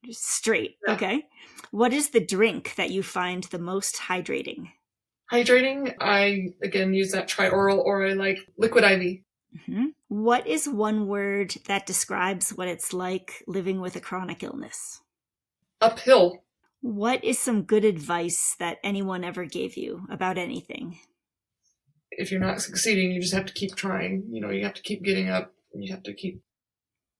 Just 0.04 0.24
straight. 0.24 0.76
Yeah. 0.86 0.94
Okay. 0.94 1.26
What 1.70 1.92
is 1.92 2.10
the 2.10 2.24
drink 2.24 2.74
that 2.76 2.90
you 2.90 3.02
find 3.02 3.44
the 3.44 3.58
most 3.58 3.96
hydrating? 3.96 4.70
Hydrating, 5.30 5.94
I 6.00 6.48
again 6.62 6.92
use 6.92 7.12
that 7.12 7.28
Trioral 7.28 7.78
or 7.78 8.06
I 8.06 8.14
like 8.14 8.38
liquid 8.56 8.84
IV. 8.84 9.20
hmm 9.66 9.86
What 10.08 10.46
is 10.46 10.68
one 10.68 11.06
word 11.06 11.54
that 11.66 11.86
describes 11.86 12.50
what 12.50 12.66
it's 12.68 12.92
like 12.92 13.44
living 13.46 13.80
with 13.80 13.94
a 13.94 14.00
chronic 14.00 14.42
illness? 14.42 15.00
Uphill. 15.80 16.42
What 16.82 17.22
is 17.22 17.38
some 17.38 17.62
good 17.62 17.84
advice 17.84 18.56
that 18.58 18.78
anyone 18.82 19.22
ever 19.22 19.44
gave 19.44 19.76
you 19.76 20.06
about 20.10 20.38
anything? 20.38 20.98
If 22.10 22.30
you're 22.32 22.40
not 22.40 22.60
succeeding, 22.62 23.12
you 23.12 23.20
just 23.20 23.34
have 23.34 23.46
to 23.46 23.52
keep 23.52 23.76
trying. 23.76 24.24
You 24.30 24.40
know, 24.40 24.50
you 24.50 24.64
have 24.64 24.74
to 24.74 24.82
keep 24.82 25.02
getting 25.04 25.28
up. 25.28 25.52
You 25.74 25.92
have 25.92 26.02
to 26.04 26.14
keep 26.14 26.42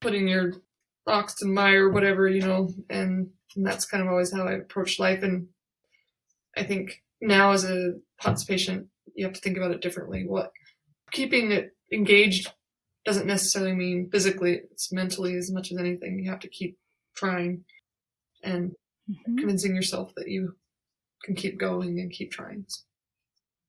putting 0.00 0.26
your 0.26 0.54
ox 1.06 1.42
and 1.42 1.54
mire, 1.54 1.88
whatever, 1.88 2.28
you 2.28 2.42
know, 2.42 2.70
and, 2.88 3.30
and 3.56 3.66
that's 3.66 3.84
kind 3.86 4.02
of 4.02 4.08
always 4.08 4.32
how 4.32 4.46
I 4.46 4.52
approach 4.52 4.98
life. 4.98 5.22
And 5.22 5.48
I 6.56 6.64
think 6.64 7.02
now 7.20 7.52
as 7.52 7.64
a 7.64 7.94
POTS 8.20 8.44
patient, 8.44 8.88
you 9.14 9.24
have 9.24 9.34
to 9.34 9.40
think 9.40 9.56
about 9.56 9.72
it 9.72 9.82
differently. 9.82 10.24
What 10.26 10.50
keeping 11.12 11.52
it 11.52 11.70
engaged 11.92 12.52
doesn't 13.04 13.26
necessarily 13.26 13.74
mean 13.74 14.08
physically, 14.10 14.60
it's 14.70 14.92
mentally 14.92 15.36
as 15.36 15.50
much 15.50 15.72
as 15.72 15.78
anything. 15.78 16.20
You 16.22 16.30
have 16.30 16.40
to 16.40 16.48
keep 16.48 16.78
trying 17.16 17.64
and 18.42 18.72
Mhm. 19.10 19.38
convincing 19.38 19.74
yourself 19.74 20.12
that 20.16 20.28
you 20.28 20.56
can 21.24 21.34
keep 21.34 21.58
going 21.58 21.98
and 21.98 22.12
keep 22.12 22.30
trying. 22.30 22.66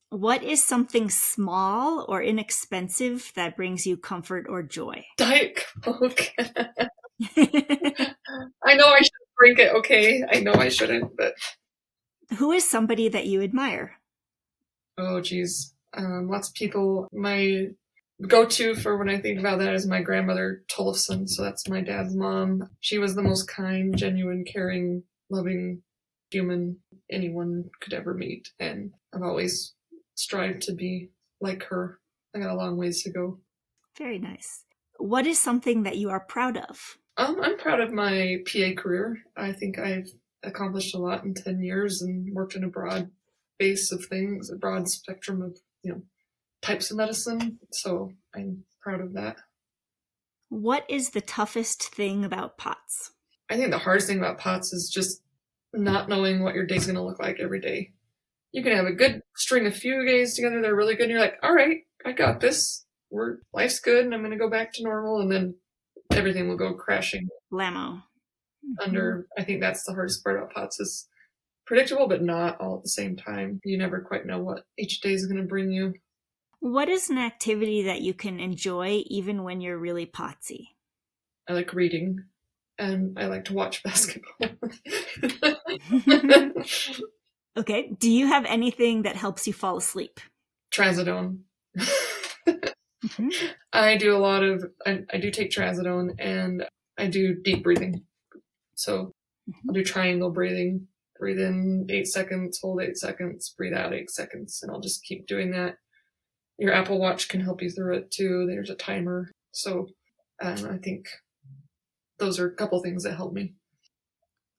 What 0.09 0.43
is 0.43 0.63
something 0.63 1.09
small 1.09 2.05
or 2.09 2.21
inexpensive 2.21 3.31
that 3.35 3.55
brings 3.55 3.87
you 3.87 3.95
comfort 3.97 4.45
or 4.49 4.61
joy? 4.61 5.05
Diet 5.17 5.55
Coke. 5.81 6.19
I 7.37 8.73
know 8.75 8.87
I 8.87 8.99
should 8.99 9.11
drink 9.39 9.59
it, 9.59 9.73
okay? 9.75 10.23
I 10.31 10.39
know 10.39 10.53
I 10.53 10.69
shouldn't, 10.69 11.15
but. 11.17 11.33
Who 12.37 12.51
is 12.51 12.69
somebody 12.69 13.09
that 13.09 13.27
you 13.27 13.41
admire? 13.41 13.99
Oh, 14.97 15.21
geez. 15.21 15.73
Um, 15.93 16.29
lots 16.29 16.49
of 16.49 16.55
people. 16.55 17.07
My 17.11 17.67
go 18.27 18.45
to 18.45 18.75
for 18.75 18.97
when 18.97 19.09
I 19.09 19.19
think 19.19 19.39
about 19.39 19.59
that 19.59 19.73
is 19.73 19.87
my 19.87 20.01
grandmother 20.01 20.63
Tollefson. 20.71 21.27
So 21.27 21.43
that's 21.43 21.67
my 21.67 21.81
dad's 21.81 22.15
mom. 22.15 22.69
She 22.79 22.97
was 22.97 23.15
the 23.15 23.23
most 23.23 23.47
kind, 23.47 23.97
genuine, 23.97 24.45
caring, 24.45 25.03
loving 25.29 25.81
human 26.29 26.77
anyone 27.11 27.69
could 27.81 27.93
ever 27.93 28.13
meet. 28.13 28.49
And 28.59 28.93
I've 29.13 29.23
always 29.23 29.73
strived 30.15 30.61
to 30.63 30.73
be 30.73 31.09
like 31.39 31.63
her. 31.63 31.99
I 32.35 32.39
got 32.39 32.51
a 32.51 32.55
long 32.55 32.77
ways 32.77 33.03
to 33.03 33.11
go. 33.11 33.39
Very 33.97 34.19
nice. 34.19 34.63
What 34.97 35.27
is 35.27 35.39
something 35.39 35.83
that 35.83 35.97
you 35.97 36.09
are 36.09 36.19
proud 36.19 36.57
of? 36.57 36.97
Um, 37.17 37.39
I'm 37.41 37.57
proud 37.57 37.81
of 37.81 37.91
my 37.91 38.37
PA 38.45 38.81
career. 38.81 39.19
I 39.35 39.51
think 39.51 39.77
I've 39.77 40.09
accomplished 40.43 40.95
a 40.95 40.99
lot 40.99 41.23
in 41.23 41.33
10 41.33 41.61
years 41.61 42.01
and 42.01 42.33
worked 42.33 42.55
in 42.55 42.63
a 42.63 42.69
broad 42.69 43.11
base 43.59 43.91
of 43.91 44.05
things, 44.05 44.49
a 44.49 44.55
broad 44.55 44.89
spectrum 44.89 45.41
of, 45.41 45.57
you 45.83 45.91
know, 45.91 46.01
types 46.61 46.91
of 46.91 46.97
medicine. 46.97 47.59
So 47.71 48.13
I'm 48.35 48.63
proud 48.81 49.01
of 49.01 49.13
that. 49.13 49.37
What 50.49 50.85
is 50.89 51.11
the 51.11 51.21
toughest 51.21 51.83
thing 51.83 52.25
about 52.25 52.57
POTS? 52.57 53.11
I 53.49 53.57
think 53.57 53.71
the 53.71 53.77
hardest 53.77 54.07
thing 54.07 54.17
about 54.17 54.37
POTS 54.37 54.73
is 54.73 54.89
just 54.89 55.21
not 55.73 56.09
knowing 56.09 56.43
what 56.43 56.55
your 56.55 56.65
day's 56.65 56.85
going 56.85 56.95
to 56.95 57.03
look 57.03 57.21
like 57.21 57.39
every 57.39 57.59
day. 57.59 57.91
You 58.51 58.63
can 58.63 58.75
have 58.75 58.85
a 58.85 58.91
good 58.91 59.21
string 59.35 59.65
of 59.65 59.75
few 59.75 60.05
days 60.05 60.35
together. 60.35 60.61
They're 60.61 60.75
really 60.75 60.95
good. 60.95 61.03
And 61.03 61.11
you're 61.11 61.21
like, 61.21 61.37
all 61.41 61.53
right, 61.53 61.79
I 62.05 62.11
got 62.11 62.41
this. 62.41 62.85
We're 63.09 63.37
life's 63.53 63.79
good. 63.79 64.05
And 64.05 64.13
I'm 64.13 64.21
going 64.21 64.31
to 64.31 64.37
go 64.37 64.49
back 64.49 64.73
to 64.73 64.83
normal. 64.83 65.21
And 65.21 65.31
then 65.31 65.55
everything 66.13 66.47
will 66.47 66.57
go 66.57 66.73
crashing. 66.73 67.27
Lamo. 67.51 68.01
Mm-hmm. 68.63 68.83
Under, 68.83 69.27
I 69.37 69.43
think 69.43 69.61
that's 69.61 69.83
the 69.83 69.93
hardest 69.93 70.23
part 70.23 70.37
about 70.37 70.53
POTS 70.53 70.79
is 70.79 71.07
predictable, 71.65 72.07
but 72.07 72.21
not 72.21 72.59
all 72.59 72.77
at 72.77 72.83
the 72.83 72.89
same 72.89 73.15
time. 73.15 73.59
You 73.63 73.77
never 73.77 74.01
quite 74.01 74.25
know 74.25 74.39
what 74.39 74.65
each 74.77 75.01
day 75.01 75.13
is 75.13 75.25
going 75.25 75.41
to 75.41 75.47
bring 75.47 75.71
you. 75.71 75.93
What 76.59 76.89
is 76.89 77.09
an 77.09 77.17
activity 77.17 77.83
that 77.83 78.01
you 78.01 78.13
can 78.13 78.39
enjoy 78.39 79.03
even 79.07 79.43
when 79.43 79.61
you're 79.61 79.79
really 79.79 80.05
potsy? 80.05 80.67
I 81.49 81.53
like 81.53 81.73
reading 81.73 82.23
and 82.77 83.17
I 83.17 83.25
like 83.25 83.45
to 83.45 83.53
watch 83.53 83.81
basketball. 83.83 84.31
okay. 87.57 87.91
Do 87.97 88.11
you 88.11 88.27
have 88.27 88.45
anything 88.45 89.03
that 89.03 89.15
helps 89.15 89.47
you 89.47 89.53
fall 89.53 89.77
asleep? 89.77 90.19
Trazodone. 90.71 91.39
mm-hmm. 93.05 93.29
I 93.73 93.97
do 93.97 94.15
a 94.15 94.19
lot 94.19 94.43
of, 94.43 94.65
I, 94.85 95.01
I, 95.11 95.17
do 95.17 95.31
take 95.31 95.51
trazodone 95.51 96.11
and 96.19 96.65
I 96.97 97.07
do 97.07 97.35
deep 97.35 97.63
breathing. 97.63 98.03
So 98.75 99.13
mm-hmm. 99.49 99.69
I'll 99.69 99.73
do 99.73 99.83
triangle 99.83 100.31
breathing. 100.31 100.87
Breathe 101.19 101.39
in 101.39 101.85
eight 101.89 102.07
seconds, 102.07 102.59
hold 102.59 102.81
eight 102.81 102.97
seconds, 102.97 103.53
breathe 103.55 103.73
out 103.75 103.93
eight 103.93 104.09
seconds, 104.09 104.59
and 104.63 104.71
I'll 104.71 104.79
just 104.79 105.03
keep 105.03 105.27
doing 105.27 105.51
that 105.51 105.75
your 106.61 106.73
Apple 106.73 106.99
Watch 106.99 107.27
can 107.27 107.41
help 107.41 107.63
you 107.63 107.71
through 107.71 107.97
it 107.97 108.11
too. 108.11 108.45
There's 108.47 108.69
a 108.69 108.75
timer. 108.75 109.31
So 109.51 109.87
um, 110.43 110.63
I 110.69 110.77
think 110.77 111.07
those 112.19 112.39
are 112.39 112.47
a 112.47 112.53
couple 112.53 112.79
things 112.81 113.03
that 113.03 113.15
help 113.15 113.33
me. 113.33 113.55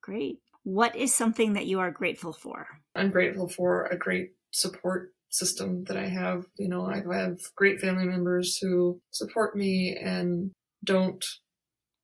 Great. 0.00 0.38
What 0.64 0.96
is 0.96 1.14
something 1.14 1.52
that 1.52 1.66
you 1.66 1.78
are 1.78 1.92
grateful 1.92 2.32
for? 2.32 2.66
I'm 2.96 3.12
grateful 3.12 3.48
for 3.48 3.86
a 3.86 3.96
great 3.96 4.32
support 4.50 5.12
system 5.32 5.84
that 5.84 5.96
I 5.96 6.06
have. 6.06 6.44
You 6.56 6.68
know, 6.68 6.86
I 6.86 7.02
have 7.16 7.38
great 7.56 7.80
family 7.80 8.04
members 8.04 8.58
who 8.58 9.00
support 9.10 9.56
me 9.56 9.96
and 10.00 10.52
don't 10.84 11.24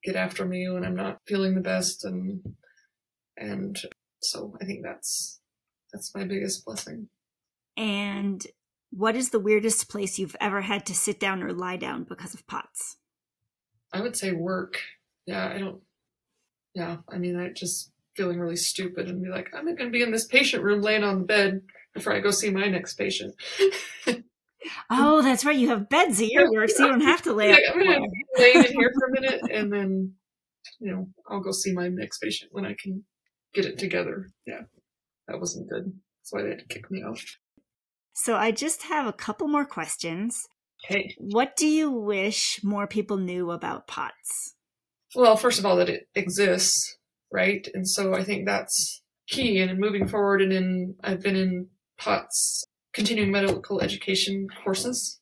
get 0.04 0.16
after 0.16 0.44
me 0.44 0.68
when 0.68 0.84
I'm 0.84 0.96
not 0.96 1.18
feeling 1.26 1.54
the 1.54 1.60
best 1.60 2.04
and 2.04 2.40
and 3.36 3.78
so 4.20 4.56
I 4.60 4.64
think 4.64 4.82
that's 4.82 5.40
that's 5.92 6.14
my 6.14 6.24
biggest 6.24 6.64
blessing. 6.64 7.08
And 7.76 8.44
what 8.90 9.16
is 9.16 9.30
the 9.30 9.40
weirdest 9.40 9.88
place 9.88 10.18
you've 10.18 10.36
ever 10.40 10.62
had 10.62 10.86
to 10.86 10.94
sit 10.94 11.20
down 11.20 11.42
or 11.42 11.52
lie 11.52 11.76
down 11.76 12.04
because 12.04 12.34
of 12.34 12.46
POTS? 12.46 12.96
I 13.92 14.00
would 14.00 14.16
say 14.16 14.32
work. 14.32 14.78
Yeah, 15.26 15.48
I 15.48 15.58
don't. 15.58 15.80
Yeah, 16.74 16.98
I 17.10 17.18
mean, 17.18 17.38
I 17.38 17.50
just 17.50 17.92
feeling 18.16 18.38
really 18.38 18.56
stupid 18.56 19.08
and 19.08 19.22
be 19.22 19.30
like, 19.30 19.48
I'm 19.54 19.66
not 19.66 19.78
going 19.78 19.90
to 19.90 19.96
be 19.96 20.02
in 20.02 20.10
this 20.10 20.26
patient 20.26 20.62
room 20.62 20.82
laying 20.82 21.04
on 21.04 21.20
the 21.20 21.24
bed 21.24 21.62
before 21.94 22.14
I 22.14 22.20
go 22.20 22.30
see 22.30 22.50
my 22.50 22.66
next 22.66 22.94
patient. 22.94 23.34
oh, 24.90 25.22
that's 25.22 25.44
right. 25.44 25.56
You 25.56 25.68
have 25.68 25.88
beds 25.88 26.20
at 26.20 26.28
your 26.28 26.52
work, 26.52 26.70
so 26.70 26.84
you 26.84 26.90
don't 26.90 27.00
have 27.00 27.22
to 27.22 27.32
lay. 27.32 27.52
I'm 27.52 27.78
going 27.78 28.02
to 28.02 28.42
lay 28.42 28.52
in 28.52 28.64
here 28.64 28.92
for 28.94 29.06
a 29.06 29.12
minute, 29.20 29.40
and 29.52 29.72
then, 29.72 30.14
you 30.80 30.92
know, 30.92 31.08
I'll 31.28 31.40
go 31.40 31.52
see 31.52 31.72
my 31.72 31.88
next 31.88 32.18
patient 32.18 32.50
when 32.52 32.64
I 32.64 32.74
can 32.80 33.04
get 33.54 33.64
it 33.64 33.78
together. 33.78 34.30
Yeah, 34.46 34.62
that 35.26 35.40
wasn't 35.40 35.68
good. 35.68 35.84
That's 35.84 36.32
why 36.32 36.42
they 36.42 36.50
had 36.50 36.58
to 36.60 36.66
kick 36.66 36.90
me 36.90 37.02
out. 37.02 37.20
So 38.14 38.36
I 38.36 38.50
just 38.50 38.82
have 38.84 39.06
a 39.06 39.12
couple 39.12 39.48
more 39.48 39.64
questions. 39.64 40.48
Okay. 40.84 41.14
What 41.18 41.56
do 41.56 41.66
you 41.66 41.90
wish 41.90 42.60
more 42.62 42.86
people 42.86 43.16
knew 43.16 43.50
about 43.50 43.86
POTS? 43.86 44.54
Well, 45.14 45.36
first 45.36 45.58
of 45.58 45.66
all, 45.66 45.76
that 45.76 45.88
it 45.88 46.08
exists, 46.14 46.98
right? 47.32 47.66
And 47.74 47.88
so 47.88 48.14
I 48.14 48.24
think 48.24 48.46
that's 48.46 49.02
key. 49.28 49.60
And 49.60 49.70
in 49.70 49.80
moving 49.80 50.06
forward, 50.06 50.42
and 50.42 50.52
in 50.52 50.94
I've 51.02 51.22
been 51.22 51.36
in 51.36 51.68
POTS 51.98 52.64
continuing 52.92 53.30
medical 53.30 53.80
education 53.80 54.48
courses, 54.64 55.20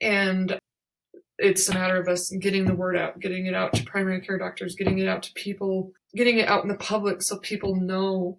and 0.00 0.58
it's 1.38 1.68
a 1.68 1.74
matter 1.74 2.00
of 2.00 2.08
us 2.08 2.30
getting 2.40 2.64
the 2.64 2.74
word 2.74 2.96
out, 2.96 3.18
getting 3.20 3.46
it 3.46 3.54
out 3.54 3.72
to 3.74 3.84
primary 3.84 4.20
care 4.20 4.38
doctors, 4.38 4.76
getting 4.76 4.98
it 4.98 5.08
out 5.08 5.22
to 5.24 5.32
people, 5.34 5.92
getting 6.14 6.38
it 6.38 6.48
out 6.48 6.62
in 6.62 6.68
the 6.68 6.76
public 6.76 7.22
so 7.22 7.38
people 7.38 7.74
know 7.74 8.38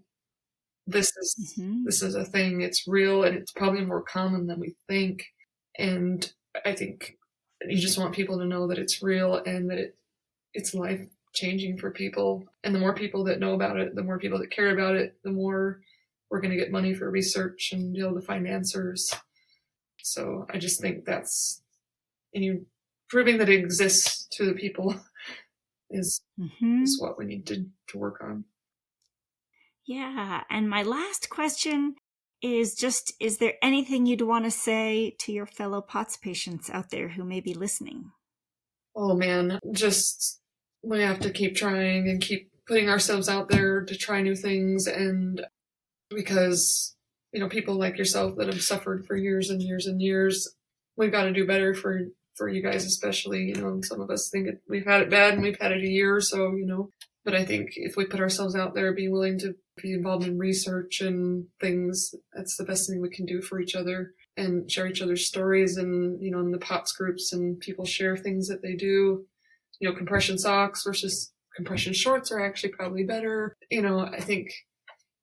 this 0.88 1.12
is 1.18 1.56
mm-hmm. 1.60 1.84
this 1.86 2.02
is 2.02 2.16
a 2.16 2.26
thing. 2.26 2.62
It's 2.62 2.88
real 2.88 3.24
and 3.24 3.36
it's 3.36 3.52
probably 3.52 3.84
more 3.84 4.04
common 4.04 4.48
than 4.48 4.60
we 4.60 4.76
think. 4.88 5.24
And 5.78 6.32
i 6.66 6.72
think 6.72 7.18
you 7.68 7.78
just 7.78 7.98
want 7.98 8.16
people 8.16 8.38
to 8.40 8.46
know 8.46 8.68
that 8.68 8.78
it's 8.78 9.04
real 9.04 9.42
and 9.46 9.70
that 9.70 9.78
it 9.78 9.98
it's 10.54 10.74
life 10.74 11.02
changing 11.34 11.78
for 11.78 11.92
people. 11.92 12.46
And 12.64 12.74
the 12.74 12.80
more 12.80 12.94
people 12.94 13.24
that 13.26 13.40
know 13.40 13.56
about 13.56 13.78
it 13.78 13.96
the 13.96 14.04
more 14.04 14.20
people 14.20 14.40
that 14.40 14.52
care 14.52 14.72
about 14.72 14.96
it 14.96 15.18
the 15.24 15.32
more 15.32 15.82
we're 16.30 16.42
going 16.42 16.52
to 16.52 16.58
get 16.58 16.72
money 16.72 16.94
for 16.94 17.10
research 17.10 17.72
and 17.72 17.94
be 17.94 18.02
able 18.02 18.16
to 18.16 18.26
find 18.26 18.48
answers 18.48 19.14
so 20.02 20.46
i 20.54 20.58
just 20.58 20.82
think 20.82 21.06
that's 21.06 21.62
and 22.34 22.44
you 22.44 22.66
proving 23.10 23.38
that 23.38 23.50
it 23.50 23.60
exists 23.60 24.28
to 24.32 24.46
the 24.46 24.54
people 24.54 24.96
is 25.90 26.22
mm-hmm. 26.40 26.84
is 26.84 27.00
what 27.02 27.18
we 27.18 27.26
need 27.26 27.46
to 27.46 27.66
to 27.88 27.98
work 27.98 28.22
on 28.24 28.44
yeah. 29.86 30.42
And 30.50 30.70
my 30.70 30.84
last 30.84 31.30
question 31.30 31.96
is 32.42 32.76
just 32.76 33.14
is 33.20 33.38
there 33.38 33.54
anything 33.62 34.06
you'd 34.06 34.22
want 34.22 34.46
to 34.46 34.52
say 34.52 35.16
to 35.20 35.32
your 35.32 35.46
fellow 35.46 35.82
POTS 35.82 36.18
patients 36.18 36.70
out 36.70 36.90
there 36.90 37.10
who 37.10 37.24
may 37.24 37.40
be 37.40 37.54
listening? 37.54 38.12
Oh 38.96 39.16
man, 39.16 39.60
just 39.72 40.40
we 40.84 41.02
have 41.02 41.20
to 41.22 41.32
keep 41.32 41.56
trying 41.56 42.10
and 42.10 42.22
keep 42.22 42.52
putting 42.68 42.90
ourselves 42.90 43.30
out 43.30 43.50
there 43.50 43.84
to 43.84 43.96
try 43.96 44.22
new 44.22 44.36
things 44.36 44.88
and 44.88 45.46
because 46.10 46.96
you 47.32 47.40
know 47.40 47.50
people 47.50 47.76
like 47.76 47.98
yourself 47.98 48.36
that 48.38 48.48
have 48.48 48.62
suffered 48.62 49.06
for 49.06 49.16
years 49.16 49.50
and 49.50 49.62
years 49.62 49.88
and 49.88 50.02
years 50.02 50.56
we've 50.98 51.12
got 51.12 51.24
to 51.24 51.34
do 51.34 51.48
better 51.48 51.74
for 51.74 52.02
for 52.36 52.50
you 52.50 52.62
guys 52.62 52.86
especially 52.86 53.46
you 53.46 53.56
know 53.56 53.82
some 53.82 54.02
of 54.02 54.10
us 54.10 54.30
think 54.30 54.48
it, 54.48 54.62
we've 54.70 54.86
had 54.86 55.02
it 55.02 55.10
bad 55.10 55.34
and 55.34 55.42
we've 55.42 55.60
had 55.60 55.72
it 55.72 55.84
a 55.84 55.88
year 55.88 56.16
or 56.16 56.22
so 56.22 56.54
you 56.56 56.66
know 56.66 56.90
but 57.24 57.36
i 57.36 57.44
think 57.44 57.72
if 57.76 57.96
we 57.98 58.06
put 58.06 58.20
ourselves 58.20 58.56
out 58.56 58.74
there 58.74 58.94
be 58.94 59.10
willing 59.10 59.40
to 59.40 59.56
be 59.82 59.94
involved 59.94 60.26
in 60.26 60.38
research 60.38 61.02
and 61.02 61.46
things. 61.60 62.14
That's 62.34 62.58
the 62.58 62.64
best 62.64 62.90
thing 62.90 63.02
we 63.02 63.10
can 63.10 63.26
do 63.26 63.42
for 63.42 63.60
each 63.60 63.76
other 63.76 64.14
and 64.38 64.70
share 64.70 64.88
each 64.88 65.02
other's 65.02 65.28
stories 65.28 65.78
and, 65.78 66.22
you 66.22 66.32
know, 66.32 66.40
in 66.40 66.52
the 66.52 66.58
POTS 66.58 66.94
groups 66.94 67.34
and 67.34 67.60
people 67.60 67.86
share 67.86 68.18
things 68.18 68.48
that 68.48 68.62
they 68.62 68.76
do. 68.76 69.26
You 69.80 69.90
know, 69.90 69.96
compression 69.96 70.38
socks 70.38 70.84
versus 70.86 71.34
compression 71.56 71.94
shorts 71.94 72.32
are 72.32 72.44
actually 72.44 72.70
probably 72.70 73.04
better. 73.04 73.56
You 73.70 73.82
know, 73.82 74.00
I 74.00 74.20
think 74.20 74.50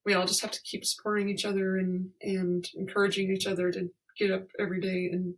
we 0.05 0.15
all 0.15 0.27
just 0.27 0.43
have 0.43 0.51
to 0.51 0.63
keep 0.63 0.85
supporting 0.85 1.29
each 1.29 1.45
other 1.45 1.79
and, 1.79 2.11
and 2.21 2.69
encouraging 2.75 3.31
each 3.31 3.47
other 3.47 3.71
to 3.71 3.91
get 4.19 4.31
up 4.31 4.45
every 4.59 4.81
day 4.81 5.09
and, 5.13 5.35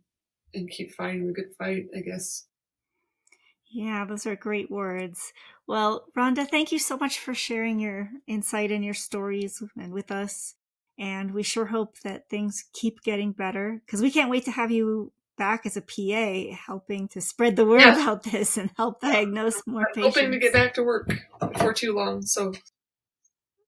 and 0.53 0.69
keep 0.69 0.93
fighting 0.93 1.27
the 1.27 1.33
good 1.33 1.53
fight, 1.57 1.85
I 1.95 2.01
guess. 2.01 2.47
Yeah, 3.71 4.05
those 4.05 4.25
are 4.25 4.35
great 4.35 4.71
words. 4.71 5.33
Well, 5.67 6.05
Rhonda, 6.17 6.47
thank 6.47 6.71
you 6.71 6.79
so 6.79 6.97
much 6.97 7.19
for 7.19 7.33
sharing 7.33 7.79
your 7.79 8.09
insight 8.27 8.71
and 8.71 8.85
your 8.85 8.93
stories 8.93 9.61
and 9.77 9.93
with 9.93 10.11
us. 10.11 10.55
And 10.97 11.33
we 11.33 11.43
sure 11.43 11.65
hope 11.65 11.99
that 12.03 12.29
things 12.29 12.63
keep 12.73 13.01
getting 13.03 13.33
better 13.33 13.81
because 13.85 14.01
we 14.01 14.11
can't 14.11 14.29
wait 14.29 14.45
to 14.45 14.51
have 14.51 14.71
you 14.71 15.11
back 15.37 15.65
as 15.65 15.75
a 15.75 15.81
PA 15.81 16.55
helping 16.65 17.09
to 17.09 17.19
spread 17.19 17.55
the 17.55 17.65
word 17.65 17.81
yeah. 17.81 18.01
about 18.01 18.23
this 18.23 18.57
and 18.57 18.71
help 18.77 19.01
diagnose 19.01 19.61
more 19.67 19.87
I'm 19.87 19.93
patients. 19.93 20.15
Hoping 20.15 20.31
to 20.31 20.39
get 20.39 20.53
back 20.53 20.73
to 20.75 20.83
work 20.83 21.13
before 21.39 21.73
too 21.73 21.93
long. 21.93 22.21
So, 22.21 22.53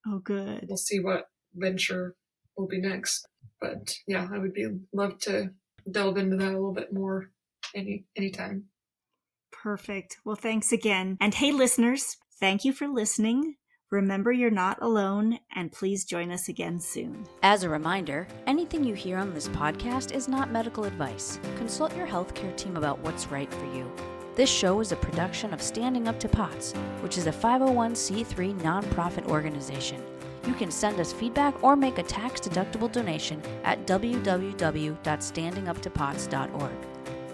oh, 0.08 0.20
good. 0.20 0.66
We'll 0.68 0.78
see 0.78 0.99
what 0.99 1.26
venture 1.55 2.16
will 2.58 2.68
be 2.68 2.80
next. 2.80 3.28
but 3.62 3.93
yeah, 4.08 4.28
I 4.32 4.38
would 4.38 4.53
be 4.53 4.68
love 4.93 5.20
to 5.22 5.51
delve 5.89 6.18
into 6.18 6.36
that 6.38 6.49
a 6.49 6.53
little 6.53 6.74
bit 6.74 6.93
more 6.93 7.32
any 7.76 8.05
anytime. 8.16 8.66
Perfect. 9.51 10.18
Well, 10.26 10.36
thanks 10.36 10.72
again. 10.72 11.18
And 11.20 11.34
hey, 11.34 11.51
listeners, 11.51 12.18
thank 12.39 12.64
you 12.66 12.74
for 12.74 12.88
listening. 12.88 13.55
Remember, 13.89 14.34
you're 14.34 14.51
not 14.51 14.82
alone, 14.82 15.39
and 15.55 15.72
please 15.72 16.03
join 16.03 16.30
us 16.32 16.49
again 16.49 16.80
soon. 16.80 17.26
As 17.41 17.64
a 17.64 17.70
reminder, 17.70 18.28
anything 18.45 18.84
you 18.84 18.93
hear 18.93 19.18
on 19.18 19.34
this 19.34 19.47
podcast 19.49 20.14
is 20.14 20.28
not 20.28 20.51
medical 20.51 20.84
advice. 20.84 21.39
Consult 21.55 21.95
your 21.95 22.05
healthcare 22.08 22.55
team 22.58 22.76
about 22.76 22.99
what's 22.99 23.28
right 23.28 23.51
for 23.51 23.66
you. 23.74 23.89
This 24.38 24.49
show 24.51 24.79
is 24.81 24.91
a 24.91 24.95
production 24.95 25.51
of 25.51 25.63
Standing 25.63 26.07
Up 26.07 26.19
to 26.19 26.29
POTS, 26.29 26.73
which 27.01 27.17
is 27.17 27.25
a 27.25 27.31
501c3 27.31 28.59
nonprofit 28.59 29.25
organization. 29.25 29.99
You 30.45 30.53
can 30.53 30.69
send 30.69 30.99
us 30.99 31.11
feedback 31.11 31.63
or 31.63 31.75
make 31.75 31.97
a 31.97 32.03
tax 32.03 32.39
deductible 32.39 32.91
donation 32.91 33.41
at 33.63 33.88
www.standinguptopots.org. 33.88 36.71